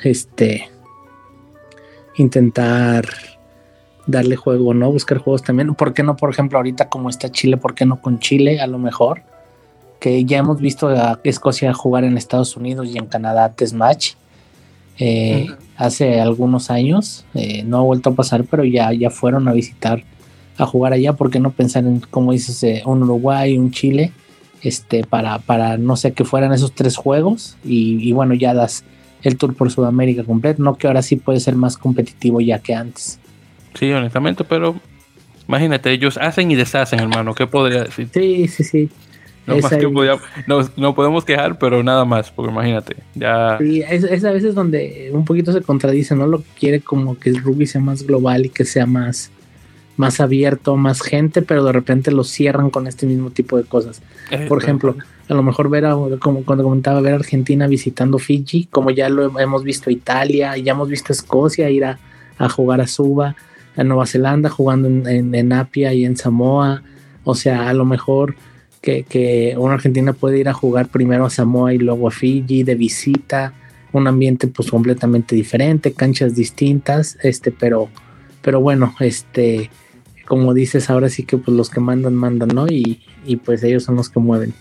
este 0.03 0.69
intentar 2.15 3.05
darle 4.05 4.35
juego, 4.35 4.73
¿no? 4.73 4.91
Buscar 4.91 5.17
juegos 5.17 5.43
también. 5.43 5.73
¿Por 5.75 5.93
qué 5.93 6.03
no, 6.03 6.15
por 6.15 6.29
ejemplo, 6.29 6.57
ahorita 6.57 6.89
como 6.89 7.09
está 7.09 7.29
Chile, 7.29 7.57
por 7.57 7.75
qué 7.75 7.85
no 7.85 8.01
con 8.01 8.19
Chile 8.19 8.59
a 8.59 8.67
lo 8.67 8.79
mejor? 8.79 9.21
Que 9.99 10.25
ya 10.25 10.39
hemos 10.39 10.59
visto 10.59 10.89
a 10.89 11.19
Escocia 11.23 11.73
jugar 11.73 12.03
en 12.03 12.17
Estados 12.17 12.57
Unidos 12.57 12.87
y 12.89 12.97
en 12.97 13.05
Canadá 13.05 13.53
test 13.53 13.73
match. 13.73 14.13
Eh, 14.99 15.49
hace 15.75 16.21
algunos 16.21 16.69
años, 16.69 17.25
eh, 17.34 17.63
no 17.63 17.79
ha 17.79 17.82
vuelto 17.82 18.12
a 18.12 18.15
pasar, 18.15 18.43
pero 18.43 18.63
ya, 18.63 18.93
ya 18.93 19.10
fueron 19.10 19.47
a 19.47 19.53
visitar, 19.53 20.03
a 20.58 20.65
jugar 20.65 20.93
allá. 20.93 21.13
¿Por 21.13 21.29
qué 21.32 21.39
no 21.39 21.51
pensar 21.51 21.86
en, 21.86 21.99
como 21.99 22.32
dices, 22.32 22.63
eh, 22.63 22.84
un 22.86 23.03
Uruguay, 23.03 23.58
un 23.58 23.71
Chile? 23.71 24.12
Este, 24.62 25.03
para, 25.03 25.39
para 25.39 25.77
no 25.77 25.97
sé, 25.97 26.13
que 26.13 26.23
fueran 26.23 26.53
esos 26.53 26.73
tres 26.73 26.95
juegos 26.95 27.58
y, 27.65 28.08
y 28.08 28.13
bueno, 28.13 28.34
ya 28.34 28.53
das 28.53 28.86
el 29.21 29.36
tour 29.38 29.56
por 29.56 29.69
Sudamérica 29.71 30.23
completo, 30.23 30.63
no 30.63 30.77
que 30.77 30.88
ahora 30.88 31.01
sí 31.01 31.17
puede 31.17 31.41
ser 31.41 31.56
más 31.56 31.77
competitivo 31.77 32.39
ya 32.39 32.60
que 32.60 32.73
antes. 32.73 33.19
Sí, 33.73 33.91
honestamente, 33.91 34.45
pero 34.45 34.75
imagínate, 35.49 35.91
ellos 35.91 36.17
hacen 36.17 36.49
y 36.51 36.56
deshacen, 36.56 36.99
hermano, 36.99 37.34
¿qué 37.34 37.45
podría 37.45 37.84
decir? 37.84 38.10
Sí, 38.13 38.47
sí, 38.47 38.63
sí. 38.63 38.89
No, 40.77 40.95
podemos 40.95 41.25
quejar, 41.25 41.58
pero 41.58 41.84
nada 41.84 42.06
más, 42.06 42.32
porque 42.32 42.51
imagínate, 42.51 42.95
ya... 43.13 43.58
Sí, 43.60 43.82
es, 43.82 44.23
a 44.23 44.32
veces 44.32 44.56
donde 44.56 45.10
un 45.13 45.25
poquito 45.25 45.51
se 45.51 45.62
contradice, 45.62 46.15
¿no? 46.15 46.27
Lo 46.27 46.39
que 46.39 46.49
quiere 46.58 46.82
como 46.82 47.17
que 47.19 47.29
el 47.29 47.41
rugby 47.41 47.67
sea 47.67 47.82
más 47.82 48.03
global 48.03 48.45
y 48.45 48.49
que 48.49 48.65
sea 48.65 48.86
más 48.86 49.32
más 49.95 50.19
abierto, 50.19 50.75
más 50.75 51.01
gente, 51.01 51.41
pero 51.41 51.63
de 51.63 51.71
repente 51.71 52.12
lo 52.12 52.23
cierran 52.23 52.69
con 52.69 52.88
este 52.88 53.06
mismo 53.06 53.29
tipo 53.29 53.58
de 53.58 53.63
cosas. 53.63 54.01
Eh, 54.32 54.45
Por 54.47 54.62
ejemplo, 54.62 54.95
a 55.29 55.34
lo 55.34 55.43
mejor 55.43 55.69
ver, 55.69 55.86
a, 55.86 55.95
como 56.19 56.43
cuando 56.43 56.63
comentaba, 56.63 57.01
ver 57.01 57.13
a 57.13 57.17
Argentina 57.17 57.67
visitando 57.67 58.17
Fiji, 58.17 58.65
como 58.65 58.91
ya 58.91 59.10
lo 59.10 59.39
hemos 59.39 59.63
visto 59.63 59.91
Italia, 59.91 60.58
ya 60.58 60.71
hemos 60.71 60.89
visto 60.89 61.13
Escocia 61.13 61.69
ir 61.69 61.86
a, 61.86 61.99
jugar 62.49 62.82
a 62.82 62.88
Suba, 62.88 63.36
a 63.77 63.84
Nueva 63.84 64.06
Zelanda 64.06 64.49
jugando 64.49 64.88
en, 64.88 65.34
en, 65.34 65.53
Apia 65.53 65.93
y 65.93 66.03
en 66.06 66.17
Samoa, 66.17 66.82
o 67.23 67.36
sea, 67.36 67.69
a 67.69 67.73
lo 67.73 67.86
mejor 67.86 68.36
que, 68.83 69.55
una 69.57 69.75
Argentina 69.75 70.11
puede 70.13 70.39
ir 70.39 70.49
a 70.49 70.53
jugar 70.53 70.87
primero 70.89 71.25
a 71.25 71.29
Samoa 71.29 71.73
y 71.73 71.77
luego 71.77 72.09
a 72.09 72.11
Fiji 72.11 72.63
de 72.63 72.75
visita, 72.75 73.53
un 73.93 74.07
ambiente 74.07 74.47
pues 74.47 74.69
completamente 74.69 75.35
diferente, 75.35 75.93
canchas 75.93 76.35
distintas, 76.35 77.17
este, 77.23 77.51
pero, 77.51 77.89
pero 78.41 78.59
bueno, 78.59 78.93
este, 78.99 79.69
como 80.25 80.53
dices, 80.53 80.89
ahora 80.89 81.07
sí 81.09 81.23
que 81.23 81.37
pues 81.37 81.55
los 81.55 81.69
que 81.69 81.79
mandan, 81.79 82.15
mandan, 82.15 82.49
¿no? 82.49 82.67
Y, 82.67 83.01
pues 83.45 83.63
ellos 83.63 83.83
son 83.83 83.95
los 83.95 84.09
que 84.09 84.19
mueven. 84.19 84.53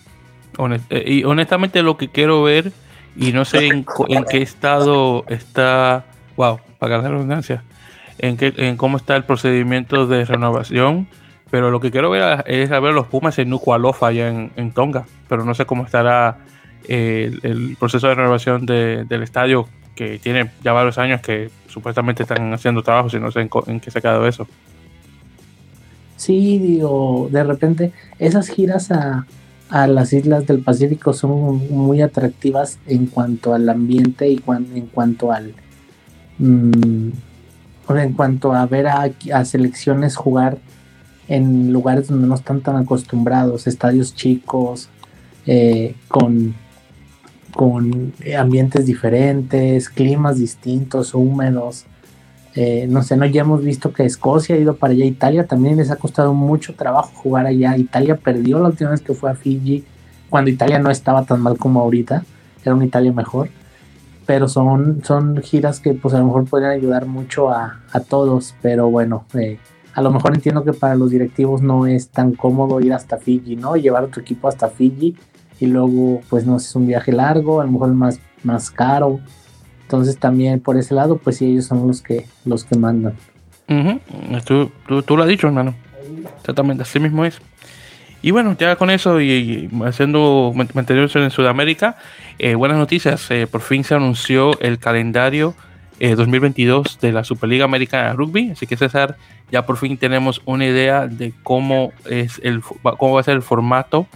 Eh, 0.90 1.04
y 1.06 1.24
honestamente 1.24 1.82
lo 1.82 1.96
que 1.96 2.08
quiero 2.08 2.42
ver, 2.44 2.72
y 3.16 3.32
no 3.32 3.44
sé 3.44 3.66
en, 3.66 3.84
qué 4.30 4.40
estado 4.40 5.24
está, 5.28 6.06
wow, 6.36 6.60
para 6.78 6.98
la 6.98 7.08
redundancia, 7.08 7.64
en, 8.18 8.36
qué, 8.36 8.52
en 8.56 8.76
cómo 8.76 8.98
está 8.98 9.16
el 9.16 9.24
procedimiento 9.24 10.06
de 10.06 10.24
renovación, 10.24 11.08
pero 11.52 11.70
lo 11.70 11.80
que 11.80 11.90
quiero 11.90 12.08
ver 12.08 12.44
es 12.46 12.70
a 12.72 12.80
ver 12.80 12.94
los 12.94 13.08
Pumas 13.08 13.38
en 13.38 13.50
Nuku'alofa 13.50 14.06
allá 14.06 14.26
en, 14.56 14.72
Tonga, 14.72 15.04
pero 15.28 15.44
no 15.44 15.52
sé 15.52 15.66
cómo 15.66 15.84
estará 15.84 16.38
eh, 16.88 17.30
el, 17.42 17.76
proceso 17.78 18.08
de 18.08 18.14
renovación 18.14 18.64
del 18.64 19.22
estadio 19.22 19.68
que 19.94 20.18
tiene 20.18 20.50
ya 20.64 20.72
varios 20.72 20.96
años 20.96 21.20
que 21.20 21.50
supuestamente 21.68 22.22
están 22.22 22.54
haciendo 22.54 22.82
trabajos 22.82 23.12
y 23.12 23.20
no 23.20 23.30
sé 23.30 23.46
en, 23.66 23.80
qué 23.80 23.90
se 23.90 23.98
ha 23.98 24.00
quedado 24.00 24.26
eso. 24.26 24.48
Sí, 26.16 26.58
digo, 26.58 27.28
de 27.30 27.44
repente 27.44 27.92
esas 28.18 28.48
giras 28.48 28.90
a, 28.90 29.26
las 29.68 30.14
islas 30.14 30.46
del 30.46 30.60
Pacífico 30.60 31.12
son 31.12 31.68
muy 31.68 32.00
atractivas 32.00 32.78
en 32.86 33.04
cuanto 33.08 33.52
al 33.52 33.68
ambiente 33.68 34.26
y 34.26 34.42
en 34.74 34.86
cuanto 34.86 35.30
al... 35.30 35.52
Mm, 36.38 37.10
en 37.90 38.12
cuanto 38.14 38.54
a 38.54 38.64
ver 38.64 38.86
a, 38.86 39.44
selecciones 39.44 40.16
jugar 40.16 40.56
en 41.32 41.72
lugares 41.72 42.08
donde 42.08 42.28
no 42.28 42.34
están 42.34 42.60
tan 42.60 42.76
acostumbrados, 42.76 43.66
estadios 43.66 44.14
chicos, 44.14 44.90
eh, 45.46 45.94
con, 46.06 46.54
con 47.54 48.12
ambientes 48.38 48.84
diferentes, 48.84 49.88
climas 49.88 50.36
distintos, 50.38 51.14
húmedos. 51.14 51.86
Eh, 52.54 52.86
no 52.86 53.02
sé, 53.02 53.16
no 53.16 53.24
ya 53.24 53.40
hemos 53.40 53.64
visto 53.64 53.94
que 53.94 54.04
Escocia 54.04 54.56
ha 54.56 54.58
ido 54.58 54.76
para 54.76 54.92
allá, 54.92 55.06
Italia 55.06 55.46
también 55.46 55.78
les 55.78 55.90
ha 55.90 55.96
costado 55.96 56.34
mucho 56.34 56.74
trabajo 56.74 57.10
jugar 57.14 57.46
allá. 57.46 57.78
Italia 57.78 58.18
perdió 58.18 58.58
la 58.58 58.68
última 58.68 58.90
vez 58.90 59.00
que 59.00 59.14
fue 59.14 59.30
a 59.30 59.34
Fiji, 59.34 59.84
cuando 60.28 60.50
Italia 60.50 60.78
no 60.80 60.90
estaba 60.90 61.24
tan 61.24 61.40
mal 61.40 61.56
como 61.56 61.80
ahorita, 61.80 62.24
era 62.62 62.74
una 62.74 62.84
Italia 62.84 63.10
mejor. 63.10 63.48
Pero 64.26 64.48
son, 64.48 65.00
son 65.02 65.40
giras 65.42 65.80
que 65.80 65.94
pues 65.94 66.12
a 66.12 66.18
lo 66.18 66.26
mejor 66.26 66.44
podrían 66.44 66.72
ayudar 66.72 67.06
mucho 67.06 67.48
a, 67.48 67.80
a 67.90 68.00
todos, 68.00 68.54
pero 68.60 68.90
bueno, 68.90 69.24
eh, 69.32 69.58
a 69.94 70.00
lo 70.00 70.10
mejor 70.10 70.34
entiendo 70.34 70.64
que 70.64 70.72
para 70.72 70.94
los 70.94 71.10
directivos 71.10 71.60
no 71.62 71.86
es 71.86 72.08
tan 72.08 72.32
cómodo 72.32 72.80
ir 72.80 72.92
hasta 72.92 73.18
Fiji, 73.18 73.56
¿no? 73.56 73.76
Llevar 73.76 74.04
a 74.04 74.06
tu 74.08 74.20
equipo 74.20 74.48
hasta 74.48 74.68
Fiji 74.68 75.14
y 75.60 75.66
luego 75.66 76.20
pues 76.30 76.46
no 76.46 76.56
es 76.56 76.74
un 76.74 76.86
viaje 76.86 77.12
largo, 77.12 77.60
a 77.60 77.64
lo 77.64 77.72
mejor 77.72 77.92
más, 77.92 78.18
más 78.42 78.70
caro. 78.70 79.20
Entonces 79.82 80.16
también 80.18 80.60
por 80.60 80.78
ese 80.78 80.94
lado 80.94 81.18
pues 81.18 81.36
sí 81.36 81.46
ellos 81.46 81.66
son 81.66 81.86
los 81.86 82.00
que 82.00 82.26
los 82.44 82.64
que 82.64 82.76
mandan. 82.76 83.14
tú, 84.46 84.70
tú, 85.02 85.16
lo 85.16 85.22
has 85.22 85.28
dicho 85.28 85.46
hermano. 85.46 85.74
Exactamente, 86.38 86.82
así 86.82 86.98
mismo 86.98 87.24
es. 87.24 87.40
Y 88.22 88.30
bueno, 88.30 88.56
ya 88.58 88.76
con 88.76 88.88
eso 88.88 89.20
y, 89.20 89.68
haciendo 89.84 90.52
manteniéndose 90.54 91.18
en 91.18 91.30
Sudamérica, 91.30 91.96
eh, 92.38 92.54
buenas 92.54 92.78
noticias. 92.78 93.30
Eh, 93.30 93.46
por 93.50 93.60
fin 93.60 93.84
se 93.84 93.94
anunció 93.94 94.58
el 94.60 94.78
calendario 94.78 95.54
2022 96.10 96.86
eh, 96.86 97.06
de 97.06 97.12
la 97.12 97.24
Superliga 97.24 97.64
Americana 97.64 98.08
de 98.08 98.14
Rugby. 98.14 98.50
Así 98.50 98.66
que 98.66 98.76
César, 98.76 99.16
ya 99.50 99.64
por 99.64 99.76
fin 99.76 99.96
tenemos 99.96 100.42
una 100.44 100.66
idea 100.66 101.06
de 101.06 101.32
cómo 101.42 101.92
es 102.04 102.40
el 102.42 102.60
cómo 102.62 103.14
va 103.14 103.20
a 103.20 103.24
ser 103.24 103.36
el 103.36 103.42
formato 103.42 104.06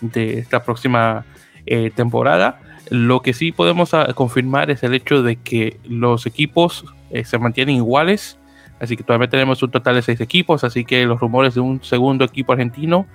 de 0.00 0.38
esta 0.38 0.64
próxima 0.64 1.24
eh, 1.66 1.90
temporada. 1.94 2.60
Lo 2.90 3.20
que 3.20 3.32
sí 3.32 3.52
podemos 3.52 3.94
ah, 3.94 4.12
confirmar 4.14 4.70
es 4.70 4.82
el 4.82 4.94
hecho 4.94 5.22
de 5.22 5.36
que 5.36 5.78
los 5.84 6.26
equipos 6.26 6.84
eh, 7.10 7.24
se 7.24 7.38
mantienen 7.38 7.76
iguales, 7.76 8.38
así 8.80 8.96
que 8.96 9.02
todavía 9.02 9.28
tenemos 9.28 9.62
un 9.62 9.70
total 9.70 9.96
de 9.96 10.02
seis 10.02 10.20
equipos, 10.20 10.62
así 10.64 10.84
que 10.84 11.04
los 11.04 11.18
rumores 11.18 11.54
de 11.54 11.60
un 11.60 11.82
segundo 11.82 12.24
equipo 12.24 12.52
argentino 12.52 13.06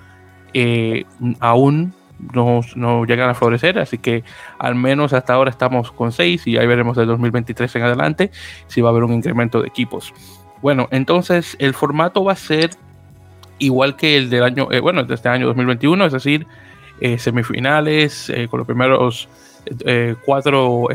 aún 1.40 1.94
no, 2.34 3.06
llegan 3.06 3.30
a 3.30 3.34
florecer, 3.34 3.80
así 3.80 3.98
que 3.98 4.24
al 4.60 4.76
menos 4.76 5.14
hasta 5.14 5.34
ahora 5.34 5.50
estamos 5.50 5.92
con 5.92 6.12
seis 6.12 6.46
y 6.48 6.58
ahí 6.58 6.68
veremos 6.68 6.98
del 6.98 7.08
2023 7.08 7.76
en 7.76 7.82
adelante 7.84 8.32
si 8.68 8.82
va 8.82 8.90
a 8.90 8.92
haber 8.92 9.04
un 9.04 9.14
incremento 9.14 9.62
de 9.62 9.68
equipos. 9.68 10.14
Bueno, 10.62 10.88
entonces 10.92 11.56
el 11.60 11.74
formato 11.74 12.24
va 12.24 12.34
a 12.34 12.36
ser 12.36 12.72
igual 13.58 13.96
que 13.96 14.18
el 14.18 14.30
del 14.30 14.44
año, 14.44 14.68
bueno, 14.82 15.04
de 15.04 15.16
este 15.16 15.30
año 15.30 15.48
2021, 15.48 16.06
es 16.06 16.14
decir, 16.14 16.48
eh, 17.00 17.18
semifinales 17.18 18.30
eh, 18.30 18.48
con 18.48 18.60
los 18.60 18.68
primeros 18.68 19.28
eh, 19.86 20.16
cuatro, 20.24 20.88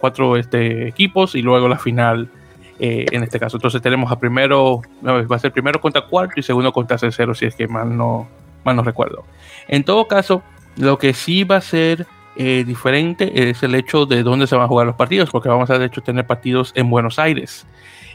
cuatro 0.00 0.36
este, 0.36 0.88
equipos 0.88 1.34
y 1.34 1.42
luego 1.42 1.68
la 1.68 1.78
final 1.78 2.30
en 2.78 3.22
este 3.22 3.38
caso. 3.38 3.56
Entonces 3.56 3.80
tenemos 3.80 4.10
a 4.10 4.18
primero, 4.18 4.82
va 5.02 5.36
a 5.36 5.38
ser 5.38 5.52
primero 5.52 5.80
contra 5.80 6.02
cuarto 6.02 6.40
y 6.40 6.42
segundo 6.42 6.72
contra 6.72 6.98
tercero, 6.98 7.34
si 7.34 7.46
es 7.46 7.54
que 7.54 7.68
mal 7.68 7.96
no, 7.96 8.26
mal 8.64 8.76
no 8.76 8.82
recuerdo. 8.82 9.24
En 9.68 9.84
todo 9.84 10.08
caso, 10.08 10.42
lo 10.76 10.98
que 10.98 11.14
sí 11.14 11.44
va 11.44 11.56
a 11.56 11.60
ser 11.60 12.06
diferente 12.36 13.48
es 13.48 13.62
el 13.62 13.76
hecho 13.76 14.06
de 14.06 14.24
dónde 14.24 14.48
se 14.48 14.56
van 14.56 14.64
a 14.64 14.68
jugar 14.68 14.88
los 14.88 14.96
partidos, 14.96 15.30
porque 15.30 15.48
vamos 15.48 15.70
a 15.70 15.78
de 15.78 15.86
hecho 15.86 16.00
tener 16.00 16.26
partidos 16.26 16.72
en 16.74 16.90
Buenos 16.90 17.20
Aires. 17.20 17.64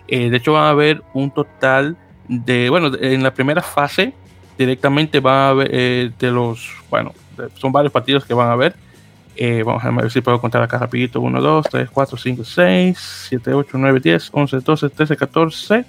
de 0.08 0.36
hecho, 0.36 0.52
van 0.52 0.64
a 0.66 0.70
haber 0.72 1.02
un 1.14 1.32
total 1.32 1.96
de, 2.28 2.70
bueno, 2.70 2.92
en 3.00 3.24
la 3.24 3.34
primera 3.34 3.62
fase 3.62 4.14
directamente 4.60 5.22
va 5.22 5.48
a 5.48 5.50
haber 5.50 5.70
eh, 5.72 6.12
de 6.20 6.32
los, 6.32 6.76
bueno, 6.90 7.14
son 7.56 7.72
varios 7.72 7.94
partidos 7.94 8.26
que 8.26 8.34
van 8.34 8.50
a 8.50 8.54
haber. 8.54 8.76
Eh, 9.38 9.64
vamos 9.66 9.84
a 9.86 9.90
ver 9.90 10.12
si 10.12 10.20
puedo 10.20 10.40
contar 10.42 10.62
acá 10.62 10.78
rapidito. 10.78 11.22
1, 11.22 11.42
2, 11.42 11.66
3, 11.72 11.90
4, 11.90 12.18
5, 12.18 12.44
6, 12.44 13.26
7, 13.30 13.54
8, 13.54 13.78
9, 13.78 14.00
10, 14.02 14.30
11, 14.34 14.60
12, 14.60 14.90
13, 14.90 15.16
14. 15.16 15.86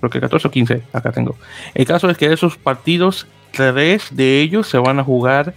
Creo 0.00 0.10
que 0.10 0.20
14 0.20 0.48
o 0.48 0.50
15. 0.50 0.82
Acá 0.94 1.12
tengo. 1.12 1.36
El 1.74 1.86
caso 1.86 2.08
es 2.08 2.16
que 2.16 2.32
esos 2.32 2.56
partidos, 2.56 3.26
tres 3.52 4.08
de 4.10 4.40
ellos 4.40 4.66
se 4.66 4.78
van 4.78 4.98
a 4.98 5.04
jugar 5.04 5.52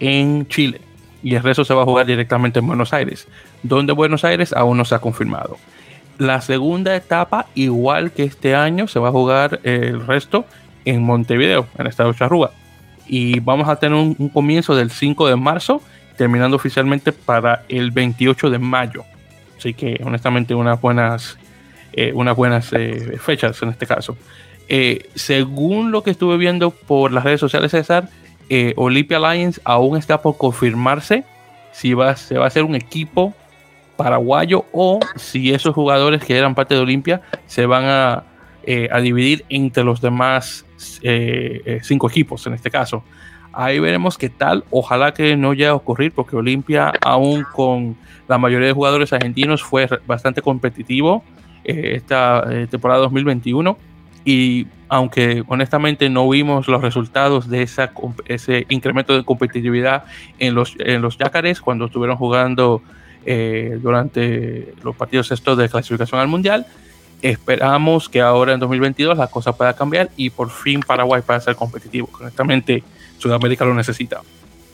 en 0.00 0.46
Chile. 0.48 0.80
Y 1.22 1.34
el 1.34 1.42
resto 1.42 1.64
se 1.64 1.74
va 1.74 1.82
a 1.82 1.86
jugar 1.86 2.06
directamente 2.06 2.58
en 2.58 2.66
Buenos 2.66 2.92
Aires. 2.92 3.26
Donde 3.62 3.92
Buenos 3.92 4.24
Aires 4.24 4.52
aún 4.52 4.76
no 4.76 4.84
se 4.84 4.94
ha 4.94 4.98
confirmado. 4.98 5.56
La 6.18 6.40
segunda 6.40 6.94
etapa, 6.94 7.46
igual 7.54 8.12
que 8.12 8.24
este 8.24 8.54
año, 8.54 8.86
se 8.86 9.00
va 9.00 9.08
a 9.08 9.12
jugar 9.12 9.60
el 9.64 10.06
resto 10.06 10.46
en 10.84 11.02
Montevideo, 11.02 11.66
en 11.74 11.82
el 11.82 11.86
estado 11.88 12.12
de 12.12 12.18
Charrúa. 12.18 12.52
Y 13.06 13.40
vamos 13.40 13.68
a 13.68 13.76
tener 13.76 13.98
un, 13.98 14.28
comienzo 14.28 14.76
del 14.76 14.90
5 14.90 15.28
de 15.28 15.36
marzo, 15.36 15.82
terminando 16.16 16.56
oficialmente 16.56 17.12
para 17.12 17.64
el 17.68 17.90
28 17.90 18.50
de 18.50 18.58
mayo. 18.58 19.04
Así 19.58 19.74
que 19.74 20.00
honestamente 20.04 20.54
unas 20.54 20.80
buenas, 20.80 21.38
eh, 21.92 22.12
unas 22.14 22.36
buenas 22.36 22.72
eh, 22.72 23.18
fechas 23.18 23.60
en 23.62 23.70
este 23.70 23.86
caso. 23.86 24.16
Eh, 24.68 25.10
según 25.14 25.90
lo 25.90 26.02
que 26.02 26.10
estuve 26.10 26.36
viendo 26.36 26.70
por 26.70 27.12
las 27.12 27.24
redes 27.24 27.40
sociales, 27.40 27.72
César, 27.72 28.08
Olympia 28.76 29.16
Alliance 29.16 29.60
aún 29.64 29.96
está 29.96 30.20
por 30.20 30.36
confirmarse 30.36 31.24
si 31.72 31.94
va, 31.94 32.16
se 32.16 32.38
va 32.38 32.44
a 32.44 32.48
hacer 32.48 32.64
un 32.64 32.74
equipo 32.74 33.34
paraguayo 33.96 34.64
o 34.72 35.00
si 35.16 35.52
esos 35.52 35.74
jugadores 35.74 36.24
que 36.24 36.36
eran 36.36 36.54
parte 36.54 36.74
de 36.74 36.80
Olimpia 36.80 37.22
se 37.46 37.66
van 37.66 37.84
a, 37.84 38.24
a 38.90 39.00
dividir 39.00 39.44
entre 39.48 39.84
los 39.84 40.00
demás 40.00 40.64
eh, 41.02 41.62
eh, 41.64 41.80
cinco 41.82 42.08
equipos 42.08 42.46
en 42.46 42.54
este 42.54 42.70
caso. 42.70 43.04
Ahí 43.52 43.78
veremos 43.78 44.18
qué 44.18 44.28
tal. 44.28 44.64
Ojalá 44.70 45.14
que 45.14 45.36
no 45.36 45.52
llegue 45.52 45.68
a 45.68 45.74
ocurrir 45.74 46.12
porque 46.12 46.34
Olimpia, 46.34 46.92
aún 47.02 47.44
con 47.52 47.96
la 48.26 48.36
mayoría 48.36 48.66
de 48.66 48.72
jugadores 48.72 49.12
argentinos, 49.12 49.62
fue 49.62 49.88
bastante 50.06 50.42
competitivo 50.42 51.22
eh, 51.64 51.92
esta 51.94 52.44
temporada 52.68 53.02
2021. 53.02 53.78
Y 54.24 54.66
aunque 54.94 55.42
honestamente 55.48 56.08
no 56.08 56.28
vimos 56.28 56.68
los 56.68 56.80
resultados 56.80 57.48
de 57.48 57.62
esa, 57.62 57.92
ese 58.26 58.66
incremento 58.68 59.14
de 59.16 59.24
competitividad 59.24 60.04
en 60.38 60.54
los, 60.54 60.74
en 60.78 61.02
los 61.02 61.18
Yacares 61.18 61.60
cuando 61.60 61.86
estuvieron 61.86 62.16
jugando 62.16 62.82
durante 63.80 64.74
los 64.82 64.94
partidos 64.94 65.32
estos 65.32 65.56
de 65.56 65.70
clasificación 65.70 66.20
al 66.20 66.28
Mundial, 66.28 66.66
Esperamos 67.24 68.10
que 68.10 68.20
ahora 68.20 68.52
en 68.52 68.60
2022 68.60 69.16
la 69.16 69.28
cosa 69.28 69.56
pueda 69.56 69.74
cambiar 69.74 70.10
y 70.14 70.28
por 70.28 70.50
fin 70.50 70.80
Paraguay 70.80 71.22
pueda 71.22 71.40
ser 71.40 71.56
competitivo. 71.56 72.10
Honestamente, 72.20 72.84
Sudamérica 73.16 73.64
lo 73.64 73.72
necesita 73.72 74.20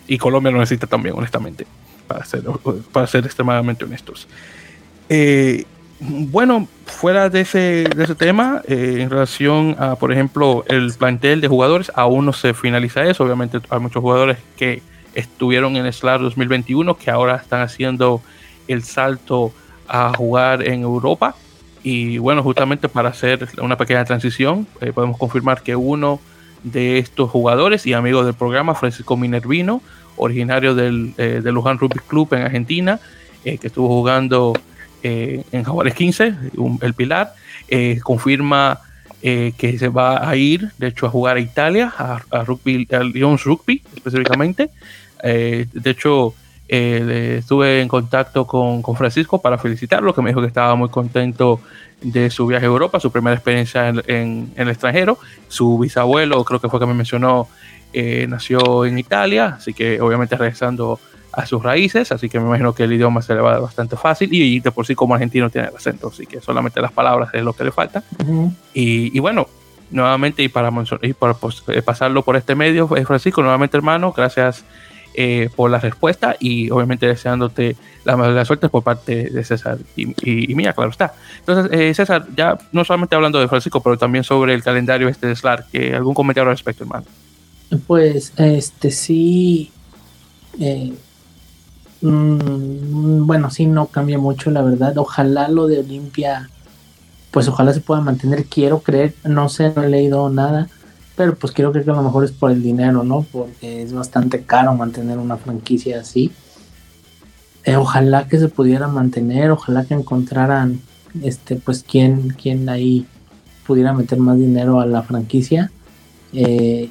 y 0.09 0.19
Colombia 0.19 0.51
lo 0.51 0.59
necesita 0.59 0.89
también, 0.89 1.15
honestamente, 1.17 1.65
para 2.09 2.25
ser, 2.25 2.43
para 2.91 3.07
ser 3.07 3.25
extremadamente 3.25 3.85
honestos. 3.85 4.27
Eh, 5.09 5.65
bueno, 6.01 6.67
fuera 6.87 7.29
de 7.29 7.43
ese, 7.43 7.85
de 7.95 8.05
ese 8.05 8.15
tema, 8.15 8.63
eh, 8.67 8.99
en 9.01 9.11
relación 9.11 9.77
a, 9.79 9.97
por 9.97 10.13
ejemplo, 10.13 10.65
el 10.67 10.93
plantel 10.95 11.41
de 11.41 11.49
jugadores, 11.49 11.93
aún 11.95 12.25
no 12.25 12.33
se 12.33 12.55
finaliza 12.55 13.05
eso. 13.05 13.25
Obviamente 13.25 13.59
hay 13.69 13.81
muchos 13.81 14.01
jugadores 14.01 14.39
que 14.57 14.83
estuvieron 15.15 15.77
en 15.77 15.93
SLAR 15.93 16.21
2021 16.21 16.97
que 16.97 17.11
ahora 17.11 17.37
están 17.37 17.61
haciendo 17.61 18.23
el 18.69 18.83
salto 18.83 19.53
a 19.89 20.13
jugar 20.17 20.67
en 20.67 20.83
Europa. 20.83 21.35
Y 21.83 22.19
bueno, 22.19 22.43
justamente 22.43 22.89
para 22.89 23.11
hacer 23.11 23.49
una 23.61 23.77
pequeña 23.77 24.05
transición, 24.05 24.67
eh, 24.81 24.93
podemos 24.93 25.19
confirmar 25.19 25.63
que 25.63 25.77
uno 25.77 26.21
de 26.63 26.99
estos 26.99 27.31
jugadores 27.31 27.87
y 27.87 27.95
amigos 27.95 28.27
del 28.27 28.35
programa, 28.35 28.75
Francisco 28.75 29.17
Minervino, 29.17 29.83
originario 30.17 30.75
del, 30.75 31.15
eh, 31.17 31.41
Luján 31.45 31.79
Rugby 31.79 32.01
Club 32.07 32.33
en 32.35 32.43
Argentina, 32.43 33.01
eh, 33.45 33.59
que 33.59 33.69
estuvo 33.69 33.89
jugando 33.89 34.53
en 35.03 35.65
Jaguares 35.65 35.95
15, 35.95 36.35
el 36.83 36.95
Pilar, 36.95 37.35
confirma 38.03 38.81
que 39.21 39.77
se 39.79 39.89
va 39.89 40.29
a 40.29 40.37
ir, 40.37 40.71
de 40.79 40.89
hecho, 40.89 41.07
a 41.07 41.11
jugar 41.11 41.37
a 41.37 41.41
Italia, 41.41 41.93
a, 41.97 42.45
rugby, 42.45 42.87
al 42.93 43.13
Lions 43.13 43.45
Rugby 43.45 43.83
específicamente. 43.95 44.71
de 45.23 45.67
hecho, 45.85 46.35
eh, 46.73 47.39
estuve 47.41 47.81
en 47.81 47.89
contacto 47.89 48.47
con, 48.47 48.81
con, 48.81 48.95
Francisco 48.95 49.43
para 49.43 49.59
felicitarlo, 49.59 50.15
que 50.15 50.23
me 50.23 50.31
dijo 50.31 50.41
que 50.41 50.47
estaba 50.47 50.77
muy 50.77 50.89
contento 50.89 51.61
de 52.01 52.31
su 52.31 52.47
viaje 52.47 52.65
a 52.65 52.69
Europa, 52.69 53.01
su 53.01 53.11
primera 53.11 53.35
experiencia 53.35 53.89
en, 53.89 54.53
el 54.55 54.69
extranjero. 54.69 55.19
Su 55.49 55.81
bisabuelo, 55.81 56.45
creo 56.45 56.61
que 56.61 56.69
fue 56.69 56.79
que 56.79 56.87
me 56.87 56.95
mencionó, 56.95 57.49
eh, 57.93 58.27
nació 58.29 58.85
en 58.85 59.01
Italia, 59.01 59.57
así 59.59 59.75
que 59.75 60.01
obviamente 60.01 60.37
regresando 60.37 61.01
a 61.33 61.47
sus 61.47 61.63
raíces, 61.63 62.13
así 62.13 62.29
que 62.29 62.41
me 62.41 62.47
imagino 62.47 62.75
que 62.75 62.85
el 62.85 62.93
idioma 62.93 63.23
se 63.23 63.35
le 63.35 63.41
va 63.41 63.59
bastante 63.59 63.97
fácil 63.97 64.33
y, 64.33 64.61
de 64.61 64.73
por 64.73 64.87
sí 64.87 64.95
como 64.95 65.15
argentino 65.15 65.51
tiene 65.51 65.69
el 65.69 65.77
acento, 65.77 66.09
así 66.09 66.27
que 66.27 66.41
solamente 66.41 66.81
las 66.81 66.93
palabras 66.93 67.31
es 67.33 67.43
lo 67.43 67.53
que 67.53 67.65
le 67.65 67.73
falta. 67.73 68.03
y, 68.75 69.19
bueno, 69.19 69.47
nuevamente 69.91 70.43
y 70.43 70.49
para, 70.49 70.71
y 71.03 71.13
para 71.13 71.35
pues, 71.35 71.63
eh, 71.69 71.83
pasarlo 71.83 72.23
por 72.23 72.37
este 72.37 72.55
medio, 72.55 72.89
Francisco, 72.89 73.43
nuevamente 73.43 73.77
hermano, 73.77 74.13
gracias 74.13 74.65
eh, 75.15 75.51
por 75.57 75.73
la 75.73 75.81
respuesta 75.81 76.37
y 76.39 76.71
obviamente 76.71 77.05
deseándote 77.05 77.75
la 78.05 78.17
mejor 78.17 78.47
suerte 78.47 78.69
por 78.69 78.85
parte 78.85 79.29
de 79.29 79.45
César 79.45 79.79
y, 79.97 80.55
mía, 80.55 80.73
claro 80.73 80.91
está. 80.91 81.15
Entonces, 81.41 81.79
eh, 81.79 81.93
César, 81.95 82.27
ya 82.37 82.57
no 82.71 82.85
solamente 82.85 83.17
hablando 83.17 83.41
de 83.41 83.49
Francisco, 83.49 83.83
pero 83.83 83.99
también 83.99 84.23
sobre 84.23 84.55
el 84.55 84.63
calendario 84.63 85.09
este 85.09 85.27
de 85.27 85.35
SLAR, 85.35 85.67
que 85.71 85.97
¿algún 85.97 86.15
comentario 86.15 86.49
al 86.49 86.57
respecto, 86.57 86.85
hermano? 86.85 87.07
Pues, 87.89 88.33
este 88.37 88.93
sí, 88.93 89.73
eh, 90.61 90.93
Mm, 92.03 93.27
bueno, 93.27 93.51
sí, 93.51 93.67
no 93.67 93.87
cambia 93.87 94.19
mucho, 94.19 94.51
la 94.51 94.63
verdad. 94.63 94.97
Ojalá 94.99 95.49
lo 95.49 95.67
de 95.67 95.81
Olimpia, 95.81 96.49
pues 97.31 97.49
ojalá 97.49 97.73
se 97.73 97.81
pueda 97.81 98.01
mantener. 98.01 98.45
Quiero 98.47 98.81
creer, 98.81 99.15
no 99.25 99.49
sé, 99.49 99.73
no 99.75 99.83
he 99.83 99.89
leído 99.89 100.29
nada, 100.31 100.69
pero 101.17 101.35
pues 101.37 101.53
quiero 101.53 101.73
creer 101.73 101.85
que 101.85 101.91
a 101.93 101.95
lo 101.95 102.03
mejor 102.03 102.25
es 102.25 102.33
por 102.33 102.51
el 102.51 102.63
dinero, 102.63 103.05
¿no? 103.05 103.27
Porque 103.31 103.83
es 103.83 103.93
bastante 103.93 104.43
caro 104.45 104.75
mantener 104.75 105.19
una 105.19 105.37
franquicia 105.37 106.01
así. 106.01 106.33
Eh, 107.65 107.77
ojalá 107.77 108.27
que 108.27 108.39
se 108.39 108.49
pudiera 108.49 108.89
mantener, 108.89 109.51
ojalá 109.51 109.85
que 109.85 109.95
encontraran, 109.95 110.81
este, 111.23 111.57
pues, 111.57 111.85
quién, 111.87 112.31
quién 112.41 112.69
ahí 112.69 113.07
pudiera 113.67 113.93
meter 113.93 114.19
más 114.19 114.39
dinero 114.39 114.81
a 114.81 114.87
la 114.87 115.03
franquicia. 115.03 115.71
Eh, 116.33 116.91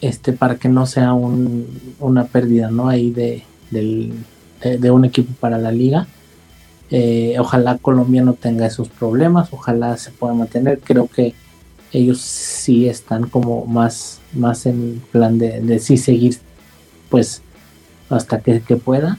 este, 0.00 0.32
para 0.32 0.56
que 0.56 0.68
no 0.68 0.86
sea 0.86 1.12
un, 1.12 1.66
una 1.98 2.24
pérdida, 2.24 2.70
¿no? 2.70 2.88
Ahí 2.88 3.10
de, 3.10 3.44
del, 3.70 4.14
de, 4.62 4.90
un 4.90 5.04
equipo 5.04 5.32
para 5.40 5.58
la 5.58 5.72
liga. 5.72 6.06
Eh, 6.90 7.36
ojalá 7.38 7.76
Colombia 7.78 8.22
no 8.22 8.34
tenga 8.34 8.66
esos 8.66 8.88
problemas, 8.88 9.52
ojalá 9.52 9.96
se 9.96 10.10
pueda 10.10 10.34
mantener. 10.34 10.80
Creo 10.80 11.06
que 11.06 11.34
ellos 11.92 12.20
sí 12.20 12.88
están 12.88 13.28
como 13.28 13.66
más, 13.66 14.20
más 14.34 14.66
en 14.66 15.02
plan 15.12 15.38
de, 15.38 15.60
de 15.60 15.78
sí 15.78 15.96
seguir, 15.96 16.38
pues, 17.08 17.42
hasta 18.10 18.40
que, 18.40 18.60
pueda. 18.76 19.18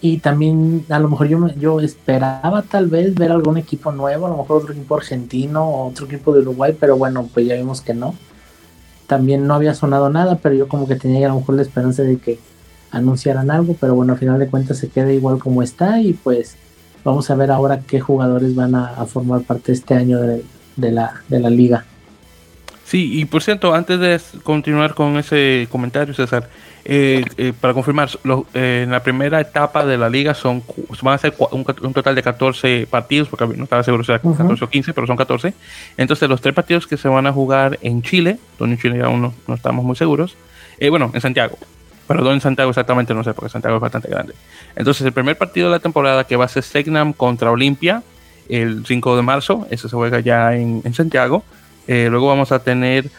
Y 0.00 0.18
también 0.18 0.84
a 0.88 0.98
lo 0.98 1.08
mejor 1.08 1.26
yo, 1.26 1.48
yo 1.54 1.80
esperaba 1.80 2.62
tal 2.62 2.86
vez 2.86 3.14
ver 3.14 3.32
algún 3.32 3.58
equipo 3.58 3.90
nuevo, 3.90 4.26
a 4.26 4.30
lo 4.30 4.36
mejor 4.36 4.62
otro 4.62 4.72
equipo 4.72 4.96
argentino 4.96 5.86
otro 5.86 6.06
equipo 6.06 6.32
de 6.32 6.40
Uruguay, 6.40 6.76
pero 6.78 6.96
bueno, 6.96 7.28
pues 7.32 7.46
ya 7.46 7.56
vimos 7.56 7.80
que 7.80 7.94
no. 7.94 8.14
También 9.06 9.46
no 9.46 9.54
había 9.54 9.74
sonado 9.74 10.10
nada, 10.10 10.36
pero 10.36 10.54
yo 10.54 10.68
como 10.68 10.86
que 10.86 10.94
tenía 10.94 11.26
a 11.26 11.30
lo 11.30 11.40
mejor 11.40 11.56
la 11.56 11.62
esperanza 11.62 12.02
de 12.02 12.18
que 12.18 12.38
anunciaran 12.90 13.50
algo, 13.50 13.76
pero 13.80 13.94
bueno, 13.94 14.14
al 14.14 14.18
final 14.18 14.38
de 14.38 14.48
cuentas 14.48 14.78
se 14.78 14.88
queda 14.88 15.12
igual 15.12 15.38
como 15.38 15.62
está 15.62 16.00
y 16.00 16.12
pues 16.12 16.56
vamos 17.04 17.30
a 17.30 17.34
ver 17.34 17.50
ahora 17.50 17.80
qué 17.86 18.00
jugadores 18.00 18.54
van 18.54 18.74
a, 18.74 19.06
formar 19.06 19.42
parte 19.42 19.72
este 19.72 19.94
año 19.94 20.20
de, 20.20 20.42
la, 20.76 21.22
de 21.28 21.40
la 21.40 21.50
liga. 21.50 21.84
Sí, 22.84 23.20
y 23.20 23.26
por 23.26 23.42
cierto, 23.42 23.74
antes 23.74 24.00
de 24.00 24.18
continuar 24.42 24.94
con 24.94 25.18
ese 25.18 25.68
comentario, 25.70 26.14
César, 26.14 26.48
eh, 26.90 27.22
eh, 27.36 27.52
para 27.60 27.74
confirmar, 27.74 28.08
eh, 28.54 28.84
en 28.84 28.90
la 28.90 29.02
primera 29.02 29.38
etapa 29.42 29.84
de 29.84 29.98
la 29.98 30.08
liga 30.08 30.32
son 30.32 30.62
van 31.02 31.16
a 31.16 31.18
ser 31.18 31.34
un, 31.50 31.64
total 31.92 32.14
de 32.14 32.22
14 32.22 32.86
partidos, 32.90 33.28
porque 33.28 33.46
no 33.46 33.64
estaba 33.64 33.82
seguro 33.82 34.04
si 34.04 34.12
era 34.12 34.20
14 34.22 34.64
o 34.64 34.70
15, 34.70 34.94
pero 34.94 35.06
son 35.06 35.18
14. 35.18 35.52
Entonces, 35.98 36.28
los 36.30 36.40
tres 36.40 36.54
partidos 36.54 36.86
que 36.86 36.96
se 36.96 37.08
van 37.08 37.26
a 37.26 37.32
jugar 37.32 37.78
en 37.82 38.00
Chile, 38.00 38.38
donde 38.58 38.76
en 38.76 38.80
Chile 38.80 39.02
aún 39.02 39.34
no, 39.46 39.54
estamos 39.54 39.84
muy 39.84 39.94
seguros, 39.94 40.34
bueno, 40.88 41.10
en 41.12 41.20
Santiago, 41.20 41.58
Perdón, 42.08 42.34
en 42.34 42.40
Santiago 42.40 42.70
exactamente 42.70 43.12
no 43.12 43.22
sé, 43.22 43.34
porque 43.34 43.50
Santiago 43.50 43.76
es 43.76 43.82
bastante 43.82 44.08
grande. 44.08 44.34
Entonces, 44.74 45.06
el 45.06 45.12
primer 45.12 45.36
partido 45.36 45.68
de 45.68 45.72
la 45.72 45.78
temporada 45.78 46.24
que 46.24 46.36
va 46.36 46.46
a 46.46 46.48
ser 46.48 46.62
Segnam 46.62 47.12
contra 47.12 47.50
Olimpia, 47.50 48.02
el 48.48 48.86
5 48.86 49.16
de 49.16 49.22
marzo, 49.22 49.66
eso 49.70 49.90
se 49.90 49.94
juega 49.94 50.20
ya 50.20 50.54
en, 50.54 50.94
Santiago. 50.94 51.44
Eh, 51.86 52.08
luego 52.10 52.28
vamos 52.28 52.50
a 52.50 52.60
tener 52.60 53.10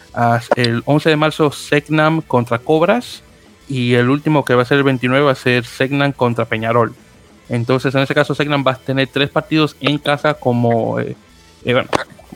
el 0.56 0.82
11 0.84 1.08
de 1.08 1.16
marzo 1.16 1.52
Segnam 1.52 2.20
contra 2.20 2.58
Cobras. 2.58 3.22
Y 3.68 3.94
el 3.94 4.10
último 4.10 4.44
que 4.44 4.56
va 4.56 4.62
a 4.62 4.64
ser 4.64 4.78
el 4.78 4.82
29 4.82 5.24
va 5.24 5.32
a 5.32 5.36
ser 5.36 5.64
Segnam 5.64 6.10
contra 6.10 6.46
Peñarol. 6.46 6.92
Entonces, 7.48 7.94
en 7.94 8.00
ese 8.00 8.12
caso, 8.12 8.34
Segnam 8.34 8.64
va 8.66 8.72
a 8.72 8.76
tener 8.76 9.06
tres 9.06 9.30
partidos 9.30 9.76
en 9.80 9.98
casa 9.98 10.34
como, 10.34 10.98
eh, 10.98 11.14
eh, 11.64 11.84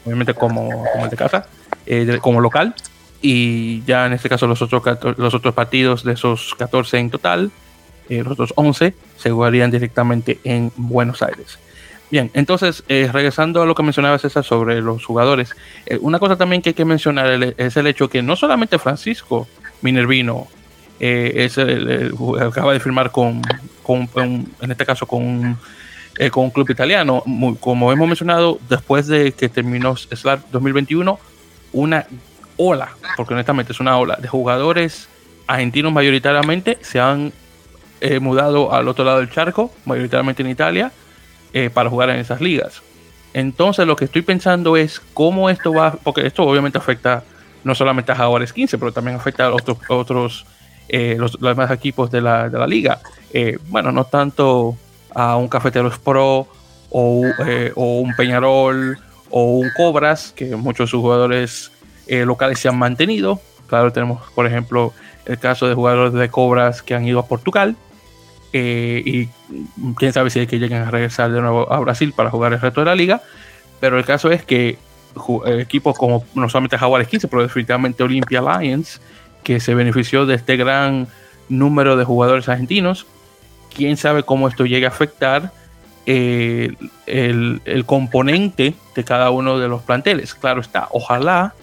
obviamente 0.05 0.35
como, 0.35 0.85
como 0.93 1.05
el 1.05 1.11
de 1.11 1.17
casa, 1.17 1.47
como 2.23 2.41
local 2.41 2.77
y 3.27 3.83
ya 3.85 4.05
en 4.05 4.12
este 4.12 4.29
caso 4.29 4.47
los 4.47 4.61
otros, 4.61 4.83
los 5.16 5.33
otros 5.33 5.55
partidos 5.55 6.05
de 6.05 6.12
esos 6.12 6.55
14 6.59 6.99
en 6.99 7.09
total, 7.09 7.51
eh, 8.11 8.22
los 8.22 8.35
otros 8.35 8.53
11, 8.55 8.95
se 9.16 9.31
jugarían 9.31 9.70
directamente 9.70 10.41
en 10.45 10.70
Buenos 10.77 11.22
Aires. 11.22 11.59
Bien, 12.11 12.31
entonces, 12.35 12.85
eh, 12.87 13.09
regresando 13.11 13.62
a 13.62 13.66
lo 13.66 13.75
que 13.75 13.83
mencionaba 13.83 14.18
César 14.18 14.45
sobre 14.45 14.83
los 14.83 15.07
jugadores, 15.07 15.57
eh, 15.87 15.97
una 16.03 16.18
cosa 16.18 16.37
también 16.37 16.61
que 16.61 16.70
hay 16.70 16.75
que 16.75 16.85
mencionar 16.85 17.55
es 17.57 17.77
el 17.79 17.87
hecho 17.87 18.11
que 18.11 18.20
no 18.20 18.37
solamente 18.37 18.79
Francisco 18.79 19.49
Minervino 19.81 20.47
es 21.01 21.57
acaba 21.57 22.75
de 22.75 22.81
firmar 22.81 23.11
con, 23.11 23.41
con, 23.83 24.07
en 24.61 24.70
este 24.70 24.85
caso, 24.85 25.07
con, 25.07 25.59
con 26.31 26.45
un 26.45 26.51
club 26.51 26.68
italiano, 26.68 27.25
como 27.59 27.91
hemos 27.91 28.07
mencionado, 28.07 28.59
después 28.68 29.07
de 29.07 29.33
que 29.33 29.49
terminó 29.49 29.97
SLAR 29.97 30.41
2021, 30.53 31.18
una 31.72 32.07
ola, 32.57 32.97
porque 33.17 33.35
honestamente 33.35 33.73
es 33.73 33.81
una 33.81 33.99
ola 33.99 34.17
de 34.17 34.29
jugadores 34.29 35.09
argentinos 35.47 35.93
mayoritariamente 35.93 36.79
se 36.81 37.01
han 37.01 37.33
eh, 38.01 38.19
mudado 38.21 38.73
al 38.73 38.89
otro 38.89 39.05
lado 39.05 39.19
del 39.19 39.31
charco, 39.31 39.71
mayoritariamente 39.85 40.43
en 40.43 40.51
Italia, 40.51 40.93
eh, 41.53 41.71
para 41.71 41.91
jugar 41.91 42.11
en 42.11 42.17
esas 42.17 42.41
ligas. 42.41 42.83
Entonces 43.33 43.87
lo 43.87 43.97
que 43.97 44.05
estoy 44.05 44.23
pensando 44.23 44.77
es 44.77 45.01
cómo 45.13 45.51
esto 45.51 45.73
va, 45.73 45.93
porque 45.93 46.27
esto 46.27 46.45
obviamente 46.45 46.79
afecta 46.79 47.25
no 47.63 47.75
solamente 47.75 48.13
a 48.13 48.17
jugadores 48.17 48.53
15, 48.53 48.79
pero 48.79 48.93
también 48.93 49.17
afecta 49.17 49.47
a 49.47 49.55
otros, 49.55 49.79
otros 49.89 50.47
eh, 50.89 51.17
los, 51.19 51.39
demás 51.41 51.71
equipos 51.71 52.11
de 52.11 52.21
la, 52.21 52.49
de 52.49 52.59
la 52.59 52.67
liga. 52.67 53.01
bueno, 53.69 53.91
no 53.91 54.05
tanto 54.05 54.77
a 55.15 55.37
un 55.37 55.49
Cafeteros 55.49 55.99
Pro 55.99 56.47
o, 56.91 57.25
un 57.75 58.15
Peñarol 58.17 58.99
o 59.31 59.45
un 59.59 59.71
Cobras, 59.77 60.33
que 60.37 60.55
muchos 60.57 60.89
de 60.89 60.91
sus 60.91 61.01
jugadores 61.01 61.73
eh, 62.07 62.25
locales 62.25 62.59
se 62.59 62.69
han 62.69 62.79
mantenido. 62.79 63.41
Claro, 63.67 63.93
tenemos, 63.93 64.23
por 64.35 64.47
ejemplo, 64.47 64.93
el 65.27 65.39
caso 65.39 65.67
de 65.67 65.75
jugadores 65.75 66.13
de 66.13 66.29
Cobras 66.29 66.83
que 66.83 66.95
han 66.95 67.07
ido 67.07 67.19
a 67.19 67.27
Portugal. 67.27 67.77
Eh, 68.53 69.03
y 69.05 69.29
quién 69.97 70.13
sabe 70.13 70.31
si 70.31 70.39
hay 70.39 70.47
que 70.47 70.59
lleguen 70.59 70.83
a 70.83 70.91
regresar 70.91 71.33
de 71.33 71.41
nuevo 71.41 71.73
a 71.73 71.81
Brasil 71.81 72.13
para 72.15 72.31
jugar 72.31 72.53
el 72.53 72.61
resto 72.61 72.81
de 72.81 72.87
la 72.87 72.95
liga. 72.95 73.23
Pero 73.81 73.99
el 73.99 74.05
caso 74.05 74.31
es 74.31 74.45
que 74.45 74.79
eh, 75.47 75.61
equipos 75.61 75.97
como 75.99 76.25
no 76.35 76.49
solamente 76.49 76.79
Jaguares 76.79 77.09
15, 77.09 77.29
pero 77.29 77.43
definitivamente 77.43 78.03
Olympia 78.03 78.41
Lions, 78.41 79.01
que 79.43 79.61
se 79.61 79.75
benefició 79.75 80.27
de 80.27 80.37
este 80.37 80.57
gran 80.57 81.09
número 81.49 81.97
de 81.97 82.05
jugadores 82.05 82.49
argentinos, 82.49 83.07
quién 83.75 83.97
sabe 83.97 84.23
cómo 84.23 84.49
esto 84.49 84.65
llegue 84.65 84.87
a 84.87 84.91
afectar 84.91 85.53
el, 86.07 86.77
el, 87.07 87.85
componente 87.87 88.75
de 88.95 89.05
cada 89.05 89.31
uno 89.31 89.59
de 89.59 89.69
los 89.69 89.83
planteles. 89.83 90.35
Claro 90.35 90.61
está, 90.61 90.89
ojalá 90.91 91.55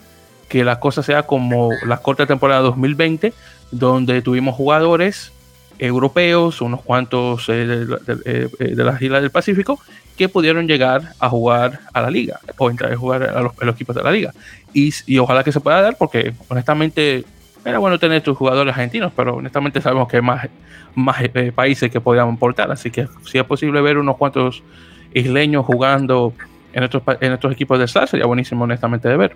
que 0.51 0.65
la 0.65 0.81
cosa 0.81 1.01
sea 1.01 1.23
como 1.23 1.69
la 1.85 1.99
corta 1.99 2.25
temporada 2.25 2.59
2020, 2.59 3.33
donde 3.71 4.21
tuvimos 4.21 4.53
jugadores 4.53 5.31
europeos, 5.79 6.59
unos 6.59 6.81
cuantos 6.81 7.47
eh, 7.47 7.87
eh, 8.25 8.49
de, 8.59 8.83
las 8.83 9.01
islas 9.01 9.21
del 9.21 9.31
Pacífico, 9.31 9.79
que 10.17 10.27
pudieron 10.27 10.67
llegar 10.67 11.13
a 11.21 11.29
jugar 11.29 11.79
a 11.93 12.01
la 12.01 12.11
liga, 12.11 12.41
o 12.57 12.69
entrar 12.69 12.91
a 12.91 12.97
jugar 12.97 13.23
a 13.23 13.41
los, 13.41 13.53
equipos 13.73 13.95
de 13.95 14.03
la 14.03 14.11
liga. 14.11 14.33
Y, 14.73 15.17
ojalá 15.19 15.45
que 15.45 15.53
se 15.53 15.61
pueda 15.61 15.81
dar, 15.81 15.95
porque 15.97 16.33
honestamente 16.49 17.23
era 17.63 17.79
bueno 17.79 17.97
tener 17.97 18.17
estos 18.17 18.37
jugadores 18.37 18.73
argentinos, 18.73 19.13
pero 19.15 19.35
honestamente 19.35 19.79
sabemos 19.79 20.09
que 20.09 20.17
hay 20.17 20.21
más, 20.21 20.49
más 20.95 21.15
eh, 21.21 21.53
países 21.55 21.89
que 21.89 22.01
podrían 22.01 22.27
aportar, 22.27 22.69
así 22.73 22.91
que 22.91 23.07
si 23.23 23.37
es 23.37 23.45
posible 23.45 23.79
ver 23.79 23.97
unos 23.97 24.17
cuantos 24.17 24.63
isleños 25.13 25.65
jugando 25.65 26.33
en 26.73 26.83
estos, 26.83 27.03
en 27.21 27.31
estos 27.31 27.53
equipos 27.53 27.79
de 27.79 27.87
SAR, 27.87 28.09
sería 28.09 28.25
buenísimo 28.25 28.65
honestamente 28.65 29.07
de 29.07 29.15
ver. 29.15 29.33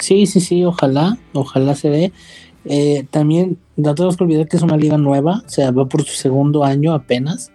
Sí, 0.00 0.26
sí, 0.26 0.40
sí, 0.40 0.64
ojalá, 0.64 1.18
ojalá 1.34 1.74
se 1.74 1.90
ve. 1.90 2.12
Eh, 2.64 3.06
también 3.10 3.58
no 3.76 3.94
tenemos 3.94 4.16
que 4.16 4.24
olvidar 4.24 4.48
que 4.48 4.56
es 4.56 4.62
una 4.62 4.76
liga 4.76 4.98
nueva, 4.98 5.42
o 5.46 5.48
sea, 5.48 5.70
va 5.70 5.86
por 5.86 6.02
su 6.04 6.14
segundo 6.14 6.64
año 6.64 6.94
apenas. 6.94 7.52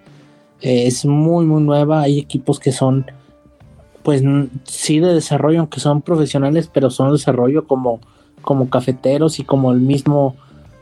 Eh, 0.62 0.88
es 0.88 1.06
muy, 1.06 1.46
muy 1.46 1.62
nueva. 1.64 2.02
Hay 2.02 2.20
equipos 2.20 2.60
que 2.60 2.72
son, 2.72 3.06
pues 4.04 4.24
sí, 4.64 5.00
de 5.00 5.14
desarrollo, 5.14 5.60
aunque 5.60 5.80
son 5.80 6.02
profesionales, 6.02 6.70
pero 6.72 6.90
son 6.90 7.08
de 7.08 7.14
desarrollo 7.14 7.68
como, 7.68 8.00
como 8.42 8.70
cafeteros 8.70 9.40
y 9.40 9.44
como 9.44 9.72
el 9.72 9.80
mismo, 9.80 10.36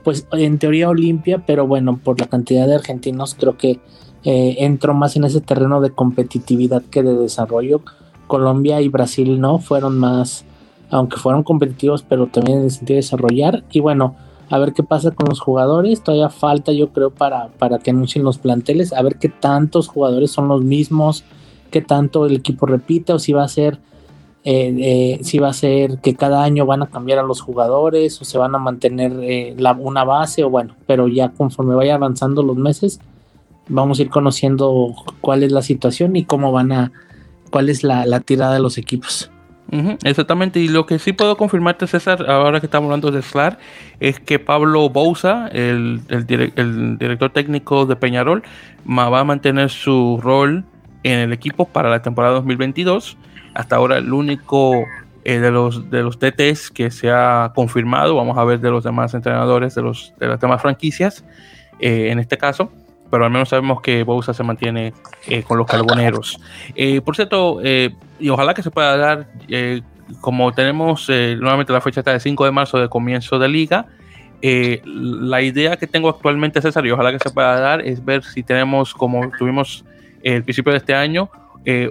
pues 0.03 0.27
en 0.33 0.59
teoría 0.59 0.89
Olimpia, 0.89 1.43
pero 1.45 1.65
bueno, 1.65 1.99
por 2.03 2.19
la 2.19 2.27
cantidad 2.27 2.67
de 2.67 2.75
argentinos, 2.75 3.35
creo 3.35 3.57
que 3.57 3.79
eh, 4.25 4.55
entro 4.59 4.93
más 4.93 5.15
en 5.15 5.25
ese 5.25 5.41
terreno 5.41 5.81
de 5.81 5.91
competitividad 5.91 6.83
que 6.83 7.03
de 7.03 7.13
desarrollo. 7.15 7.81
Colombia 8.27 8.81
y 8.81 8.87
Brasil 8.87 9.39
no 9.39 9.59
fueron 9.59 9.99
más 9.99 10.45
aunque 10.89 11.17
fueron 11.17 11.43
competitivos, 11.43 12.03
pero 12.03 12.27
también 12.27 12.59
en 12.59 12.63
el 12.65 12.71
sentido 12.71 12.95
de 12.95 13.01
desarrollar. 13.01 13.63
Y 13.71 13.79
bueno, 13.79 14.15
a 14.49 14.59
ver 14.59 14.73
qué 14.73 14.83
pasa 14.83 15.11
con 15.11 15.27
los 15.29 15.39
jugadores. 15.39 16.03
Todavía 16.03 16.29
falta, 16.29 16.71
yo 16.71 16.89
creo, 16.89 17.09
para, 17.09 17.47
para 17.57 17.79
que 17.79 17.91
anuncien 17.91 18.23
los 18.23 18.37
planteles, 18.37 18.93
a 18.93 19.01
ver 19.01 19.17
qué 19.17 19.29
tantos 19.29 19.87
jugadores 19.87 20.31
son 20.31 20.47
los 20.47 20.63
mismos, 20.63 21.23
qué 21.71 21.81
tanto 21.81 22.25
el 22.25 22.35
equipo 22.35 22.65
repite 22.65 23.13
o 23.13 23.19
si 23.19 23.33
va 23.33 23.43
a 23.43 23.47
ser. 23.47 23.79
Eh, 24.45 24.75
eh, 24.79 25.19
si 25.23 25.39
va 25.39 25.47
a 25.47 25.53
ser 25.53 25.99
que 25.99 26.15
cada 26.15 26.43
año 26.43 26.65
van 26.65 26.83
a 26.83 26.87
cambiar 26.87 27.17
a 27.17 27.23
los 27.23 27.39
jugadores 27.39 28.21
o 28.21 28.25
se 28.25 28.37
van 28.37 28.53
a 28.53 28.57
mantener 28.57 29.13
eh, 29.21 29.55
una 29.79 30.03
base 30.03 30.43
o 30.43 30.49
bueno, 30.49 30.75
pero 30.85 31.07
ya 31.07 31.29
conforme 31.29 31.75
vaya 31.75 31.95
avanzando 31.95 32.43
los 32.43 32.57
meses 32.57 32.99
vamos 33.69 33.99
a 33.99 34.01
ir 34.01 34.09
conociendo 34.09 34.93
cuál 35.21 35.43
es 35.43 35.53
la 35.53 35.61
situación 35.61 36.17
y 36.17 36.25
cómo 36.25 36.51
van 36.51 36.73
a, 36.73 36.91
cuál 37.51 37.69
es 37.69 37.85
la 37.85 38.19
tirada 38.19 38.55
de 38.55 38.59
los 38.59 38.77
equipos. 38.77 39.31
Exactamente, 40.03 40.59
y 40.59 40.67
lo 40.67 40.85
que 40.85 40.99
sí 40.99 41.13
puedo 41.13 41.37
confirmarte, 41.37 41.87
César, 41.87 42.29
ahora 42.29 42.59
que 42.59 42.67
estamos 42.67 42.87
hablando 42.87 43.11
de 43.11 43.21
SLAR, 43.21 43.57
es 43.99 44.19
que 44.19 44.39
Pablo 44.39 44.89
Bouza, 44.89 45.47
el, 45.47 46.01
director 46.07 47.31
técnico 47.31 47.85
de 47.85 47.95
Peñarol, 47.95 48.43
va 48.87 49.19
a 49.19 49.23
mantener 49.23 49.69
su 49.69 50.19
rol 50.21 50.63
en 51.03 51.19
el 51.19 51.33
equipo 51.33 51.65
para 51.65 51.89
la 51.89 52.01
temporada 52.01 52.35
2022. 52.35 53.17
Hasta 53.53 53.75
ahora 53.75 53.97
el 53.97 54.11
único 54.13 54.85
eh, 55.25 55.39
de 55.39 55.51
los 55.51 55.89
de 55.89 56.03
los 56.03 56.19
DTs 56.19 56.69
que 56.71 56.91
se 56.91 57.11
ha 57.11 57.51
confirmado, 57.55 58.15
vamos 58.15 58.37
a 58.37 58.43
ver 58.43 58.59
de 58.59 58.69
los 58.71 58.83
demás 58.83 59.13
entrenadores 59.13 59.75
de, 59.75 59.81
los, 59.81 60.13
de 60.19 60.27
las 60.27 60.39
demás 60.39 60.61
franquicias, 60.61 61.23
eh, 61.79 62.09
en 62.11 62.19
este 62.19 62.37
caso, 62.37 62.71
pero 63.13 63.25
al 63.25 63.31
menos 63.31 63.49
sabemos 63.49 63.79
que 63.79 64.01
Bouza 64.01 64.33
se 64.33 64.41
mantiene 64.41 64.91
eh, 65.27 65.43
con 65.43 65.59
los 65.59 65.67
carboneros. 65.67 66.39
por 67.05 67.15
cierto, 67.15 67.61
y 67.61 68.29
ojalá 68.29 68.55
que 68.55 68.63
se 68.63 68.71
pueda 68.71 68.97
dar, 68.97 69.27
como 70.19 70.51
tenemos 70.51 71.07
nuevamente 71.09 71.71
la 71.71 71.81
fecha 71.81 71.99
está 71.99 72.11
de 72.11 72.19
5 72.19 72.45
de 72.45 72.51
marzo 72.51 72.79
de 72.79 72.89
comienzo 72.89 73.37
de 73.37 73.49
liga, 73.49 73.85
la 74.41 75.43
idea 75.43 75.77
que 75.77 75.85
tengo 75.85 76.09
actualmente, 76.09 76.59
César, 76.59 76.83
y 76.87 76.89
ojalá 76.89 77.11
que 77.11 77.19
se 77.19 77.29
pueda 77.29 77.59
dar, 77.59 77.81
es 77.81 78.03
ver 78.03 78.23
si 78.23 78.41
tenemos, 78.41 78.95
como 78.95 79.29
tuvimos 79.37 79.85
el 80.23 80.43
principio 80.43 80.71
de 80.71 80.79
este 80.79 80.95
año, 80.95 81.29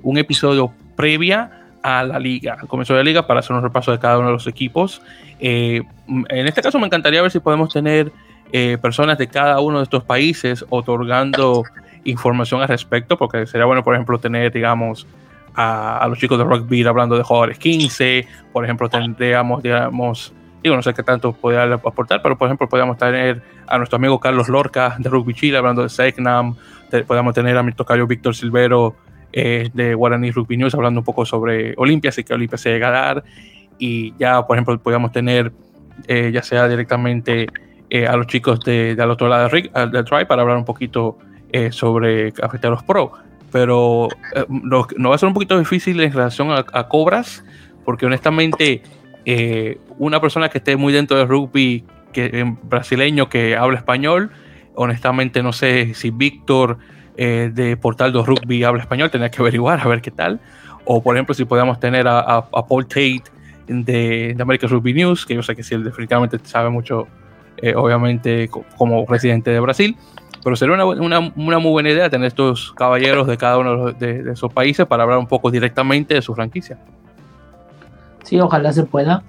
un 0.03 0.19
episodio 0.19 0.73
previa 0.97 1.63
a 1.83 2.05
la 2.05 2.19
liga, 2.19 2.57
al 2.61 2.69
comienzo 2.69 2.95
de 2.95 3.01
la 3.01 3.05
liga, 3.05 3.27
para 3.27 3.41
hacer 3.41 3.55
un 3.55 3.63
repaso 3.63 3.93
de 3.93 3.99
cada 3.99 4.19
uno 4.19 4.29
de 4.29 4.33
los 4.35 4.47
equipos. 4.47 5.03
Eh, 5.41 5.83
en 6.07 6.47
este 6.47 6.63
caso 6.63 6.79
me 6.79 6.87
encantaría 6.87 7.21
ver 7.23 7.31
si 7.31 7.41
podemos 7.41 7.73
tener 7.73 8.13
eh, 8.53 8.79
personas 8.81 9.19
de 9.19 9.29
cada 9.29 9.61
uno 9.61 9.79
de 9.79 9.85
estos 9.85 10.05
países 10.05 10.65
otorgando 10.69 11.65
información 12.05 12.61
al 12.61 12.69
respecto, 12.69 13.17
porque 13.17 13.47
sería 13.47 13.65
bueno, 13.65 13.83
por 13.83 13.95
ejemplo, 13.95 14.19
tener, 14.19 14.53
digamos, 14.53 15.07
a, 15.55 16.07
los 16.09 16.19
chicos 16.19 16.39
de 16.39 16.45
rugby 16.45 16.85
hablando 16.85 17.17
de 17.17 17.23
jugadores 17.23 17.59
15, 17.59 18.27
por 18.53 18.65
ejemplo, 18.65 18.89
tendríamos, 18.89 19.63
digamos, 19.63 20.33
digo, 20.63 20.77
no 20.77 20.83
sé 20.83 20.95
qué 20.95 21.03
tanto 21.03 21.33
podría 21.33 21.65
aportar, 21.75 22.23
pero 22.23 22.37
por 22.37 22.49
ejemplo, 22.49 22.69
podríamos 22.69 22.97
tener 22.97 23.43
a 23.67 23.79
nuestro 23.79 23.97
amigo 23.97 24.21
Carlos 24.21 24.49
Lorca 24.49 24.97
de 24.99 25.09
Rugby 25.09 25.35
Chile 25.35 25.59
hablando 25.59 25.83
de 25.83 25.89
Segnam, 25.89 26.55
podríamos 27.07 27.35
tener 27.35 27.57
a 27.57 27.63
mi 27.63 27.73
tocayo 27.73 28.07
Víctor 28.07 28.35
Silvero 28.35 28.95
eh, 29.33 29.71
de 29.73 29.95
Guaraní 29.95 30.31
Rugby 30.31 30.59
News 30.59 30.75
hablando 30.75 31.01
un 31.01 31.05
poco 31.05 31.25
sobre 31.25 31.75
Olimpia, 31.79 32.11
así 32.11 32.23
que 32.23 32.35
Olimpia 32.35 32.59
se 32.59 32.71
llega 32.71 32.89
a 32.89 32.91
dar. 32.91 33.25
Y 33.79 34.15
ya, 34.19 34.47
por 34.47 34.57
ejemplo, 34.57 34.79
podríamos 34.79 35.11
tener, 35.11 35.53
eh, 36.07 36.31
ya 36.33 36.43
sea 36.43 36.69
directamente 36.69 37.47
eh, 37.95 38.07
a 38.07 38.17
los 38.17 38.27
chicos 38.27 38.61
de, 38.61 38.95
del 38.95 39.11
otro 39.11 39.29
lado 39.29 39.49
del, 39.49 39.71
del 39.91 40.05
Tribe 40.05 40.27
para 40.27 40.43
hablar 40.43 40.57
un 40.57 40.65
poquito 40.65 41.19
sobre 41.71 42.33
Cafeteros 42.33 42.83
Pro. 42.83 43.13
Pero 43.51 44.09
no, 44.49 45.11
va 45.11 45.15
a 45.15 45.19
ser 45.19 45.27
un 45.27 45.35
poquito 45.35 45.59
difícil 45.59 46.01
en 46.01 46.11
relación 46.11 46.51
a, 46.51 46.65
a 46.73 46.89
cobras, 46.89 47.45
porque 47.85 48.07
honestamente, 48.07 48.83
una 49.99 50.19
persona 50.19 50.49
que 50.49 50.59
esté 50.59 50.77
muy 50.77 50.95
dentro 50.95 51.19
del 51.19 51.29
rugby 51.29 51.85
que, 52.13 52.55
brasileño 52.63 53.29
que 53.29 53.57
habla 53.57 53.79
español, 53.79 54.31
honestamente 54.75 55.43
no 55.43 55.53
sé 55.53 55.95
si 55.95 56.11
Víctor 56.11 56.79
eh, 57.17 57.51
de 57.53 57.77
Portal 57.77 58.13
de 58.13 58.23
Rugby 58.23 58.65
habla 58.65 58.83
español, 58.83 59.11
tenía 59.11 59.31
que 59.31 59.39
averiguar 59.43 59.81
a 59.81 59.89
ver 59.89 60.01
qué 60.01 60.11
tal. 60.11 60.41
O 60.85 61.03
por 61.03 61.17
ejemplo, 61.17 61.35
si 61.35 61.45
podíamos 61.45 61.79
tener 61.81 62.07
a, 62.09 62.49
Paul 62.69 62.87
Tate 62.87 63.23
de, 63.69 64.35
de, 64.35 64.43
American 64.43 64.71
Rugby 64.71 64.95
News, 64.95 65.25
que 65.25 65.35
yo 65.35 65.43
sé 65.43 65.55
que 65.55 65.63
sí, 65.63 65.75
él 65.75 65.85
definitivamente 65.85 66.39
sabe 66.43 66.71
mucho, 66.71 67.07
eh, 67.63 67.75
obviamente, 67.75 68.51
como 68.77 69.07
residente 69.07 69.51
de 69.51 69.61
Brasil. 69.61 69.97
Pero 70.45 70.57
sería 70.57 70.75
una, 70.75 70.85
una, 70.85 71.33
una, 71.37 71.59
muy 71.61 71.71
buena 71.71 71.91
idea 71.91 72.11
tener 72.11 72.27
estos 72.27 72.73
caballeros 72.73 73.29
de 73.29 73.37
cada 73.37 73.59
uno 73.59 73.93
de, 73.93 74.33
esos 74.33 74.53
países 74.53 74.87
para 74.87 75.05
hablar 75.05 75.19
un 75.19 75.29
poco 75.29 75.51
directamente 75.51 76.15
de 76.15 76.23
su 76.23 76.35
franquicia. 76.35 76.79
Sí, 78.25 78.41
ojalá 78.41 78.73
se 78.73 78.83
pueda, 78.83 79.23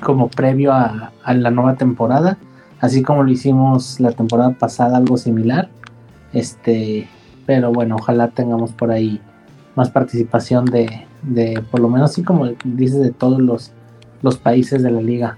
como 0.00 0.28
previo 0.28 0.72
a, 0.72 1.10
a 1.24 1.34
la 1.34 1.50
nueva 1.50 1.74
temporada, 1.74 2.38
así 2.80 3.02
como 3.02 3.24
lo 3.24 3.30
hicimos 3.32 3.98
la 3.98 4.12
temporada 4.12 4.52
pasada, 4.52 4.96
algo 4.96 5.16
similar. 5.16 5.68
Este, 6.32 7.08
pero 7.46 7.72
bueno, 7.72 7.96
ojalá 7.96 8.28
tengamos 8.28 8.72
por 8.72 8.90
ahí 8.90 9.20
más 9.74 9.90
participación 9.90 10.66
de, 10.66 11.04
de 11.22 11.62
por 11.70 11.80
lo 11.80 11.88
menos 11.88 12.10
así 12.10 12.22
como 12.22 12.48
dices, 12.64 13.00
de 13.00 13.10
todos 13.10 13.40
los, 13.40 13.72
los 14.22 14.38
países 14.38 14.82
de 14.82 14.90
la 14.90 15.00
liga. 15.00 15.36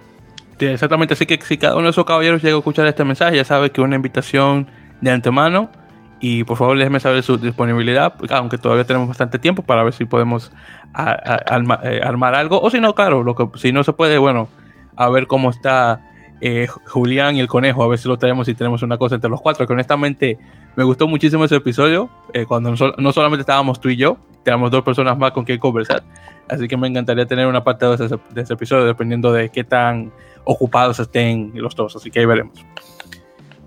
Exactamente, 0.58 1.14
así 1.14 1.26
que 1.26 1.38
si 1.42 1.58
cada 1.58 1.74
uno 1.74 1.84
de 1.84 1.90
esos 1.90 2.04
caballeros 2.04 2.42
llega 2.42 2.56
a 2.56 2.58
escuchar 2.58 2.86
este 2.86 3.04
mensaje, 3.04 3.36
ya 3.36 3.44
sabe 3.44 3.70
que 3.70 3.80
una 3.80 3.96
invitación 3.96 4.66
de 5.00 5.10
antemano. 5.10 5.70
Y 6.18 6.44
por 6.44 6.56
favor 6.56 6.78
déjenme 6.78 6.98
saber 6.98 7.22
su 7.22 7.36
disponibilidad, 7.36 8.14
aunque 8.30 8.56
todavía 8.56 8.84
tenemos 8.84 9.06
bastante 9.06 9.38
tiempo 9.38 9.62
para 9.62 9.84
ver 9.84 9.92
si 9.92 10.06
podemos 10.06 10.50
eh, 10.98 12.00
armar 12.02 12.34
algo, 12.34 12.58
o 12.58 12.70
si 12.70 12.80
no, 12.80 12.94
claro, 12.94 13.22
lo 13.22 13.34
que, 13.34 13.46
si 13.58 13.70
no 13.70 13.84
se 13.84 13.92
puede, 13.92 14.16
bueno, 14.16 14.48
a 14.96 15.10
ver 15.10 15.26
cómo 15.26 15.50
está 15.50 16.00
eh, 16.40 16.68
Julián 16.86 17.36
y 17.36 17.40
el 17.40 17.48
conejo, 17.48 17.84
a 17.84 17.88
ver 17.88 17.98
si 17.98 18.08
lo 18.08 18.16
tenemos 18.16 18.48
y 18.48 18.54
tenemos 18.54 18.82
una 18.82 18.96
cosa 18.96 19.16
entre 19.16 19.28
los 19.28 19.42
cuatro, 19.42 19.66
que 19.66 19.72
honestamente 19.74 20.38
me 20.74 20.84
gustó 20.84 21.06
muchísimo 21.06 21.44
ese 21.44 21.56
episodio, 21.56 22.08
eh, 22.32 22.46
cuando 22.46 22.74
no, 22.96 23.12
solamente 23.12 23.42
estábamos 23.42 23.78
tú 23.78 23.90
y 23.90 23.96
yo, 23.96 24.16
teníamos 24.42 24.70
dos 24.70 24.82
personas 24.82 25.18
más 25.18 25.32
con 25.32 25.44
quien 25.44 25.58
conversar, 25.58 26.02
así 26.48 26.66
que 26.66 26.78
me 26.78 26.88
encantaría 26.88 27.26
tener 27.26 27.46
una 27.46 27.62
parte 27.62 27.84
de 27.84 28.42
ese 28.42 28.54
episodio 28.54 28.86
dependiendo 28.86 29.34
de 29.34 29.50
qué 29.50 29.64
tan 29.64 30.12
ocupados 30.46 30.98
estén 30.98 31.52
los 31.54 31.74
dos, 31.74 31.94
así 31.96 32.10
que 32.10 32.20
ahí 32.20 32.26
veremos. 32.26 32.64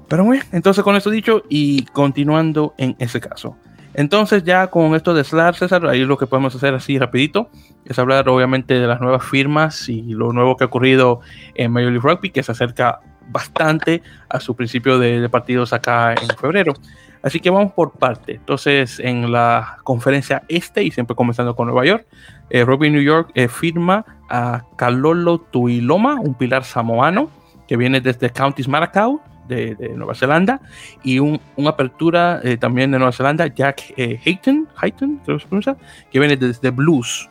Pero 0.08 0.24
bueno, 0.24 0.44
entonces 0.52 0.84
con 0.84 0.96
esto 0.96 1.12
dicho 1.12 1.44
y 1.50 1.84
continuando 1.86 2.74
en 2.78 2.96
ese 2.98 3.20
caso. 3.20 3.56
Entonces 3.94 4.44
ya 4.44 4.68
con 4.68 4.96
esto 4.96 5.14
de 5.14 5.24
SLAR, 5.24 5.56
César, 5.56 5.86
ahí 5.86 6.04
lo 6.06 6.18
que 6.18 6.26
podemos 6.26 6.56
hacer 6.56 6.74
así 6.74 6.98
rapidito 6.98 7.50
es 7.86 8.00
hablar 8.00 8.30
obviamente 8.30 8.76
de 8.76 8.88
las 8.88 9.02
nuevas 9.02 9.24
firmas 9.24 9.90
y 9.90 10.02
lo 10.14 10.32
nuevo 10.32 10.56
que 10.56 10.64
ha 10.64 10.68
ocurrido 10.68 11.20
en 11.56 11.72
Major 11.72 11.92
League 11.92 12.08
Rugby, 12.08 12.30
que 12.32 12.44
se 12.44 12.52
acerca 12.52 13.00
bastante 13.28 14.02
a 14.30 14.40
su 14.40 14.56
principio 14.56 15.00
de, 15.00 15.28
partidos 15.30 15.74
acá 15.74 16.14
en 16.14 16.30
febrero. 16.38 16.74
Así 17.22 17.40
que 17.40 17.50
vamos 17.50 17.74
por 17.74 17.92
parte. 17.92 18.36
Entonces, 18.36 19.00
en 19.00 19.32
la 19.32 19.78
conferencia 19.84 20.44
este, 20.48 20.84
y 20.84 20.92
siempre 20.92 21.16
comenzando 21.16 21.56
con 21.56 21.68
Nueva 21.68 21.86
York, 21.86 22.06
eh, 22.50 22.64
Rugby 22.64 22.90
New 22.90 23.02
York 23.02 23.32
eh, 23.36 23.48
firma 23.48 24.06
a 24.30 24.64
Kalolo 24.78 25.40
Tuiloma, 25.40 26.16
un 26.16 26.34
pilar 26.36 26.64
samoano 26.64 27.30
que 27.68 27.78
viene 27.78 28.02
desde 28.02 28.30
Counties 28.30 28.68
Maracau, 28.68 29.22
de, 29.48 29.76
Nueva 29.96 30.14
Zelanda 30.14 30.62
y 31.04 31.18
un, 31.18 31.42
una 31.56 31.72
apertura 31.72 32.40
eh, 32.44 32.58
también 32.58 32.92
de 32.92 33.00
Nueva 33.00 33.12
Zelanda, 33.12 33.48
Jack 33.48 33.96
eh, 33.98 34.20
Hayton, 34.24 34.68
Hayton 34.76 35.22
creo 35.26 35.38
que 35.38 35.44
se 35.44 35.48
pronuncia, 35.48 35.76
que 36.12 36.20
viene 36.20 36.38
desde 36.38 36.70
Blues. 36.70 37.28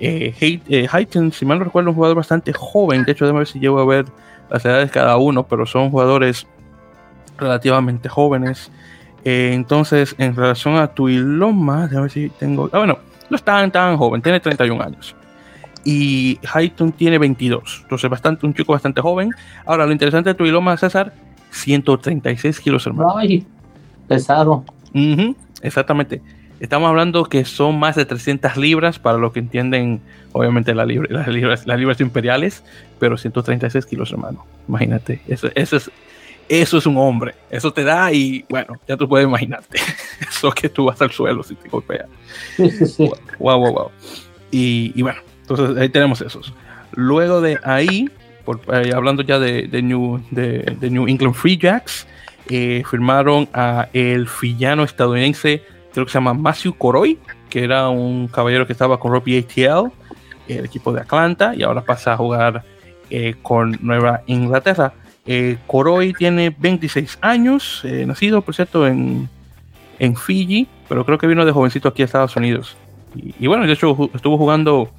Hayton, 0.00 1.32
si 1.32 1.44
mal 1.44 1.58
no 1.58 1.64
recuerdo, 1.64 1.90
un 1.90 1.96
jugador 1.96 2.16
bastante 2.16 2.52
joven, 2.52 3.04
de 3.04 3.12
hecho, 3.12 3.24
déjame 3.24 3.40
ver 3.40 3.48
si 3.48 3.58
llego 3.58 3.80
a 3.80 3.84
ver 3.84 4.06
las 4.48 4.64
edades 4.64 4.88
de 4.88 4.92
cada 4.92 5.16
uno, 5.16 5.42
pero 5.48 5.66
son 5.66 5.90
jugadores 5.90 6.46
relativamente 7.36 8.08
jóvenes. 8.08 8.70
Entonces, 9.26 10.14
en 10.18 10.36
relación 10.36 10.76
a 10.76 10.88
Tuiloma, 10.88 11.88
déjame 11.88 12.02
ver 12.02 12.10
si 12.10 12.28
tengo. 12.28 12.70
Ah, 12.72 12.78
bueno, 12.78 12.98
no 13.28 13.36
es 13.36 13.42
tan, 13.42 13.70
tan 13.72 13.96
joven, 13.96 14.22
tiene 14.22 14.40
31 14.40 14.82
años 14.82 15.16
y 15.86 16.40
Hayton 16.52 16.90
tiene 16.90 17.16
22. 17.16 17.80
Entonces, 17.84 18.10
bastante, 18.10 18.44
un 18.44 18.52
chico 18.52 18.72
bastante 18.72 19.00
joven. 19.00 19.30
Ahora, 19.64 19.86
lo 19.86 19.92
interesante 19.92 20.30
de 20.30 20.34
Tuiloma, 20.34 20.76
César, 20.76 21.12
136 21.50 22.58
kilos, 22.58 22.84
hermano. 22.88 23.16
Ay, 23.16 23.46
pesado. 24.08 24.64
exactamente. 25.62 26.20
Estamos 26.58 26.88
hablando 26.88 27.24
que 27.24 27.44
son 27.44 27.78
más 27.78 27.94
de 27.94 28.04
300 28.04 28.56
libras, 28.56 28.98
para 28.98 29.16
lo 29.16 29.32
que 29.32 29.38
entienden, 29.38 30.00
obviamente, 30.32 30.74
las, 30.74 30.88
libras, 30.88 31.66
las 31.66 31.78
libras 31.78 32.00
imperiales, 32.00 32.64
pero 32.98 33.16
136 33.16 33.86
kilos, 33.86 34.10
hermano. 34.10 34.44
Imagínate, 34.66 35.20
eso, 35.28 35.50
eso, 35.54 35.76
es, 35.76 35.90
eso 36.48 36.78
es 36.78 36.86
un 36.86 36.96
hombre. 36.96 37.34
Eso 37.50 37.72
te 37.72 37.84
da 37.84 38.12
y, 38.12 38.44
bueno, 38.48 38.74
ya 38.86 38.96
tú 38.96 39.08
puedes 39.08 39.26
imaginarte. 39.26 39.78
eso 40.28 40.50
que 40.50 40.68
tú 40.68 40.86
vas 40.86 41.00
al 41.02 41.10
suelo 41.10 41.42
si 41.42 41.54
te 41.54 41.68
golpea. 41.68 42.06
Sí, 42.56 42.70
sí, 42.70 42.86
sí. 42.86 43.10
Wow, 43.38 43.58
wow, 43.58 43.72
wow. 43.72 43.90
Y, 44.50 44.92
y 44.94 45.02
bueno, 45.02 45.18
entonces 45.42 45.76
ahí 45.76 45.88
tenemos 45.88 46.20
esos. 46.20 46.52
Luego 46.92 47.40
de 47.40 47.58
ahí, 47.62 48.10
eh, 48.72 48.92
hablando 48.94 49.22
ya 49.22 49.38
de, 49.38 49.68
New, 49.82 50.22
de, 50.30 50.76
New 50.90 51.08
England 51.08 51.34
Free 51.34 51.58
Jacks, 51.58 52.06
eh, 52.48 52.82
firmaron 52.88 53.48
a 53.52 53.88
el 53.92 54.28
villano 54.40 54.84
estadounidense, 54.84 55.62
creo 55.92 56.06
que 56.06 56.12
se 56.12 56.18
llama 56.18 56.34
Matthew 56.34 56.76
Coroy, 56.76 57.18
que 57.50 57.64
era 57.64 57.88
un 57.88 58.28
caballero 58.28 58.66
que 58.66 58.72
estaba 58.72 58.98
con 58.98 59.12
Robbie 59.12 59.38
ATL, 59.38 59.92
el 60.48 60.64
equipo 60.64 60.92
de 60.92 61.00
Atlanta, 61.00 61.54
y 61.54 61.62
ahora 61.62 61.82
pasa 61.82 62.12
a 62.12 62.16
jugar 62.16 62.64
eh, 63.10 63.34
con 63.42 63.78
Nueva 63.82 64.22
Inglaterra. 64.26 64.92
Coroy 65.66 66.12
tiene 66.12 66.54
26 66.56 67.18
años, 67.20 67.82
nacido, 67.84 68.42
por 68.42 68.54
cierto, 68.54 68.86
en, 68.86 69.28
en 69.98 70.16
Fiji, 70.16 70.68
pero 70.88 71.04
creo 71.04 71.18
que 71.18 71.26
vino 71.26 71.44
de 71.44 71.52
jovencito 71.52 71.88
aquí 71.88 72.02
a 72.02 72.04
Estados 72.04 72.36
Unidos. 72.36 72.76
Y, 73.14 73.34
y 73.38 73.46
bueno, 73.46 73.66
de 73.66 73.72
hecho 73.72 74.10
estuvo 74.14 74.38
jugando 74.38 74.90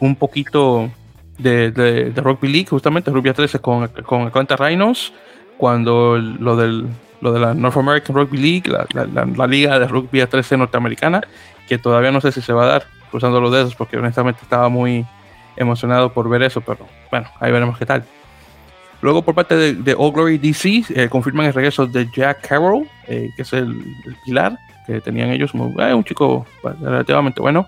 un 0.00 0.16
poquito 0.16 0.90
de, 1.38 1.70
de, 1.70 2.20
Rugby 2.20 2.48
League, 2.48 2.66
justamente 2.68 3.10
Rugby 3.10 3.32
13 3.32 3.58
con, 3.60 3.88
con 3.88 4.22
Atlanta 4.26 4.56
Rhinos, 4.56 5.12
cuando 5.56 6.18
lo, 6.18 6.56
del, 6.56 6.86
lo 7.20 7.32
de 7.32 7.40
la 7.40 7.54
North 7.54 7.76
American 7.76 8.16
Rugby 8.16 8.38
League, 8.38 8.86
la, 8.94 9.06
la, 9.24 9.46
liga 9.46 9.78
de 9.78 9.86
rugby 9.86 10.20
a 10.20 10.28
13 10.28 10.56
norteamericana, 10.56 11.22
que 11.68 11.78
todavía 11.78 12.10
no 12.10 12.20
sé 12.20 12.32
si 12.32 12.40
se 12.40 12.52
va 12.52 12.64
a 12.64 12.66
dar, 12.66 12.84
cruzando 13.10 13.40
los 13.40 13.52
dedos, 13.52 13.74
porque 13.74 13.96
honestamente 13.96 14.40
estaba 14.42 14.68
muy 14.68 15.04
emocionado 15.56 16.12
por 16.12 16.28
ver 16.28 16.42
eso, 16.42 16.60
pero 16.60 16.86
bueno, 17.10 17.28
ahí 17.40 17.52
veremos 17.52 17.78
qué 17.78 17.86
tal. 17.86 18.04
Luego 19.02 19.22
por 19.22 19.34
parte 19.34 19.56
de, 19.56 19.94
All 19.96 20.12
Glory 20.12 20.38
DC 20.38 20.84
eh, 20.90 21.08
confirman 21.08 21.46
el 21.46 21.54
regreso 21.54 21.86
de 21.86 22.08
Jack 22.14 22.46
Carroll, 22.46 22.86
eh, 23.06 23.30
que 23.34 23.42
es 23.42 23.52
el, 23.52 23.96
pilar 24.24 24.58
que 24.86 25.00
tenían 25.00 25.30
ellos, 25.30 25.52
eh, 25.54 25.94
un 25.94 26.04
chico 26.04 26.46
relativamente 26.62 27.40
bueno, 27.40 27.66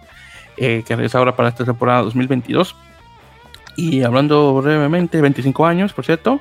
que 0.57 0.85
regresa 0.89 1.19
ahora 1.19 1.35
para 1.35 1.49
esta 1.49 1.65
temporada 1.65 2.03
2022. 2.03 2.75
Y 3.77 4.03
hablando 4.03 4.61
brevemente, 4.61 5.21
25 5.21 5.65
años, 5.65 5.93
por 5.93 6.05
cierto, 6.05 6.41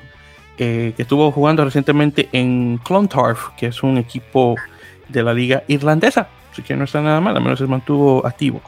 que 0.56 0.94
estuvo 0.98 1.30
jugando 1.30 1.64
recientemente 1.64 2.28
en 2.32 2.78
Clontarf, 2.78 3.50
que 3.56 3.66
es 3.66 3.82
un 3.82 3.96
equipo 3.96 4.56
de 5.08 5.22
la 5.22 5.32
liga 5.32 5.62
irlandesa, 5.66 6.28
así 6.50 6.62
que 6.62 6.76
no 6.76 6.84
está 6.84 7.00
nada 7.00 7.20
mal, 7.20 7.36
al 7.36 7.42
menos 7.42 7.58
se 7.58 7.66
mantuvo 7.66 8.26
activo. 8.26 8.60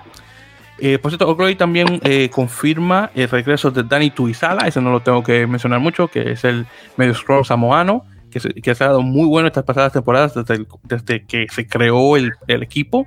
Eh, 0.86 0.98
por 0.98 1.10
cierto, 1.10 1.26
O'Grady 1.30 1.54
también 1.54 1.98
eh, 2.04 2.28
confirma 2.28 3.10
el 3.14 3.30
regreso 3.30 3.70
de 3.70 3.84
Danny 3.84 4.10
Tuizala, 4.10 4.68
ese 4.68 4.82
no 4.82 4.92
lo 4.92 5.00
tengo 5.00 5.22
que 5.22 5.46
mencionar 5.46 5.80
mucho, 5.80 6.08
que 6.08 6.32
es 6.32 6.44
el 6.44 6.66
medio 6.98 7.14
scroll 7.14 7.46
samoano, 7.46 8.04
que, 8.30 8.38
se, 8.38 8.52
que 8.52 8.68
ha 8.68 8.74
estado 8.74 9.00
muy 9.00 9.26
bueno 9.26 9.46
estas 9.48 9.64
pasadas 9.64 9.94
temporadas 9.94 10.34
desde, 10.34 11.24
que 11.24 11.46
se 11.50 11.66
creó 11.66 12.18
el, 12.18 12.34
el, 12.48 12.62
equipo. 12.62 13.06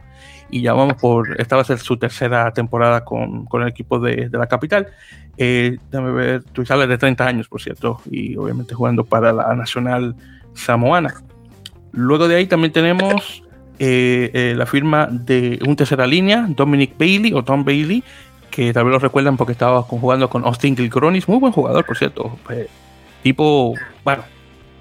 Y 0.49 0.63
ya 0.63 0.73
vamos 0.73 0.95
por, 0.99 1.39
esta 1.39 1.55
va 1.55 1.61
a 1.61 1.65
ser 1.65 1.77
su 1.77 1.97
tercera 1.97 2.51
temporada 2.51 3.05
con, 3.05 3.45
con 3.45 3.61
el 3.61 3.67
equipo 3.67 3.99
de, 3.99 4.27
la 4.31 4.47
capital. 4.47 4.87
Eh, 5.37 5.77
Tuizala 6.53 6.85
es 6.85 6.89
de 6.89 6.97
30 6.97 7.27
años, 7.27 7.47
por 7.47 7.61
cierto, 7.61 8.01
y 8.09 8.35
obviamente 8.37 8.73
jugando 8.73 9.03
para 9.03 9.31
la 9.31 9.53
Nacional 9.53 10.15
Samoana. 10.55 11.13
Luego 11.91 12.27
de 12.27 12.37
ahí 12.37 12.47
también 12.47 12.73
tenemos 12.73 13.43
eh, 13.79 14.31
eh, 14.33 14.53
la 14.55 14.65
firma 14.65 15.07
de 15.11 15.59
un 15.67 15.75
tercera 15.75 16.07
línea, 16.07 16.45
Dominic 16.49 16.97
Bailey 16.97 17.33
o 17.33 17.43
Tom 17.43 17.63
Bailey, 17.63 18.03
que 18.49 18.73
tal 18.73 18.85
vez 18.85 18.93
lo 18.93 18.99
recuerdan 18.99 19.37
porque 19.37 19.51
estaba 19.51 19.83
jugando 19.83 20.29
con 20.29 20.45
Austin 20.45 20.75
Gilcronis, 20.75 21.27
muy 21.27 21.37
buen 21.37 21.53
jugador, 21.53 21.85
por 21.85 21.97
cierto. 21.97 22.39
Eh, 22.49 22.67
tipo, 23.21 23.75
bueno, 24.03 24.23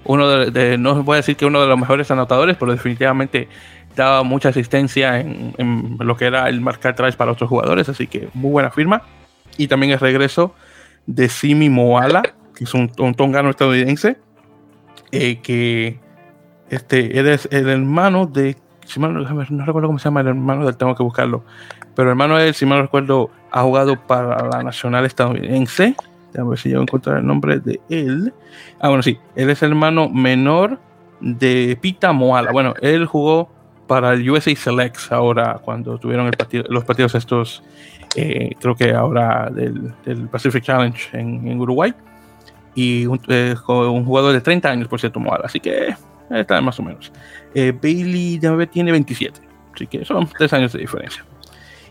uno 0.05 0.27
de, 0.49 0.77
no 0.77 1.03
voy 1.03 1.15
a 1.15 1.17
decir 1.17 1.35
que 1.35 1.45
uno 1.45 1.61
de 1.61 1.67
los 1.67 1.77
mejores 1.77 2.09
anotadores, 2.09 2.57
pero 2.57 2.71
definitivamente 2.71 3.47
daba 3.95 4.23
mucha 4.23 4.49
asistencia 4.49 5.19
en, 5.19 5.97
lo 5.99 6.17
que 6.17 6.25
era 6.25 6.49
el 6.49 6.61
marcar 6.61 6.95
tries 6.95 7.15
para 7.15 7.31
otros 7.31 7.49
jugadores, 7.49 7.89
así 7.89 8.07
que 8.07 8.29
muy 8.33 8.51
buena 8.51 8.71
firma. 8.71 9.03
Y 9.57 9.67
también 9.67 9.91
el 9.91 9.99
regreso 9.99 10.55
de 11.05 11.29
Simi 11.29 11.69
Moala, 11.69 12.23
que 12.55 12.63
es 12.63 12.73
un, 12.73 12.91
un 12.97 13.13
tongano 13.13 13.49
estadounidense, 13.51 14.17
que 15.11 15.99
este, 16.69 17.33
es 17.33 17.47
el 17.51 17.69
hermano 17.69 18.25
de 18.25 18.55
no, 18.97 19.65
recuerdo 19.65 19.87
cómo 19.87 19.99
se 19.99 20.05
llama 20.05 20.21
el 20.21 20.27
hermano 20.27 20.65
del 20.65 20.77
tengo 20.77 20.95
que 20.95 21.03
buscarlo. 21.03 21.43
Pero 21.95 22.09
el 22.09 22.11
hermano 22.11 22.37
de 22.37 22.49
él, 22.49 22.53
si 22.53 22.65
mal 22.65 22.77
no 22.77 22.83
recuerdo, 22.83 23.29
ha 23.51 23.61
jugado 23.61 23.95
para 24.07 24.47
la 24.47 24.63
nacional 24.63 25.05
estadounidense. 25.05 25.95
A 26.37 26.43
ver 26.43 26.59
si 26.59 26.69
yo 26.69 26.81
encontrar 26.81 27.17
el 27.17 27.25
nombre 27.25 27.59
de 27.59 27.81
él. 27.89 28.33
Ah, 28.79 28.89
bueno, 28.89 29.01
sí. 29.01 29.17
Él 29.35 29.49
es 29.49 29.63
el 29.63 29.69
hermano 29.69 30.09
menor 30.09 30.79
de 31.19 31.77
Pita 31.81 32.11
Moala. 32.11 32.51
Bueno, 32.51 32.73
él 32.81 33.05
jugó 33.05 33.49
para 33.87 34.13
el 34.13 34.29
USA 34.29 34.55
Selects 34.55 35.11
ahora, 35.11 35.59
cuando 35.63 35.97
tuvieron 35.97 36.29
los 36.69 36.83
partidos 36.83 37.15
estos, 37.15 37.63
eh, 38.15 38.51
creo 38.59 38.75
que 38.75 38.93
ahora 38.93 39.49
del, 39.49 40.27
Pacific 40.29 40.63
Challenge 40.63 41.17
en, 41.17 41.59
Uruguay. 41.59 41.93
Y 42.75 43.07
un, 43.07 43.19
eh, 43.29 43.55
un, 43.67 44.05
jugador 44.05 44.33
de 44.33 44.41
30 44.41 44.69
años, 44.69 44.87
por 44.87 44.99
cierto, 44.99 45.19
Moala. 45.19 45.45
Así 45.45 45.59
que 45.59 45.95
está 46.29 46.61
más 46.61 46.79
o 46.79 46.83
menos. 46.83 47.11
Eh, 47.59 47.71
Bailey 47.71 48.37
de 48.37 48.67
tiene 48.67 48.91
27, 48.91 49.41
así 49.73 49.87
que 49.87 50.05
son 50.05 50.29
tres 50.37 50.53
años 50.53 50.73
de 50.73 50.79
diferencia. 50.79 51.25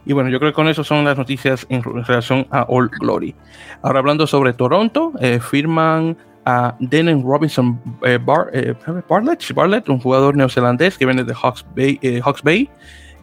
Y 0.05 0.13
bueno, 0.13 0.31
yo 0.31 0.39
creo 0.39 0.53
que 0.53 0.55
con 0.55 0.69
eso 0.69 0.85
son 0.85 1.05
las 1.05 1.19
noticias 1.19 1.67
en 1.69 1.83
relación 1.83 2.47
a 2.53 2.67
All 2.69 2.89
Glory. 3.01 3.35
Ahora 3.83 3.99
hablando 3.99 4.29
sobre 4.29 4.53
Toronto, 4.53 5.11
eh, 5.19 5.41
firman 5.41 6.17
a 6.45 6.77
Denon 6.79 7.25
Robinson 7.25 7.81
eh, 8.05 8.17
Bartlett, 8.25 9.53
Bartlett, 9.53 9.89
un 9.89 9.99
jugador 9.99 10.37
neozelandés 10.37 10.97
que 10.97 11.05
viene 11.05 11.25
de 11.25 11.35
Hawks 11.35 11.67
Bay. 11.75 11.99
Hawks 12.25 12.45
Bay. 12.45 12.71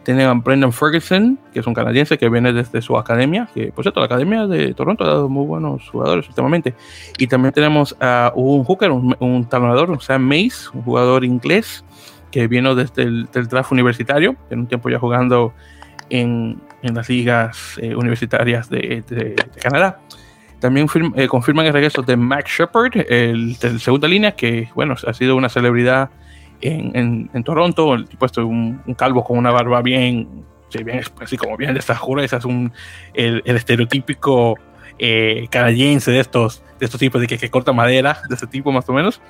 Tienen 0.02 0.26
a 0.26 0.34
Brendan 0.34 0.70
Ferguson, 0.70 1.38
que 1.50 1.60
es 1.60 1.66
un 1.66 1.72
canadiense 1.72 2.18
que 2.18 2.28
viene 2.28 2.52
desde 2.52 2.82
su 2.82 2.98
academia, 2.98 3.48
que 3.54 3.72
por 3.72 3.84
cierto, 3.84 4.00
la 4.00 4.06
academia 4.06 4.46
de 4.46 4.74
Toronto 4.74 5.02
ha 5.04 5.06
dado 5.06 5.30
muy 5.30 5.46
buenos 5.46 5.88
jugadores 5.88 6.28
últimamente. 6.28 6.74
Y 7.16 7.26
también 7.26 7.54
tenemos 7.54 7.96
a 8.00 8.30
un 8.34 8.64
hooker, 8.64 8.90
un, 8.90 9.48
talonador, 9.48 10.02
Sam 10.02 10.20
Mace, 10.20 10.68
un 10.74 10.82
jugador 10.82 11.24
inglés 11.24 11.82
que 12.34 12.48
vino 12.48 12.74
desde 12.74 13.04
el 13.04 13.28
draft 13.32 13.70
universitario, 13.70 14.34
en 14.50 14.58
un 14.58 14.66
tiempo 14.66 14.90
ya 14.90 14.98
jugando 14.98 15.54
en, 16.10 16.60
en 16.82 16.94
las 16.96 17.08
ligas 17.08 17.78
eh, 17.80 17.94
universitarias 17.94 18.68
de, 18.68 19.04
de, 19.08 19.36
Canadá. 19.62 20.00
También 20.58 20.88
eh, 21.14 21.28
confirman 21.28 21.66
el 21.66 21.72
regreso 21.72 22.02
de 22.02 22.16
Max 22.16 22.50
Shepard, 22.58 23.06
el 23.08 23.56
de 23.58 23.78
segunda 23.78 24.08
línea, 24.08 24.32
que 24.32 24.68
bueno, 24.74 24.96
ha 25.06 25.12
sido 25.12 25.36
una 25.36 25.48
celebridad 25.48 26.10
en, 26.60 27.30
en, 27.32 27.44
Toronto. 27.44 27.94
El 27.94 28.08
tipo 28.08 28.26
es 28.26 28.36
un, 28.38 28.82
un, 28.84 28.94
calvo 28.94 29.22
con 29.22 29.38
una 29.38 29.52
barba 29.52 29.80
bien, 29.80 30.44
bien 30.84 31.02
así 31.20 31.36
como 31.36 31.56
bien 31.56 31.74
de 31.74 31.78
estas 31.78 32.00
es 32.00 32.44
un, 32.44 32.72
el, 33.14 33.42
el 33.44 33.54
estereotípico 33.54 34.58
eh, 34.98 35.48
canadiense 35.50 36.10
de 36.10 36.20
estos, 36.20 36.62
de 36.78 36.86
estos 36.86 37.00
tipos 37.00 37.20
de 37.20 37.26
que, 37.26 37.38
que, 37.38 37.50
corta 37.50 37.72
madera, 37.72 38.18
de 38.28 38.34
ese 38.34 38.46
tipo 38.46 38.72
más 38.72 38.88
o 38.88 38.92
menos. 38.92 39.20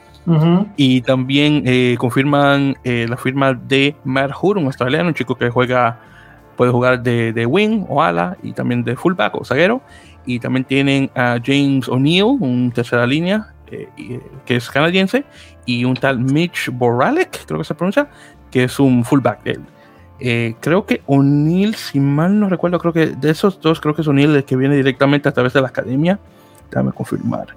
Y 0.76 1.02
también 1.02 1.62
eh, 1.66 1.96
confirman 1.98 2.76
eh, 2.82 3.06
la 3.08 3.16
firma 3.18 3.52
de 3.52 3.94
Matt 4.04 4.32
Hood, 4.32 4.56
un 4.56 4.66
australiano, 4.66 5.08
un 5.08 5.14
chico 5.14 5.34
que 5.34 5.50
juega, 5.50 6.00
puede 6.56 6.70
jugar 6.70 7.02
de, 7.02 7.32
de, 7.34 7.44
wing 7.44 7.84
o 7.88 8.02
ala 8.02 8.36
y 8.42 8.52
también 8.52 8.84
de 8.84 8.96
fullback 8.96 9.34
o 9.34 9.44
zaguero. 9.44 9.82
Y 10.24 10.38
también 10.38 10.64
tienen 10.64 11.10
a 11.14 11.38
James 11.44 11.88
O'Neill, 11.88 12.38
un 12.40 12.72
tercera 12.72 13.06
línea, 13.06 13.52
que 14.46 14.56
es 14.56 14.70
canadiense, 14.70 15.24
y 15.66 15.84
un 15.84 15.94
tal 15.94 16.18
Mitch 16.18 16.70
Boralek, 16.72 17.44
creo 17.44 17.58
que 17.58 17.64
se 17.64 17.74
pronuncia, 17.74 18.08
que 18.50 18.64
es 18.64 18.78
un 18.78 19.04
fullback. 19.04 19.40
Eh, 20.20 20.54
creo 20.60 20.86
que 20.86 21.02
O'Neill, 21.06 21.74
si 21.74 21.98
mal 22.00 22.38
no 22.38 22.48
recuerdo, 22.48 22.78
creo 22.78 22.92
que 22.92 23.06
de 23.06 23.30
esos 23.30 23.60
dos, 23.60 23.80
creo 23.80 23.94
que 23.94 24.02
es 24.02 24.08
O'Neill 24.08 24.34
el 24.36 24.44
que 24.44 24.56
viene 24.56 24.76
directamente 24.76 25.28
a 25.28 25.32
través 25.32 25.52
de 25.52 25.60
la 25.60 25.68
academia. 25.68 26.18
Déjame 26.70 26.92
confirmar. 26.92 27.48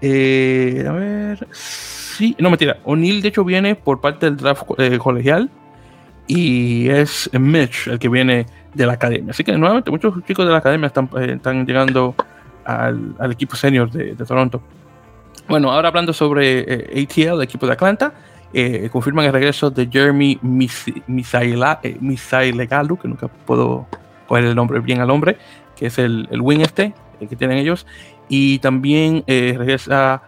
Eh, 0.00 0.84
a 0.88 0.92
ver. 0.92 1.46
Sí, 1.52 2.34
no 2.38 2.50
mentira. 2.50 2.78
O'Neill, 2.84 3.22
de 3.22 3.28
hecho, 3.28 3.44
viene 3.44 3.74
por 3.74 4.00
parte 4.00 4.26
del 4.26 4.36
draft 4.36 4.62
eh, 4.78 4.98
colegial. 4.98 5.50
Y 6.26 6.88
es 6.88 7.28
Mitch 7.32 7.88
el 7.88 7.98
que 7.98 8.08
viene 8.08 8.46
de 8.72 8.86
la 8.86 8.92
academia. 8.92 9.32
Así 9.32 9.42
que 9.42 9.56
nuevamente 9.56 9.90
muchos 9.90 10.14
chicos 10.24 10.46
de 10.46 10.52
la 10.52 10.58
academia 10.58 10.86
están, 10.86 11.10
están 11.18 11.66
llegando 11.66 12.14
al, 12.64 13.16
al 13.18 13.32
equipo 13.32 13.56
senior 13.56 13.90
de, 13.90 14.14
de, 14.14 14.24
Toronto. 14.24 14.62
Bueno, 15.48 15.72
ahora 15.72 15.88
hablando 15.88 16.12
sobre 16.12 16.60
ATL, 16.92 17.34
el 17.34 17.42
equipo 17.42 17.66
de 17.66 17.72
Atlanta. 17.72 18.12
Eh, 18.52 18.88
confirman 18.90 19.26
el 19.26 19.32
regreso 19.32 19.70
de 19.70 19.86
Jeremy 19.86 20.32
eh, 20.42 21.96
Misailegalu, 22.00 22.96
que 22.98 23.08
nunca 23.08 23.28
puedo 23.28 23.86
poner 24.26 24.46
el 24.46 24.54
nombre 24.56 24.80
bien 24.80 25.00
al 25.00 25.10
hombre, 25.10 25.38
que 25.76 25.86
es 25.86 25.98
el, 25.98 26.28
el 26.30 26.40
wing 26.40 26.60
este 26.60 26.92
el 27.20 27.28
que 27.28 27.36
tienen 27.36 27.58
ellos. 27.58 27.86
Y 28.28 28.58
también 28.58 29.22
eh, 29.26 29.54
regresa 29.56 30.22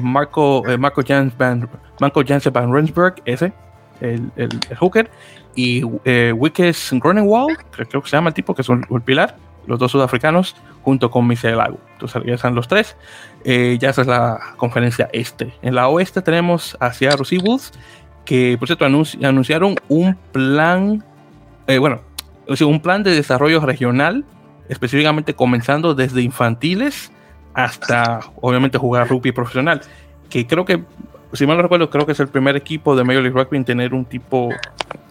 Marco, 0.00 0.62
Marco, 0.78 1.02
Jans 1.06 1.36
van, 1.36 1.68
Marco 2.00 2.22
Jansen 2.26 2.52
van 2.52 2.72
Rensburg, 2.72 3.16
ese, 3.24 3.52
el, 4.00 4.30
el, 4.36 4.50
hooker. 4.78 5.10
Y 5.56 5.82
Wickes 5.84 6.90
Gronenwald, 6.92 7.58
creo 7.70 8.02
que 8.02 8.08
se 8.08 8.16
llama 8.16 8.28
el 8.28 8.34
tipo, 8.34 8.54
que 8.54 8.62
es 8.62 8.68
el 8.68 9.02
pilar, 9.02 9.36
los 9.66 9.78
dos 9.78 9.92
sudafricanos, 9.92 10.56
junto 10.82 11.10
con 11.10 11.26
Misailegalu. 11.26 11.78
Entonces 11.94 12.22
regresan 12.22 12.54
los 12.54 12.68
tres. 12.68 12.96
Eh, 13.44 13.78
ya 13.80 13.90
es 13.90 13.98
la 14.06 14.38
conferencia 14.56 15.08
este. 15.12 15.54
En 15.62 15.74
la 15.74 15.88
oeste 15.88 16.22
tenemos 16.22 16.76
a 16.80 16.92
Seattle 16.92 17.24
Seahawks, 17.24 17.72
que 18.24 18.56
por 18.58 18.68
cierto 18.68 18.84
anunciaron 18.84 19.76
un 19.88 20.16
plan, 20.32 21.04
eh, 21.66 21.78
bueno, 21.78 22.00
un 22.66 22.80
plan 22.80 23.02
de 23.02 23.14
desarrollo 23.14 23.60
regional, 23.60 24.24
específicamente 24.68 25.34
comenzando 25.34 25.94
desde 25.94 26.22
infantiles 26.22 27.12
hasta, 27.54 28.20
obviamente, 28.40 28.78
jugar 28.78 29.08
rugby 29.08 29.32
profesional, 29.32 29.80
que 30.28 30.46
creo 30.46 30.64
que, 30.64 30.82
si 31.34 31.46
mal 31.46 31.56
no 31.56 31.62
recuerdo, 31.62 31.90
creo 31.90 32.06
que 32.06 32.12
es 32.12 32.20
el 32.20 32.28
primer 32.28 32.56
equipo 32.56 32.96
de 32.96 33.04
Major 33.04 33.22
League 33.22 33.36
Rugby 33.38 33.56
en 33.56 33.64
tener 33.64 33.94
un 33.94 34.04
tipo 34.04 34.50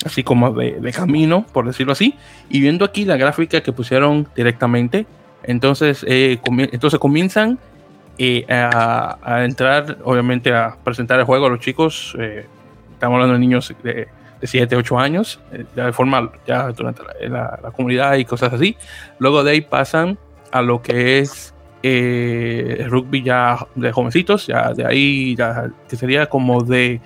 así 0.06 0.24
como 0.24 0.52
de, 0.52 0.92
camino, 0.92 1.46
por 1.52 1.66
decirlo 1.66 1.94
así. 1.94 2.16
Y 2.50 2.62
viendo 2.62 2.86
aquí 2.86 3.06
la 3.06 3.18
gráfica 3.18 3.62
que 3.62 3.72
pusieron 3.72 4.28
directamente, 4.36 5.06
entonces, 5.44 6.06
eh, 6.08 6.40
entonces 6.72 7.00
comienzzan 7.00 7.60
y 8.18 8.46
a, 8.50 9.44
entrar, 9.44 9.98
obviamente, 10.04 10.54
a 10.54 10.78
presentar 10.84 11.20
el 11.20 11.26
juego 11.26 11.48
a 11.48 11.50
los 11.50 11.60
chicos. 11.60 12.16
Eh, 12.20 12.46
estamos 12.94 13.16
hablando 13.16 13.34
de 13.34 13.40
niños 13.40 13.74
de, 13.84 14.08
de 14.40 14.48
7, 14.48 14.76
8 14.76 15.00
años, 15.00 15.40
eh, 15.52 15.66
ya 15.76 15.86
de 15.86 15.94
forma, 15.94 16.32
ya 16.46 16.70
durante 16.72 17.02
la, 17.28 17.60
la, 17.62 17.72
comunidad 17.72 18.16
y 18.16 18.26
cosas 18.26 18.54
así. 18.54 18.78
Luego 19.20 19.44
de 19.44 19.52
ahí 19.52 19.62
pasan 19.62 20.18
a 20.52 20.62
lo 20.62 20.82
que 20.82 21.20
es 21.20 21.53
eh, 21.84 22.86
rugby 22.88 23.22
ya 23.22 23.68
de 23.76 23.92
jovencitos, 23.92 24.48
ya 24.48 24.74
de 24.74 24.86
ahí, 24.86 25.36
ya, 25.36 25.70
que 25.88 25.96
sería 25.96 26.28
como 26.28 26.64
de 26.64 27.02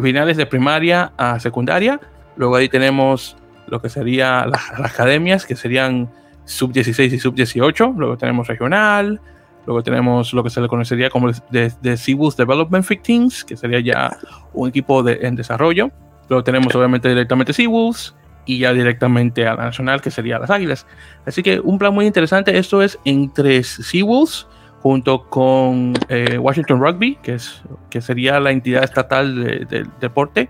finales 0.00 0.36
de 0.36 0.46
primaria 0.46 1.12
a 1.16 1.40
secundaria. 1.40 2.00
Luego 2.36 2.56
ahí 2.56 2.68
tenemos 2.68 3.36
lo 3.66 3.82
que 3.82 3.88
sería 3.88 4.46
las, 4.46 4.78
las 4.78 4.92
academias, 4.92 5.44
que 5.44 5.56
serían 5.56 6.08
sub 6.44 6.72
16 6.72 7.12
y 7.12 7.18
sub 7.18 7.34
18. 7.34 7.94
Luego 7.96 8.16
tenemos 8.16 8.46
regional. 8.46 9.20
Luego 9.66 9.82
tenemos 9.82 10.32
lo 10.32 10.42
que 10.42 10.48
se 10.48 10.62
le 10.62 10.68
conocería 10.68 11.10
como 11.10 11.30
de, 11.30 11.70
de 11.82 11.96
Development 12.38 12.86
15, 12.86 13.44
que 13.44 13.54
sería 13.54 13.80
ya 13.80 14.16
un 14.54 14.68
equipo 14.70 15.02
de, 15.02 15.18
en 15.20 15.36
desarrollo. 15.36 15.90
Luego 16.30 16.42
tenemos 16.42 16.74
obviamente 16.74 17.08
directamente 17.08 17.52
Seawolves 17.52 18.14
y 18.48 18.60
ya 18.60 18.72
directamente 18.72 19.46
a 19.46 19.54
la 19.54 19.64
nacional, 19.64 20.00
que 20.00 20.10
sería 20.10 20.38
las 20.38 20.48
Águilas. 20.48 20.86
Así 21.26 21.42
que 21.42 21.60
un 21.60 21.78
plan 21.78 21.92
muy 21.92 22.06
interesante. 22.06 22.56
Esto 22.56 22.80
es 22.80 22.98
entre 23.04 23.62
Seawolves 23.62 24.46
junto 24.80 25.28
con 25.28 25.92
eh, 26.08 26.38
Washington 26.38 26.80
Rugby, 26.80 27.16
que, 27.22 27.34
es, 27.34 27.60
que 27.90 28.00
sería 28.00 28.40
la 28.40 28.50
entidad 28.50 28.84
estatal 28.84 29.66
del 29.68 29.90
deporte. 30.00 30.48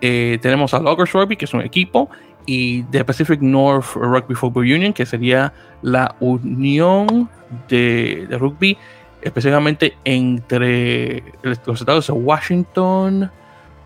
Eh, 0.00 0.38
tenemos 0.40 0.72
a 0.72 0.80
Loggers 0.80 1.12
Rugby, 1.12 1.36
que 1.36 1.44
es 1.44 1.52
un 1.52 1.60
equipo, 1.60 2.08
y 2.46 2.84
The 2.84 3.04
Pacific 3.04 3.42
North 3.42 3.94
Rugby 3.94 4.34
Football 4.34 4.64
Union, 4.64 4.94
que 4.94 5.04
sería 5.04 5.52
la 5.82 6.16
unión 6.20 7.28
de, 7.68 8.26
de 8.30 8.38
rugby, 8.38 8.78
específicamente 9.20 9.94
entre 10.04 11.22
los 11.42 11.80
estados 11.80 12.06
de 12.06 12.14
Washington, 12.14 13.30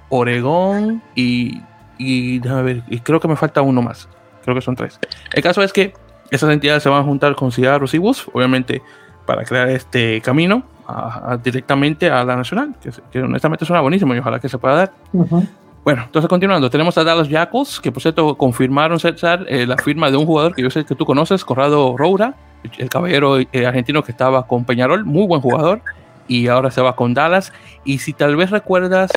Oregón 0.09 1.03
y, 1.17 1.61
y, 2.01 2.39
ver, 2.39 2.83
y 2.89 3.01
creo 3.01 3.21
que 3.21 3.29
me 3.29 3.37
falta 3.37 3.61
uno 3.61 3.83
más. 3.83 4.09
Creo 4.43 4.55
que 4.55 4.63
son 4.63 4.75
tres. 4.75 4.99
El 5.33 5.43
caso 5.43 5.63
es 5.63 5.73
que 5.73 5.93
esas 6.31 6.51
entidades 6.51 6.83
se 6.83 6.89
van 6.89 7.03
a 7.03 7.05
juntar 7.05 7.35
con 7.35 7.53
Ciudad 7.53 7.81
y 7.93 7.99
Wolves, 7.99 8.27
obviamente 8.33 8.83
para 9.27 9.45
crear 9.45 9.69
este 9.69 10.21
camino 10.23 10.65
directamente 11.45 12.11
a 12.11 12.25
la 12.25 12.35
nacional, 12.35 12.75
que, 13.13 13.23
honestamente 13.23 13.65
suena 13.65 13.81
buenísimo 13.81 14.13
y 14.15 14.19
ojalá 14.19 14.41
que 14.41 14.49
se 14.49 14.59
pueda 14.59 14.75
dar. 14.75 14.93
Bueno, 15.85 16.03
entonces 16.05 16.29
continuando, 16.29 16.69
tenemos 16.69 16.99
a 16.99 17.05
Dallas 17.05 17.29
Jackals, 17.29 17.81
que 17.81 17.93
por 17.93 18.03
cierto 18.03 18.37
confirmaron 18.37 18.99
César 18.99 19.47
eh, 19.49 19.67
la 19.67 19.77
firma 19.77 20.11
de 20.11 20.17
un 20.17 20.27
jugador 20.27 20.55
que 20.55 20.63
yo 20.63 20.71
sé 20.71 20.85
que 20.85 20.95
tú 20.95 21.05
conoces, 21.07 21.45
Corrado 21.45 21.97
Roura, 21.97 22.35
el 22.79 22.89
caballero 22.89 23.39
eh, 23.39 23.67
argentino 23.67 24.03
que 24.03 24.11
estaba 24.11 24.47
con 24.47 24.65
Peñarol, 24.65 25.05
muy 25.05 25.27
buen 25.27 25.41
jugador, 25.41 25.81
y 26.31 26.49
ahora 26.49 26.71
se 26.71 26.81
va 26.81 26.97
con 26.97 27.13
Dallas. 27.13 27.53
Y 27.85 27.99
si 27.99 28.15
tal 28.15 28.37
vez 28.37 28.51
recuerdas, 28.51 29.11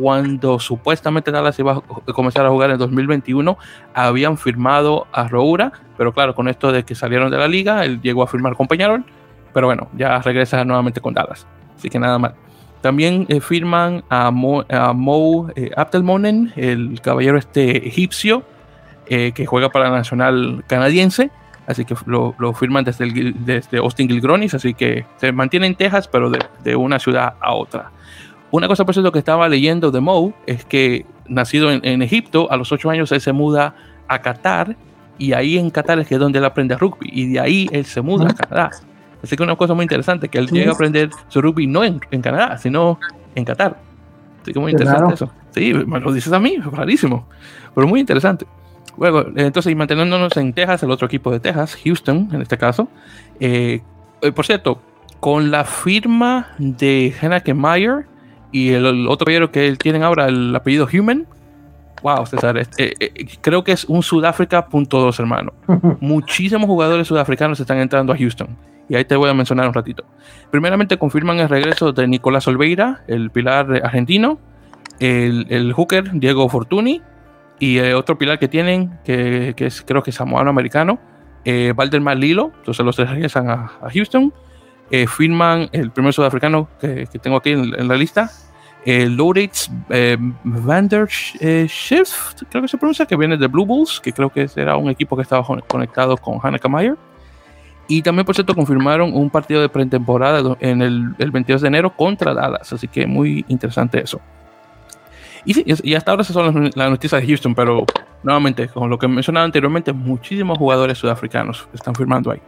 cuando 0.00 0.60
supuestamente 0.60 1.32
Dallas 1.32 1.58
iba 1.58 1.72
a 1.72 2.12
comenzar 2.12 2.46
a 2.46 2.50
jugar 2.50 2.70
en 2.70 2.78
2021, 2.78 3.58
habían 3.94 4.38
firmado 4.38 5.08
a 5.10 5.26
Roura, 5.26 5.72
pero 5.96 6.12
claro, 6.12 6.36
con 6.36 6.46
esto 6.46 6.70
de 6.70 6.84
que 6.84 6.94
salieron 6.94 7.30
de 7.30 7.38
la 7.38 7.48
liga, 7.48 7.84
él 7.84 8.00
llegó 8.00 8.22
a 8.22 8.28
firmar 8.28 8.54
con 8.54 8.68
Peñarol 8.68 9.04
pero 9.52 9.66
bueno, 9.66 9.88
ya 9.96 10.20
regresa 10.20 10.64
nuevamente 10.64 11.00
con 11.00 11.14
Dallas. 11.14 11.46
Así 11.76 11.88
que 11.90 11.98
nada 11.98 12.18
mal. 12.18 12.34
También 12.80 13.26
eh, 13.28 13.40
firman 13.40 14.04
a 14.08 14.30
Mo, 14.30 14.64
a 14.68 14.94
eh, 15.56 15.70
Abdelmonen, 15.76 16.52
el 16.54 17.00
caballero 17.00 17.38
este 17.38 17.88
egipcio, 17.88 18.44
eh, 19.06 19.32
que 19.32 19.46
juega 19.46 19.70
para 19.70 19.90
la 19.90 19.96
nacional 19.96 20.62
canadiense. 20.68 21.30
Así 21.68 21.84
que 21.84 21.94
lo, 22.06 22.34
firman 22.54 22.82
desde, 22.82 23.34
desde 23.44 23.76
Austin 23.76 24.08
Gilgronis. 24.08 24.54
Así 24.54 24.72
que 24.72 25.04
se 25.18 25.32
mantiene 25.32 25.66
en 25.66 25.74
Texas, 25.74 26.08
pero 26.08 26.30
de, 26.30 26.76
una 26.76 26.98
ciudad 26.98 27.34
a 27.40 27.52
otra. 27.52 27.90
Una 28.50 28.66
cosa, 28.66 28.86
por 28.86 28.94
cierto, 28.94 29.12
que 29.12 29.18
estaba 29.18 29.46
leyendo 29.50 29.90
de 29.90 30.00
Mo 30.00 30.32
es 30.46 30.64
que 30.64 31.04
nacido 31.28 31.70
en, 31.70 32.02
Egipto, 32.02 32.50
a 32.50 32.56
los 32.56 32.72
8 32.72 32.88
años 32.88 33.12
él 33.12 33.20
se 33.20 33.32
muda 33.32 33.74
a 34.08 34.18
Qatar. 34.20 34.76
Y 35.18 35.34
ahí 35.34 35.58
en 35.58 35.68
Qatar 35.68 35.98
es 35.98 36.08
que 36.08 36.14
es 36.14 36.20
donde 36.20 36.38
él 36.38 36.46
aprende 36.46 36.74
rugby. 36.74 37.10
Y 37.12 37.32
de 37.32 37.40
ahí 37.40 37.68
él 37.70 37.84
se 37.84 38.00
muda 38.00 38.30
a 38.30 38.34
Canadá. 38.34 38.70
Así 39.22 39.36
que 39.36 39.42
una 39.42 39.56
cosa 39.56 39.74
muy 39.74 39.82
interesante, 39.82 40.30
que 40.30 40.38
él 40.38 40.48
llega 40.48 40.70
a 40.70 40.74
aprender 40.74 41.10
su 41.28 41.42
rugby 41.42 41.66
no 41.66 41.84
en, 41.84 41.98
Canadá, 41.98 42.56
sino 42.56 42.98
en 43.34 43.44
Qatar. 43.44 43.76
Así 44.40 44.54
que 44.54 44.58
muy 44.58 44.70
interesante 44.72 45.14
eso. 45.14 45.30
Sí, 45.50 45.74
me 45.74 46.00
lo 46.00 46.12
dices 46.12 46.32
a 46.32 46.38
mí, 46.38 46.56
rarísimo, 46.56 47.26
pero 47.74 47.86
muy 47.86 48.00
interesante. 48.00 48.46
Luego, 48.98 49.26
entonces, 49.36 49.70
y 49.70 49.74
manteniéndonos 49.74 50.36
en 50.36 50.52
Texas, 50.52 50.82
el 50.82 50.90
otro 50.90 51.06
equipo 51.06 51.30
de 51.30 51.40
Texas, 51.40 51.78
Houston 51.84 52.28
en 52.32 52.42
este 52.42 52.58
caso. 52.58 52.88
Eh, 53.38 53.80
eh, 54.22 54.32
por 54.32 54.44
cierto, 54.44 54.80
con 55.20 55.50
la 55.50 55.64
firma 55.64 56.48
de 56.58 57.14
Henneke 57.20 57.54
Meyer 57.54 58.06
y 58.50 58.70
el, 58.70 59.06
otro 59.06 59.24
apellido 59.24 59.50
que 59.50 59.76
tienen 59.76 60.02
ahora, 60.02 60.26
el 60.26 60.54
apellido 60.54 60.88
Human, 60.92 61.26
wow, 62.02 62.26
César, 62.26 62.58
este, 62.58 62.94
eh, 62.98 63.26
creo 63.40 63.62
que 63.62 63.72
es 63.72 63.84
un 63.84 64.02
Sudáfrica 64.02 64.66
punto 64.66 65.00
dos, 65.00 65.18
hermano. 65.20 65.52
Muchísimos 66.00 66.66
jugadores 66.66 67.06
sudafricanos 67.06 67.60
están 67.60 67.78
entrando 67.78 68.12
a 68.12 68.16
Houston 68.16 68.48
y 68.88 68.96
ahí 68.96 69.04
te 69.04 69.14
voy 69.14 69.30
a 69.30 69.34
mencionar 69.34 69.68
un 69.68 69.74
ratito. 69.74 70.04
Primeramente 70.50 70.96
confirman 70.96 71.38
el 71.38 71.48
regreso 71.48 71.92
de 71.92 72.08
Nicolás 72.08 72.48
Olveira, 72.48 73.02
el 73.06 73.30
pilar 73.30 73.80
argentino, 73.84 74.38
el, 74.98 75.46
el 75.50 75.72
hooker 75.72 76.10
Diego 76.14 76.48
Fortuny 76.48 77.02
y 77.58 77.78
eh, 77.78 77.94
otro 77.94 78.16
pilar 78.18 78.38
que 78.38 78.48
tienen, 78.48 78.98
que, 79.04 79.54
que, 79.56 79.66
es 79.66 79.82
creo 79.82 80.02
que 80.02 80.10
es 80.10 80.16
samoano 80.16 80.50
americano, 80.50 80.98
eh, 81.44 81.72
Valdemar 81.74 82.16
Lilo, 82.16 82.52
entonces 82.58 82.84
los 82.84 82.96
tres 82.96 83.10
regresan 83.10 83.48
a, 83.50 83.70
Houston, 83.92 84.32
eh, 84.90 85.06
firman 85.06 85.68
el 85.72 85.90
primer 85.90 86.12
sudafricano 86.12 86.68
que, 86.80 87.06
que 87.10 87.18
tengo 87.18 87.36
aquí 87.36 87.50
en, 87.50 87.88
la 87.88 87.94
lista, 87.94 88.30
eh, 88.84 89.08
der 90.88 91.08
Schiff, 91.68 92.34
creo 92.48 92.62
que 92.62 92.68
se 92.68 92.78
pronuncia, 92.78 93.06
que 93.06 93.16
viene 93.16 93.36
de 93.36 93.46
Blue 93.46 93.66
Bulls, 93.66 94.00
que 94.00 94.12
creo 94.12 94.30
que 94.30 94.48
era 94.56 94.76
un 94.76 94.88
equipo 94.88 95.16
que 95.16 95.22
estaba 95.22 95.44
conectado 95.66 96.16
con 96.16 96.38
Hanneke 96.38 96.68
Meyer. 96.68 96.96
Y 97.90 98.02
también, 98.02 98.26
por 98.26 98.34
cierto, 98.34 98.54
confirmaron 98.54 99.14
un 99.14 99.30
partido 99.30 99.62
de 99.62 99.70
pretemporada 99.70 100.56
en 100.60 100.82
el, 100.82 101.14
el 101.18 101.30
22 101.30 101.62
de 101.62 101.68
enero 101.68 101.96
contra 101.96 102.34
Dallas. 102.34 102.70
Así 102.70 102.86
que 102.86 103.06
muy 103.06 103.46
interesante 103.48 104.02
eso. 104.02 104.20
Y, 105.48 105.54
sí, 105.54 105.64
y 105.82 105.94
hasta 105.94 106.10
ahora 106.10 106.20
esas 106.20 106.34
son 106.34 106.70
las, 106.74 106.90
noticias 106.90 107.22
de 107.22 107.26
Houston, 107.26 107.54
pero 107.54 107.86
nuevamente, 108.22 108.68
con 108.68 108.90
lo 108.90 108.98
que 108.98 109.08
mencionaba 109.08 109.46
anteriormente, 109.46 109.94
muchísimos 109.94 110.58
jugadores 110.58 110.98
sudafricanos 110.98 111.66
están 111.72 111.94
firmando 111.94 112.30
ahí. 112.30 112.40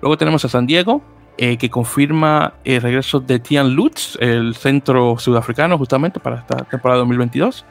Luego 0.00 0.16
tenemos 0.16 0.42
a 0.46 0.48
San 0.48 0.64
Diego, 0.64 1.02
eh, 1.36 1.58
que 1.58 1.68
confirma 1.68 2.54
el 2.64 2.80
regreso 2.80 3.20
de 3.20 3.38
Tian 3.38 3.74
Lutz, 3.74 4.16
el 4.18 4.54
centro 4.54 5.18
sudafricano, 5.18 5.76
justamente 5.76 6.20
para 6.20 6.36
esta 6.36 6.56
temporada 6.64 7.00
2022. 7.00 7.66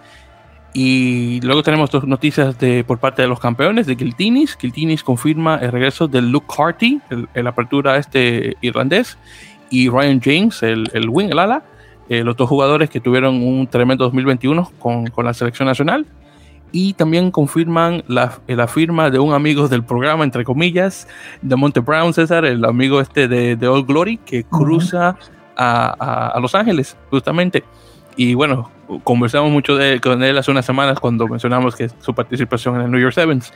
Y 0.76 1.42
luego 1.42 1.64
tenemos 1.64 1.90
dos 1.90 2.06
noticias 2.06 2.60
de, 2.60 2.84
por 2.84 3.00
parte 3.00 3.24
de 3.24 3.28
los 3.28 3.40
campeones 3.40 3.88
de 3.88 3.98
Kiltinis. 3.98 4.56
Kiltinis 4.56 5.04
confirma 5.04 5.56
el 5.56 5.72
regreso 5.72 6.08
de 6.08 6.22
Luke 6.22 6.54
Harty, 6.56 7.02
el, 7.34 7.48
apertura 7.48 7.98
este 7.98 8.56
irlandés, 8.62 9.18
y 9.72 9.90
Ryan 9.90 10.22
James, 10.22 10.62
el, 10.62 10.88
el 10.94 11.10
wing, 11.10 11.32
el 11.32 11.40
ala, 11.40 11.64
eh, 12.10 12.24
los 12.24 12.36
dos 12.36 12.50
jugadores 12.50 12.90
que 12.90 13.00
tuvieron 13.00 13.42
un 13.42 13.68
tremendo 13.68 14.06
2021 14.06 14.72
con, 14.80 15.08
con 15.08 15.26
la 15.26 15.34
selección 15.34 15.68
nacional. 15.68 16.06
Y 16.74 16.94
también 16.94 17.32
confirman 17.32 18.04
la, 18.08 18.40
la, 18.48 18.68
firma 18.68 19.10
de 19.10 19.20
un 19.20 19.34
amigo 19.34 19.68
del 19.68 19.84
programa, 19.84 20.24
entre 20.24 20.46
comillas, 20.46 21.06
de 21.42 21.58
Monte 21.58 21.82
Brown, 21.82 22.14
César, 22.14 22.46
el 22.46 22.64
amigo 22.64 23.02
este 23.02 23.28
de, 23.28 23.58
de 23.58 23.68
Old 23.68 23.86
Glory, 23.86 24.18
que 24.18 24.46
cruza 24.46 25.18
a, 25.58 26.32
a 26.34 26.40
Los 26.40 26.56
Ángeles, 26.56 26.96
justamente. 27.10 27.66
Y 28.16 28.36
bueno, 28.36 28.72
conversamos 29.04 29.52
mucho 29.52 29.76
de, 29.76 30.00
con 30.00 30.22
él 30.24 30.38
hace 30.38 30.52
unas 30.52 30.66
semanas 30.66 31.00
cuando 31.00 31.28
mencionamos 31.28 31.76
que 31.76 31.90
su 32.00 32.14
participación 32.14 32.76
en 32.76 32.82
el 32.84 32.92
New 32.92 33.00
York 33.00 33.14
Sevens. 33.14 33.54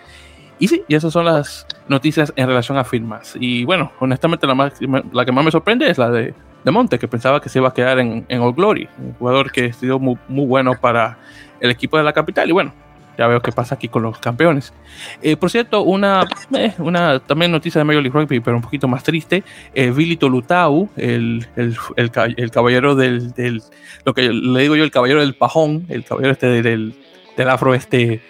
Y 0.57 0.69
sí, 0.69 0.83
y 0.87 0.95
esas 0.95 1.11
son 1.11 1.25
las 1.25 1.67
noticias 1.89 2.31
en 2.35 2.47
relación 2.47 2.77
a 2.77 2.85
firmas. 2.85 3.35
Y 3.39 3.65
bueno, 3.65 3.91
honestamente 3.99 4.47
la, 4.47 4.55
más, 4.55 4.73
la 5.11 5.25
que 5.25 5.31
más 5.31 5.43
me 5.43 5.51
sorprende 5.51 5.89
es 5.89 5.97
la 5.97 6.09
de, 6.09 6.33
de 6.65 6.71
Monte, 6.71 6.97
que 6.97 7.07
pensaba 7.07 7.39
que 7.39 7.47
se 7.47 7.59
iba 7.59 7.69
a 7.69 7.73
quedar 7.73 7.99
en, 7.99 8.25
en 8.27 8.41
Old 8.41 8.55
Glory, 8.55 8.89
un 8.97 9.13
jugador 9.13 9.51
que 9.51 9.65
ha 9.65 9.73
sido 9.73 9.99
muy, 9.99 10.17
muy 10.27 10.47
bueno 10.47 10.73
para 10.81 11.19
el 11.59 11.69
equipo 11.69 11.95
de 11.97 12.03
la 12.03 12.11
capital. 12.11 12.49
Y 12.49 12.53
bueno, 12.53 12.73
ya 13.19 13.27
veo 13.27 13.39
qué 13.39 13.51
pasa 13.51 13.75
aquí 13.75 13.87
con 13.87 14.01
los 14.01 14.17
campeones. 14.17 14.73
Eh, 15.21 15.37
por 15.37 15.51
cierto, 15.51 15.83
una, 15.83 16.25
eh, 16.57 16.73
una 16.79 17.19
también 17.19 17.51
noticia 17.51 17.79
de 17.79 17.85
Major 17.85 18.01
League 18.01 18.19
Rugby, 18.19 18.39
pero 18.39 18.57
un 18.57 18.63
poquito 18.63 18.87
más 18.87 19.03
triste. 19.03 19.43
Eh, 19.75 19.91
Billy 19.91 20.17
Tolutau, 20.17 20.89
el, 20.97 21.45
el, 21.55 21.77
el, 21.95 22.51
caballero 22.51 22.95
del, 22.95 23.31
del, 23.33 23.61
lo 24.03 24.15
que 24.15 24.23
le 24.23 24.61
digo 24.61 24.75
yo, 24.75 24.83
el 24.83 24.91
caballero 24.91 25.19
del 25.19 25.35
pajón, 25.35 25.85
el 25.89 26.03
caballero 26.03 26.33
este 26.33 26.47
del, 26.63 26.95
del 27.37 27.49
afro 27.49 27.73
este 27.73 28.21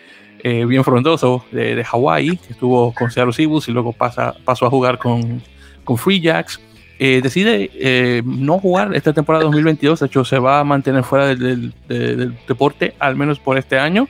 bien 0.43 0.83
frondoso 0.83 1.43
de, 1.51 1.73
de 1.75 1.83
Hawái, 1.83 2.37
que 2.37 2.53
estuvo 2.53 2.93
con 2.93 3.09
Seattle 3.09 3.33
Seahawks 3.33 3.67
y 3.67 3.71
luego 3.71 3.93
pasa, 3.93 4.35
pasó 4.45 4.67
a 4.67 4.69
jugar 4.69 4.99
con, 4.99 5.41
con 5.83 5.97
Free 5.97 6.21
Jacks. 6.21 6.61
Decide 6.97 8.21
no 8.25 8.59
jugar 8.59 8.95
esta 8.95 9.13
temporada 9.13 9.43
2022, 9.45 9.99
de 9.99 10.05
hecho 10.05 10.23
se 10.23 10.39
va 10.39 10.59
a 10.59 10.63
mantener 10.63 11.03
fuera 11.03 11.27
del, 11.27 11.73
del, 11.87 12.37
deporte, 12.47 12.93
al 12.99 13.15
menos 13.15 13.39
por 13.39 13.57
este 13.57 13.77
año, 13.77 14.07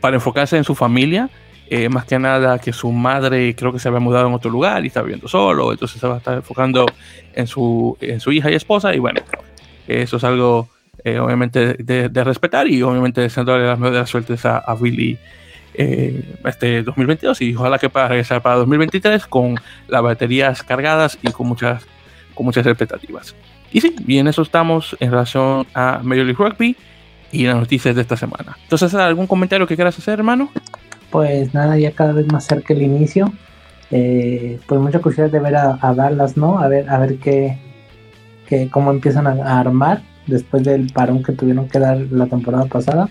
para 0.00 0.16
enfocarse 0.16 0.56
en 0.56 0.64
su 0.64 0.74
familia, 0.74 1.30
eh, 1.70 1.90
más 1.90 2.06
que 2.06 2.18
nada 2.18 2.58
que 2.58 2.72
su 2.72 2.90
madre 2.92 3.54
creo 3.54 3.72
que 3.72 3.78
se 3.78 3.88
había 3.88 4.00
mudado 4.00 4.26
en 4.26 4.32
otro 4.32 4.50
lugar 4.50 4.84
y 4.84 4.86
está 4.86 5.02
viviendo 5.02 5.28
solo, 5.28 5.70
entonces 5.70 6.00
se 6.00 6.06
va 6.06 6.14
a 6.14 6.18
estar 6.18 6.34
enfocando 6.34 6.86
en 7.34 7.46
su, 7.46 7.96
en 8.00 8.20
su 8.20 8.32
hija 8.32 8.50
y 8.50 8.54
esposa 8.54 8.94
y 8.94 8.98
bueno, 8.98 9.20
eso 9.86 10.16
es 10.16 10.24
algo 10.24 10.70
eh, 11.04 11.18
obviamente 11.18 11.74
de, 11.74 12.24
respetar 12.24 12.68
y 12.68 12.82
obviamente 12.82 13.20
deseándole 13.20 13.66
las 13.66 13.78
mejores 13.78 14.08
suertes 14.08 14.46
a, 14.46 14.58
a 14.58 14.74
Billy 14.76 15.18
eh, 15.74 16.24
este 16.46 16.82
2022 16.82 17.42
y 17.42 17.54
ojalá 17.54 17.78
que 17.78 17.90
pueda 17.90 18.08
regresar 18.08 18.40
para 18.40 18.56
2023 18.56 19.26
con 19.26 19.56
las 19.88 20.02
baterías 20.02 20.62
cargadas 20.62 21.18
y 21.20 21.30
con 21.32 21.48
muchas, 21.48 21.86
con 22.38 22.46
muchas 22.46 22.64
expectativas. 22.64 23.34
Y 23.72 23.80
sí, 23.80 23.96
bien 24.04 24.28
eso 24.28 24.42
estamos 24.42 24.96
en 25.00 25.10
relación 25.10 25.66
a 25.74 26.00
Major 26.04 26.24
League 26.24 26.38
Rugby 26.38 26.76
y 27.32 27.46
las 27.46 27.56
noticias 27.56 27.96
de 27.96 28.02
esta 28.02 28.16
semana. 28.16 28.56
Entonces, 28.62 28.94
¿algún 28.94 29.26
comentario 29.26 29.66
que 29.66 29.74
quieras 29.74 29.98
hacer, 29.98 30.20
hermano? 30.20 30.48
Pues 31.10 31.52
nada, 31.52 31.76
ya 31.76 31.90
cada 31.90 32.12
vez 32.12 32.30
más 32.32 32.44
cerca 32.44 32.74
el 32.74 32.82
inicio. 32.82 33.32
eh, 33.90 34.60
pues 34.68 34.80
mucha 34.80 35.00
curiosidad 35.00 35.30
de 35.30 35.40
ver 35.40 35.56
a, 35.56 35.94
Dallas, 35.96 36.36
¿no? 36.36 36.60
A 36.60 36.68
ver, 36.68 36.88
a 36.88 36.98
ver 37.00 37.18
qué, 37.18 37.58
qué 38.46 38.68
cómo 38.70 38.92
empiezan 38.92 39.26
a, 39.26 39.58
armar 39.58 40.02
después 40.28 40.62
del 40.62 40.92
parón 40.92 41.24
que 41.24 41.32
tuvieron 41.32 41.68
que 41.68 41.80
dar 41.80 41.98
la 42.12 42.26
temporada 42.26 42.66
pasada. 42.66 43.08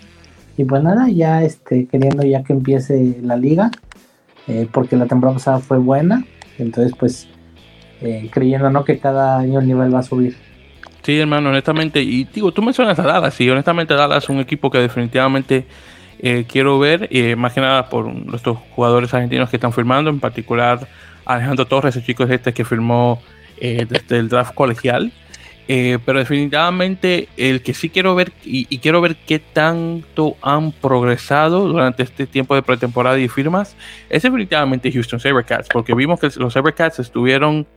Y 0.56 0.64
pues 0.64 0.82
nada, 0.84 1.10
ya 1.10 1.44
este, 1.44 1.86
queriendo 1.88 2.24
ya 2.24 2.44
que 2.44 2.54
empiece 2.54 3.18
la 3.22 3.36
liga, 3.36 3.72
eh, 4.48 4.70
porque 4.72 4.96
la 4.96 5.06
temporada 5.06 5.38
pasada 5.38 5.60
fue 5.60 5.80
buena, 5.80 6.24
entonces 6.58 6.94
pues 6.98 7.28
eh, 8.02 8.30
creyendo 8.32 8.70
¿no? 8.70 8.84
que 8.84 9.00
cada 9.00 9.39
año 9.39 9.60
el 9.60 9.68
nivel 9.68 9.93
va 9.93 10.00
a 10.00 10.04
subir. 10.04 10.36
Sí, 11.04 11.18
hermano, 11.20 11.50
honestamente, 11.50 12.02
y 12.02 12.26
digo, 12.26 12.52
tú 12.52 12.62
mencionas 12.62 13.00
a 13.00 13.04
Dallas, 13.04 13.39
y 13.39 13.50
honestamente 13.50 13.93
Dallas 13.93 14.26
es 14.26 14.30
un 14.30 14.39
equipo 14.39 14.70
que 14.70 14.80
definitivamente 14.80 15.66
eh, 16.20 16.45
quiero 16.48 16.80
ver, 16.80 17.08
eh, 17.12 17.36
más 17.36 17.54
que 17.54 17.62
nada 17.62 17.89
por 17.89 18.12
nuestros 18.14 18.58
jugadores 18.76 19.14
argentinos 19.14 19.50
que 19.50 19.58
están 19.58 19.74
firmando, 19.74 20.10
en 20.10 20.20
particular 20.20 20.88
Alejandro 21.26 21.66
Torres, 21.66 21.95
el 21.95 22.04
chico 22.04 22.24
este 22.24 22.54
que 22.54 22.66
firmó 22.66 23.22
eh, 23.58 23.86
desde 23.88 24.18
el 24.18 24.30
draft 24.30 24.54
colegial. 24.54 25.12
pero 25.68 26.20
definitivamente 26.20 27.28
el 27.36 27.62
que 27.62 27.74
sí 27.74 27.89
quiero 27.89 28.16
ver 28.16 28.32
y, 28.43 28.66
quiero 28.80 29.02
ver 29.02 29.18
qué 29.28 29.38
tanto 29.39 30.38
han 30.41 30.72
progresado 30.72 31.68
durante 31.68 32.04
este 32.04 32.26
tiempo 32.26 32.56
de 32.56 32.62
pretemporada 32.62 33.20
y 33.20 33.28
firmas 33.28 33.76
es 34.10 34.24
definitivamente 34.24 34.91
Houston 34.91 35.20
Sabercats, 35.20 35.68
porque 35.68 35.93
vimos 35.93 36.20
que 36.20 36.30
los 36.38 36.54
Sabercats 36.54 37.00
estuvieron, 37.00 37.68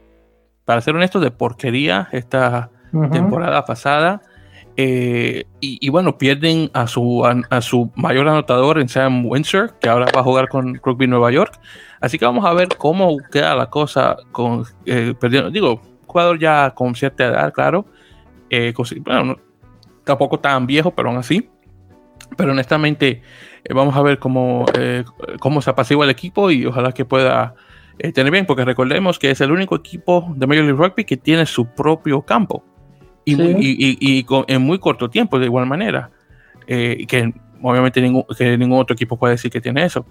para 0.70 0.82
ser 0.82 0.94
honestos, 0.94 1.20
de 1.20 1.32
porquería 1.32 2.08
esta 2.12 2.70
temporada 3.10 3.64
pasada. 3.64 4.22
Eh, 4.76 5.46
y, 5.58 5.88
bueno, 5.88 6.16
pierden 6.16 6.70
a 6.74 6.86
su, 6.86 7.24
a, 7.24 7.60
su 7.60 7.90
mayor 7.96 8.28
anotador 8.28 8.78
en 8.78 8.88
Sam 8.88 9.26
Windsor, 9.26 9.74
que 9.80 9.88
ahora 9.88 10.06
va 10.14 10.20
a 10.20 10.22
jugar 10.22 10.48
con 10.48 10.76
Rugby 10.76 11.08
Nueva 11.08 11.32
York. 11.32 11.58
Así 12.00 12.20
que 12.20 12.24
vamos 12.24 12.44
a 12.44 12.52
ver 12.52 12.68
cómo 12.78 13.16
queda 13.32 13.56
la 13.56 13.66
cosa 13.66 14.16
con 14.30 14.62
eh, 14.86 15.12
perdiendo. 15.18 15.50
Digo, 15.50 15.82
jugador 16.06 16.38
ya 16.38 16.70
con 16.70 16.94
cierta 16.94 17.26
edad, 17.26 17.52
claro. 17.52 17.86
Eh, 18.48 18.72
bueno, 19.00 19.38
tampoco 20.04 20.38
tan 20.38 20.68
viejo, 20.68 20.92
pero 20.92 21.08
aún 21.08 21.18
así. 21.18 21.50
Pero 22.36 22.52
honestamente, 22.52 23.22
vamos 23.74 23.96
a 23.96 24.02
ver 24.02 24.20
cómo, 24.20 24.66
cómo 25.40 25.62
se 25.62 25.70
apacigua 25.70 26.04
el 26.04 26.12
equipo 26.12 26.48
y 26.52 26.64
ojalá 26.64 26.92
que 26.92 27.04
pueda 27.04 27.56
tener 28.14 28.32
bien, 28.32 28.46
porque 28.46 28.64
recordemos 28.64 29.18
que 29.18 29.30
es 29.30 29.40
el 29.40 29.50
único 29.50 29.76
equipo 29.76 30.32
de 30.36 30.46
Major 30.46 30.64
League 30.64 30.78
Rugby 30.78 31.04
que 31.04 31.16
tiene 31.16 31.46
su 31.46 31.66
propio 31.66 32.22
campo 32.22 32.64
y, 33.24 34.26
en 34.48 34.62
muy 34.62 34.78
corto 34.78 35.10
tiempo 35.10 35.38
de 35.38 35.46
igual 35.46 35.66
manera. 35.66 36.10
Eh, 36.66 37.04
que 37.08 37.32
obviamente 37.62 38.00
ningún, 38.00 38.24
que 38.36 38.56
ningún 38.56 38.78
otro 38.78 38.94
equipo 38.94 39.18
puede 39.18 39.34
decir 39.34 39.50
que 39.50 39.60
tiene 39.60 39.84
eso. 39.84 40.06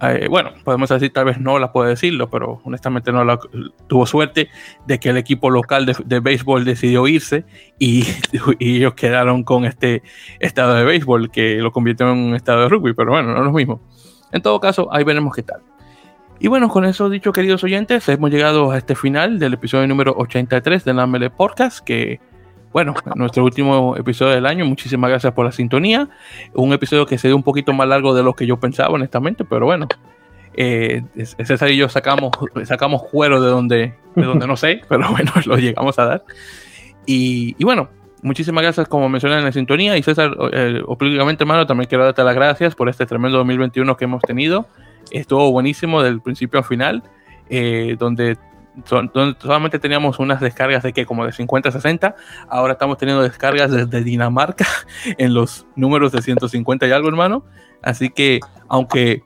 Eh, 0.00 0.26
bueno, 0.28 0.50
podemos 0.64 0.88
decir, 0.88 1.12
tal 1.12 1.26
vez 1.26 1.38
no 1.38 1.58
la 1.58 1.72
puede 1.72 1.90
decirlo, 1.90 2.28
pero 2.28 2.60
honestamente 2.64 3.12
no 3.12 3.24
la, 3.24 3.38
tuvo 3.86 4.06
suerte 4.06 4.48
de 4.86 4.98
que 4.98 5.10
el 5.10 5.16
equipo 5.16 5.50
local 5.50 5.86
de, 5.86 6.20
béisbol 6.20 6.64
decidió 6.64 7.06
irse 7.06 7.44
y, 7.78 8.04
ellos 8.58 8.94
quedaron 8.94 9.44
con 9.44 9.64
este 9.64 10.02
estado 10.40 10.74
de 10.74 10.84
béisbol 10.84 11.30
que 11.30 11.56
lo 11.56 11.72
convirtió 11.72 12.10
en 12.10 12.18
un 12.18 12.34
estado 12.34 12.62
de 12.62 12.68
rugby, 12.68 12.92
pero 12.94 13.12
bueno, 13.12 13.32
no 13.32 13.38
es 13.38 13.44
lo 13.44 13.52
mismo. 13.52 13.80
En 14.32 14.42
todo 14.42 14.58
caso, 14.58 14.88
ahí 14.92 15.04
veremos 15.04 15.34
qué 15.34 15.42
tal. 15.42 15.60
Y 16.40 16.48
bueno, 16.48 16.68
con 16.68 16.84
eso 16.84 17.08
dicho, 17.08 17.32
queridos 17.32 17.64
oyentes, 17.64 18.08
hemos 18.08 18.30
llegado 18.30 18.70
a 18.70 18.78
este 18.78 18.94
final 18.94 19.38
del 19.38 19.54
episodio 19.54 19.86
número 19.86 20.14
83 20.16 20.84
de 20.84 20.94
la 20.94 21.06
Mele 21.06 21.30
Podcast, 21.30 21.84
que 21.84 22.20
bueno, 22.74 22.92
nuestro 23.14 23.44
último 23.44 23.96
episodio 23.96 24.34
del 24.34 24.46
año. 24.46 24.66
Muchísimas 24.66 25.08
gracias 25.08 25.32
por 25.32 25.44
la 25.44 25.52
sintonía. 25.52 26.08
Un 26.54 26.72
episodio 26.72 27.06
que 27.06 27.18
se 27.18 27.28
dio 27.28 27.36
un 27.36 27.44
poquito 27.44 27.72
más 27.72 27.86
largo 27.86 28.14
de 28.14 28.24
lo 28.24 28.34
que 28.34 28.48
yo 28.48 28.58
pensaba, 28.58 28.92
honestamente, 28.92 29.44
pero 29.44 29.66
bueno. 29.66 29.86
Eh, 30.56 31.02
César 31.22 31.70
y 31.70 31.76
yo 31.76 31.88
sacamos, 31.88 32.32
sacamos 32.64 33.02
cuero 33.04 33.40
de 33.40 33.48
donde, 33.48 33.94
de 34.16 34.24
donde 34.24 34.48
no 34.48 34.56
sé, 34.56 34.80
pero 34.88 35.08
bueno, 35.08 35.30
lo 35.46 35.56
llegamos 35.56 36.00
a 36.00 36.04
dar. 36.04 36.24
Y, 37.06 37.62
bueno, 37.62 37.90
muchísimas 38.22 38.62
gracias, 38.62 38.88
como 38.88 39.08
mencioné 39.08 39.38
en 39.38 39.44
la 39.44 39.52
sintonía. 39.52 39.96
Y 39.96 40.02
César, 40.02 40.36
eh, 40.52 40.82
públicamente, 40.98 41.44
hermano, 41.44 41.68
también 41.68 41.88
quiero 41.88 42.04
darte 42.04 42.24
las 42.24 42.34
gracias 42.34 42.74
por 42.74 42.88
este 42.88 43.06
tremendo 43.06 43.38
2021 43.38 43.96
que 43.96 44.04
hemos 44.04 44.22
tenido. 44.22 44.66
Estuvo 45.10 45.50
buenísimo 45.52 46.02
del 46.02 46.20
principio 46.20 46.58
al 46.58 46.64
final, 46.64 47.02
eh, 47.48 47.96
donde 47.98 48.38
solamente 49.38 49.78
teníamos 49.78 50.18
unas 50.18 50.40
descargas 50.40 50.82
de 50.82 50.92
que 50.92 51.06
como 51.06 51.24
de 51.24 51.32
50 51.32 51.68
a 51.68 51.72
60, 51.72 52.16
ahora 52.48 52.72
estamos 52.72 52.98
teniendo 52.98 53.22
descargas 53.22 53.70
desde 53.70 54.02
Dinamarca 54.02 54.66
en 55.18 55.34
los 55.34 55.66
números 55.76 56.12
de 56.12 56.22
150 56.22 56.86
y 56.86 56.90
algo, 56.90 57.08
hermano. 57.08 57.44
Así 57.82 58.10
que, 58.10 58.40
aunque, 58.68 59.22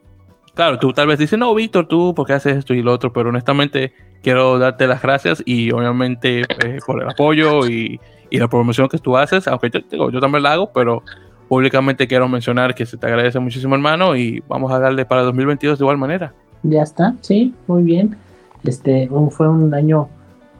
claro, 0.54 0.78
tú 0.78 0.92
tal 0.92 1.06
vez 1.06 1.18
dices, 1.18 1.38
no, 1.38 1.54
Víctor, 1.54 1.86
tú, 1.86 2.14
¿por 2.14 2.26
qué 2.26 2.34
haces 2.34 2.58
esto 2.58 2.74
y 2.74 2.82
lo 2.82 2.92
otro? 2.92 3.12
Pero 3.12 3.30
honestamente, 3.30 3.94
quiero 4.22 4.58
darte 4.58 4.86
las 4.86 5.02
gracias 5.02 5.42
y 5.46 5.70
obviamente 5.70 6.40
eh, 6.40 6.78
por 6.84 7.02
el 7.02 7.08
apoyo 7.08 7.66
y, 7.66 8.00
la 8.30 8.46
promoción 8.46 8.90
que 8.90 8.98
tú 8.98 9.16
haces, 9.16 9.48
aunque 9.48 9.70
yo 9.90 10.20
también 10.20 10.42
la 10.42 10.52
hago, 10.52 10.70
pero 10.70 11.02
públicamente 11.48 12.06
quiero 12.06 12.28
mencionar 12.28 12.74
que 12.74 12.86
se 12.86 12.96
te 12.96 13.06
agradece 13.06 13.38
muchísimo, 13.38 13.74
hermano, 13.74 14.16
y 14.16 14.42
vamos 14.48 14.72
a 14.72 14.78
darle 14.78 15.04
para 15.04 15.22
2022 15.22 15.78
de 15.78 15.84
igual 15.84 15.98
manera. 15.98 16.32
Ya 16.62 16.82
está, 16.82 17.14
sí, 17.20 17.54
muy 17.66 17.82
bien. 17.82 18.16
Este, 18.64 19.08
fue 19.30 19.48
un 19.48 19.72
año 19.72 20.08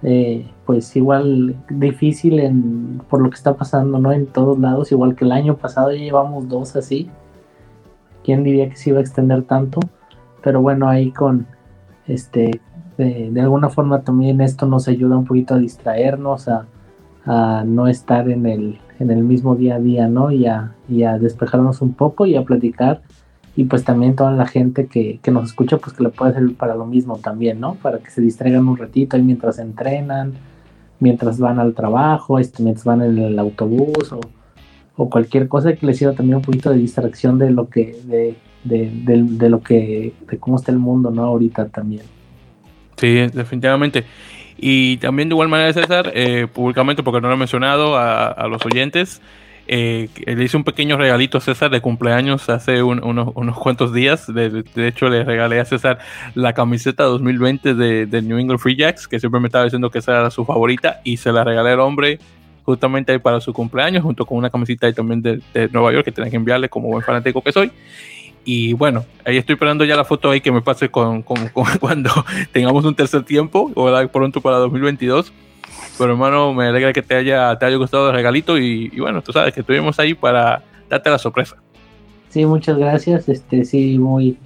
eh, 0.03 0.47
pues 0.65 0.95
igual 0.97 1.57
difícil 1.71 2.39
en, 2.39 3.01
por 3.09 3.21
lo 3.21 3.31
que 3.31 3.37
está 3.37 3.55
pasando, 3.57 3.99
¿no? 3.99 4.13
En 4.13 4.27
todos 4.27 4.59
lados, 4.59 4.93
igual 4.93 5.17
que 5.17 5.25
el 5.25 5.33
año 5.33 5.57
pasado 5.57 5.93
ya 5.93 5.99
llevamos 5.99 6.49
dos 6.49 6.77
así. 6.77 7.11
¿Quién 8.23 8.45
diría 8.45 8.69
que 8.69 8.77
se 8.77 8.91
iba 8.91 8.99
a 8.99 9.03
extender 9.03 9.43
tanto? 9.45 9.81
Pero 10.43 10.61
bueno, 10.61 10.89
ahí 10.89 11.11
con, 11.11 11.47
este, 12.07 12.61
de, 12.97 13.41
alguna 13.41 13.71
forma 13.71 14.03
también 14.03 14.41
esto 14.41 14.67
nos 14.67 14.89
ayuda 14.89 15.17
un 15.17 15.25
poquito 15.25 15.55
a 15.55 15.59
distraernos, 15.59 16.49
a, 16.49 16.67
no 17.65 17.89
estar 17.89 18.29
en 18.31 18.47
el, 18.47 18.79
en 18.99 19.11
el 19.11 19.23
mismo 19.23 19.55
día 19.55 19.77
a 19.77 19.81
día, 19.81 20.09
¿no? 20.09 20.31
Y 20.31 20.47
a, 20.47 20.73
y 20.89 21.03
a 21.05 21.19
despejarnos 21.19 21.83
un 21.83 21.95
poco 21.95 22.27
y 22.27 22.37
a 22.37 22.45
platicar 22.45 23.03
y 23.59 23.65
pues 23.65 23.83
también 23.83 24.15
toda 24.15 24.31
la 24.31 24.47
gente 24.47 24.87
que, 24.87 25.19
nos 25.33 25.47
escucha, 25.47 25.79
pues 25.79 25.97
que 25.97 26.05
le 26.05 26.11
puede 26.11 26.33
servir 26.33 26.57
para 26.57 26.77
lo 26.77 26.87
mismo 26.87 27.19
también, 27.19 27.59
¿no? 27.59 27.75
Para 27.75 27.99
que 27.99 28.09
se 28.09 28.21
distraigan 28.21 28.69
un 28.69 28.77
ratito 28.77 29.17
ahí 29.17 29.23
mientras 29.25 29.59
entrenan, 29.59 30.35
mientras 31.01 31.41
van 31.41 31.59
al 31.59 31.75
trabajo, 31.75 32.39
este, 32.39 32.63
mientras 32.63 32.85
van 32.85 33.03
en 33.03 33.19
el 33.19 33.37
autobús 33.37 34.13
o, 34.13 34.21
cualquier 35.09 35.49
cosa 35.49 35.73
que 35.75 35.87
les 35.87 35.97
sirva 35.97 36.13
también 36.13 36.37
un 36.37 36.43
poquito 36.43 36.71
de 36.71 36.79
distracción 36.79 37.37
de 37.41 37.51
lo 37.51 37.69
que, 37.69 37.97
de, 38.05 38.37
de, 38.63 39.49
lo 39.49 39.61
que, 39.61 40.13
de 40.31 40.39
cómo 40.39 40.57
está 40.57 40.71
el 40.71 40.79
mundo, 40.79 41.11
¿no? 41.11 41.25
Ahorita 41.25 41.67
también. 41.67 42.03
Sí, 42.97 43.27
definitivamente. 43.35 44.05
Y 44.59 44.97
también 44.99 45.29
de 45.29 45.35
igual 45.35 45.49
manera, 45.49 45.73
César, 45.73 46.11
eh, 46.15 46.47
públicamente, 46.53 47.03
porque 47.03 47.21
no 47.21 47.29
lo 47.29 47.35
he 47.35 47.39
mencionado 47.39 47.97
a, 47.97 48.27
a 48.27 48.49
los 48.49 48.65
oyentes, 48.67 49.23
eh, 49.71 50.09
le 50.25 50.45
hice 50.45 50.57
un 50.57 50.65
pequeño 50.65 50.97
regalito 50.97 51.37
a 51.37 51.43
César 51.43 51.71
de 51.71 51.83
cumpleaños 51.83 52.49
hace 52.49 52.83
unos, 52.83 53.59
cuantos 53.59 53.93
días. 53.93 54.27
De, 54.33 54.65
hecho, 54.77 55.11
le 55.11 55.25
regalé 55.25 55.61
a 55.61 55.67
César 55.67 55.99
la 56.35 56.55
camiseta 56.55 57.05
2020 57.05 57.75
de, 57.75 58.23
New 58.23 58.39
England 58.39 58.59
Free 58.59 58.77
Jacks, 58.77 59.07
que 59.07 59.21
siempre 59.21 59.41
me 59.41 59.49
estaba 59.49 59.65
diciendo 59.65 59.91
que 59.91 59.99
esa 59.99 60.19
era 60.19 60.31
su 60.31 60.47
favorita, 60.47 61.03
y 61.05 61.19
se 61.19 61.33
la 61.33 61.45
regalé 61.45 61.73
al 61.73 61.81
hombre 61.81 62.19
justamente 62.65 63.13
ahí 63.13 63.19
para 63.19 63.41
su 63.41 63.53
cumpleaños, 63.53 64.03
junto 64.03 64.25
con 64.25 64.39
una 64.39 64.51
camiseta 64.51 64.87
ahí 64.87 64.95
también 64.95 65.21
de, 65.21 65.41
Nueva 65.71 65.93
York 65.93 66.07
que 66.07 66.13
tenía 66.13 66.31
que 66.31 66.37
enviarle 66.37 66.71
como 66.71 66.89
buen 66.89 67.05
fanático 67.05 67.43
que 67.43 67.53
soy. 67.53 67.71
Y 68.51 68.73
bueno, 68.73 69.05
ahí 69.27 69.37
estoy 69.37 69.57
esperando 69.57 69.85
ya 69.85 69.95
la 69.95 70.07
foto 70.07 70.31
ahí 70.31 70.41
que 70.41 70.51
me 70.51 70.63
pase 70.63 70.89
con, 70.89 71.23
cuando 71.81 72.11
tengamos 72.51 72.83
un 72.87 72.95
tercer 72.95 73.23
tiempo, 73.23 73.71
o 73.75 74.09
pronto 74.09 74.41
para 74.41 74.57
2022 74.57 75.31
pero 75.99 76.13
hermano, 76.13 76.55
me 76.55 76.67
alegra 76.67 76.95
que 76.95 77.03
te 77.03 77.15
haya, 77.15 77.59
te 77.59 77.67
haya 77.67 77.77
gustado 77.77 78.09
el 78.09 78.15
regalito 78.15 78.57
y, 78.57 78.89
bueno, 79.01 79.21
tú 79.21 79.33
sabes 79.33 79.53
que 79.53 79.61
estuvimos 79.61 79.99
ahí 79.99 80.15
para 80.15 80.63
darte 80.89 81.11
la 81.11 81.19
sorpresa. 81.19 81.57
Sí, 82.31 82.47
muchas 82.47 82.79
gracias. 82.79 83.29
Este, 83.29 83.67
sí, 83.67 83.99
muy, 83.99 84.39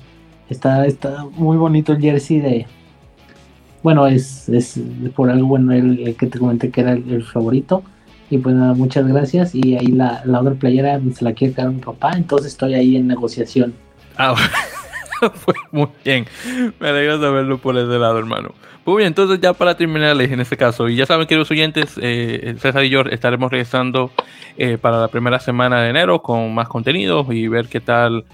está, 0.48 0.84
está 0.84 1.24
muy 1.36 1.56
bonito 1.56 1.92
el 1.92 2.00
jersey 2.00 2.40
de, 2.40 2.66
bueno, 3.84 4.08
es, 4.08 4.48
es 4.48 4.80
por 5.14 5.30
algo 5.30 5.46
bueno 5.46 5.72
el, 5.72 6.16
que 6.16 6.26
te 6.26 6.40
comenté 6.40 6.70
que 6.70 6.80
era 6.80 6.92
el, 6.92 7.22
favorito. 7.22 7.84
Y 8.30 8.38
pues 8.38 8.56
nada, 8.56 8.74
muchas 8.74 9.06
gracias. 9.06 9.54
Y 9.54 9.76
ahí 9.76 9.88
la, 9.88 10.22
la 10.24 10.40
otra 10.40 10.54
playera 10.54 10.98
se 11.14 11.24
la 11.24 11.34
quiere 11.34 11.54
quedar 11.54 11.70
mi 11.70 11.80
papá, 11.80 12.14
entonces 12.16 12.48
estoy 12.48 12.74
ahí 12.74 12.96
en 12.96 13.06
negociación. 13.06 13.74
Ah, 14.16 14.34
fue 15.34 15.54
muy 15.70 15.88
bien. 16.04 16.26
Me 16.80 16.88
alegra 16.88 17.18
saberlo 17.18 17.58
por 17.58 17.76
ese 17.76 17.98
lado, 17.98 18.18
hermano. 18.18 18.54
Muy 18.84 18.98
bien, 18.98 19.08
entonces 19.08 19.40
ya 19.40 19.52
para 19.52 19.76
terminar 19.76 20.20
en 20.20 20.40
este 20.40 20.56
caso, 20.56 20.88
y 20.88 20.96
ya 20.96 21.06
saben 21.06 21.28
queridos 21.28 21.50
oyentes, 21.52 21.94
eh, 22.02 22.56
César 22.58 22.84
y 22.84 22.88
yo 22.88 23.02
estaremos 23.02 23.48
regresando 23.48 24.10
eh, 24.58 24.76
para 24.76 25.00
la 25.00 25.06
primera 25.06 25.38
semana 25.38 25.80
de 25.82 25.90
enero 25.90 26.20
con 26.20 26.52
más 26.52 26.68
contenido 26.68 27.24
y 27.30 27.46
ver 27.46 27.68
qué 27.68 27.80
tal 27.80 28.24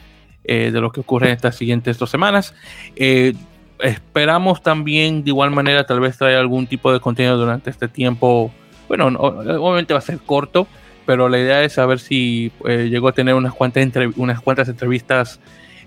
eh, 0.45 0.71
de 0.73 0.81
lo 0.81 0.91
que 0.91 1.01
ocurre 1.01 1.27
en 1.27 1.35
estas 1.35 1.55
siguientes 1.57 1.99
dos 1.99 2.09
semanas. 2.09 2.55
esperamos 3.81 4.63
también 4.63 5.23
de 5.23 5.31
igual 5.31 5.51
manera 5.51 5.85
tal 5.85 6.01
vez 6.01 6.17
traer 6.17 6.39
algún 6.39 6.67
tipo 6.67 6.91
de 6.95 7.01
contenido 7.01 7.37
durante 7.37 7.69
este 7.69 7.87
tiempo. 7.87 8.51
Bueno, 8.89 9.09
obviamente 9.09 9.93
va 9.93 9.99
a 9.99 10.03
ser 10.03 10.19
corto, 10.19 10.67
pero 11.05 11.29
la 11.29 11.39
idea 11.39 11.63
es 11.63 11.75
saber 11.75 11.99
si 11.99 12.51
llego 12.65 13.09
a 13.09 13.13
tener 13.13 13.35
unas 13.35 13.53
cuantas, 13.53 13.87
unas 14.17 14.41
cuantas 14.41 14.67
entrevistas 14.71 15.41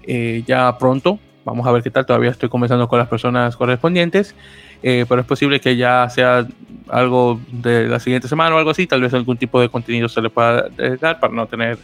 ya 0.07 0.77
pronto 0.77 1.19
Vamos 1.43 1.65
a 1.65 1.71
ver 1.71 1.81
qué 1.81 1.89
tal. 1.89 2.05
Todavía 2.05 2.29
estoy 2.29 2.49
conversando 2.49 2.87
con 2.87 2.99
las 2.99 3.07
personas 3.07 3.55
correspondientes. 3.55 4.35
Eh, 4.83 5.05
pero 5.07 5.21
es 5.21 5.27
posible 5.27 5.59
que 5.59 5.75
ya 5.75 6.09
sea 6.09 6.45
algo 6.89 7.39
de 7.51 7.87
la 7.87 7.99
siguiente 7.99 8.27
semana 8.27 8.55
o 8.55 8.59
algo 8.59 8.71
así. 8.71 8.87
Tal 8.87 9.01
vez 9.01 9.13
algún 9.13 9.37
tipo 9.37 9.59
de 9.59 9.69
contenido 9.69 10.07
se 10.07 10.21
le 10.21 10.29
pueda 10.29 10.67
dar 10.99 11.19
para 11.19 11.33
no 11.33 11.47
tener 11.47 11.77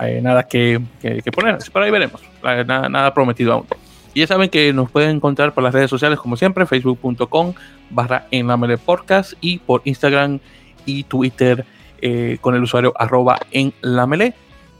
eh, 0.00 0.20
nada 0.22 0.42
que, 0.42 0.80
que, 1.00 1.32
poner. 1.32 1.58
Pero 1.72 1.84
ahí 1.84 1.90
veremos. 1.90 2.20
Nada, 2.42 2.88
nada, 2.88 3.14
prometido 3.14 3.52
aún. 3.52 3.66
Y 4.12 4.20
ya 4.20 4.26
saben 4.26 4.50
que 4.50 4.72
nos 4.72 4.90
pueden 4.90 5.16
encontrar 5.16 5.54
por 5.54 5.62
las 5.62 5.72
redes 5.72 5.88
sociales, 5.88 6.18
como 6.18 6.36
siempre, 6.36 6.66
facebook.com 6.66 7.54
barra 7.90 8.26
en 8.30 8.48
la 8.48 8.76
podcast 8.76 9.34
y 9.40 9.58
por 9.58 9.82
Instagram 9.84 10.40
y 10.84 11.04
Twitter 11.04 11.64
eh, 12.02 12.38
con 12.40 12.54
el 12.54 12.62
usuario 12.62 12.92
arroba 12.96 13.38
en 13.52 13.72
la 13.82 14.06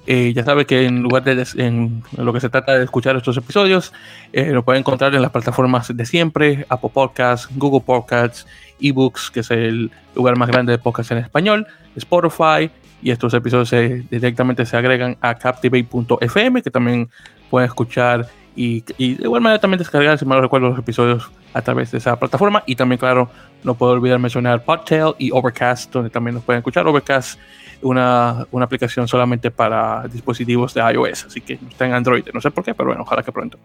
eh, 0.07 0.32
ya 0.34 0.44
sabe 0.44 0.66
que 0.66 0.86
en 0.86 1.03
lugar 1.03 1.24
de 1.24 1.46
en 1.57 2.03
lo 2.16 2.32
que 2.32 2.40
se 2.40 2.48
trata 2.48 2.76
de 2.76 2.84
escuchar 2.84 3.16
estos 3.16 3.36
episodios, 3.36 3.92
eh, 4.32 4.51
lo 4.51 4.64
puede 4.64 4.78
encontrar 4.78 5.14
en 5.14 5.22
las 5.22 5.30
plataformas 5.30 5.94
de 5.94 6.07
siempre, 6.07 6.66
Apple 6.68 6.90
Podcasts, 6.92 7.48
Google 7.57 7.82
Podcasts, 7.84 8.46
eBooks, 8.80 9.30
que 9.30 9.40
es 9.40 9.51
el 9.51 9.90
lugar 10.14 10.36
más 10.36 10.48
grande 10.48 10.72
de 10.72 10.78
podcasts 10.78 11.12
en 11.12 11.18
español, 11.18 11.66
Spotify, 11.96 12.70
y 13.03 13.11
estos 13.11 13.32
episodios 13.34 13.70
directamente 14.11 14.66
se 14.66 14.76
agregan 14.76 15.16
a 15.20 15.34
captivate.fm, 15.34 16.62
que 16.62 16.70
también 16.70 17.09
pueden 17.48 17.68
escuchar 17.68 18.28
y, 18.57 18.80
de 18.80 18.94
igual 18.98 19.40
manera 19.40 19.61
también 19.61 19.78
descargar, 19.78 20.18
si 20.18 20.24
mal 20.24 20.40
recuerdo, 20.40 20.68
los 20.68 20.78
episodios 20.78 21.30
a 21.55 21.62
través 21.62 21.90
de 21.90 21.98
esa 21.98 22.18
plataforma. 22.18 22.62
Y 22.66 22.76
también, 22.76 22.98
claro, 22.98 23.30
no 23.64 23.74
puedo 23.74 23.92
olvidar 23.92 24.18
mencionar 24.18 24.64
Podtail 24.64 25.14
y 25.18 25.30
Overcast, 25.30 25.92
donde 25.92 26.11
también 26.11 26.34
nos 26.34 26.44
pueden 26.44 26.59
escuchar. 26.59 26.86
Overcast 26.86 27.38
una, 27.82 28.46
una 28.51 28.64
aplicación 28.64 29.09
solamente 29.09 29.51
para 29.51 30.07
dispositivos 30.09 30.74
de 30.74 30.80
iOS, 30.80 31.26
así 31.26 31.40
que 31.40 31.55
está 31.55 31.86
en 31.86 31.94
Android, 31.94 32.24
no 32.34 32.40
sé 32.40 32.51
por 32.51 32.62
qué, 32.62 32.74
pero 32.74 32.88
bueno, 32.88 33.03
ojalá 33.03 33.22
que 33.22 33.32
pronto. 33.32 33.59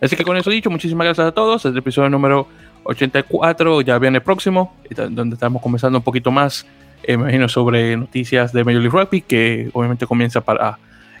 Así 0.00 0.16
que 0.16 0.24
con 0.24 0.36
eso 0.36 0.50
dicho, 0.50 0.68
muchísimas 0.68 1.04
gracias 1.04 1.28
a 1.28 1.32
todos. 1.32 1.64
El 1.64 1.76
episodio 1.76 2.10
número 2.10 2.48
84 2.84 3.82
ya 3.82 3.98
viene 3.98 4.20
próximo, 4.20 4.74
donde 5.10 5.34
estamos 5.34 5.62
comenzando 5.62 5.98
un 5.98 6.04
poquito 6.04 6.32
más, 6.32 6.66
eh, 7.04 7.16
me 7.16 7.24
imagino, 7.24 7.48
sobre 7.48 7.96
noticias 7.96 8.52
de 8.52 8.64
Major 8.64 8.82
League 8.82 8.98
Rugby, 8.98 9.20
que 9.20 9.70
obviamente 9.72 10.06
comienza 10.06 10.40
para 10.40 10.78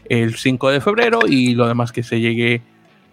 el 0.08 0.34
5 0.34 0.70
de 0.70 0.80
febrero 0.80 1.20
y 1.28 1.54
lo 1.54 1.68
demás 1.68 1.92
que 1.92 2.02
se 2.02 2.18
llegue 2.18 2.60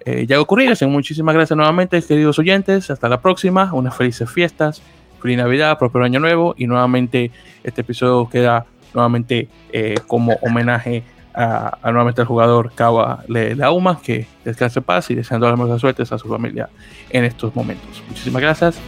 eh, 0.10 0.26
ya 0.26 0.41
ocurrir. 0.41 0.72
Así 0.72 0.86
muchísimas 0.86 1.36
gracias 1.36 1.55
nuevamente, 1.55 2.01
queridos 2.01 2.39
oyentes. 2.39 2.89
Hasta 2.89 3.07
la 3.10 3.22
próxima. 3.22 3.72
Unas 3.74 3.95
felices 3.95 4.30
fiestas, 4.30 4.82
feliz 5.22 5.38
Navidad, 5.38 5.78
propio 5.78 6.03
año 6.03 6.20
nuevo. 6.20 6.55
Y 6.57 6.68
nuevamente 6.68 7.32
este 7.64 7.82
episodio 7.82 8.28
queda 8.30 8.66
nuevamente 8.93 9.47
eh, 9.72 9.95
como 10.07 10.34
homenaje 10.41 11.03
a, 11.34 11.78
nuevamente 11.84 12.22
al 12.22 12.28
jugador 12.28 12.72
Kawa 12.74 13.24
Lauma, 13.28 14.01
que 14.01 14.26
descanse 14.43 14.82
paz 14.82 15.12
y 15.12 15.16
deseando 15.16 15.49
la 15.49 15.55
mejor 15.55 15.80
suerte 15.80 16.01
a 16.03 16.05
su 16.05 16.28
familia 16.28 16.70
en 17.12 17.24
estos 17.24 17.55
momentos. 17.55 18.03
Muchísimas 18.07 18.41
gracias 18.41 18.82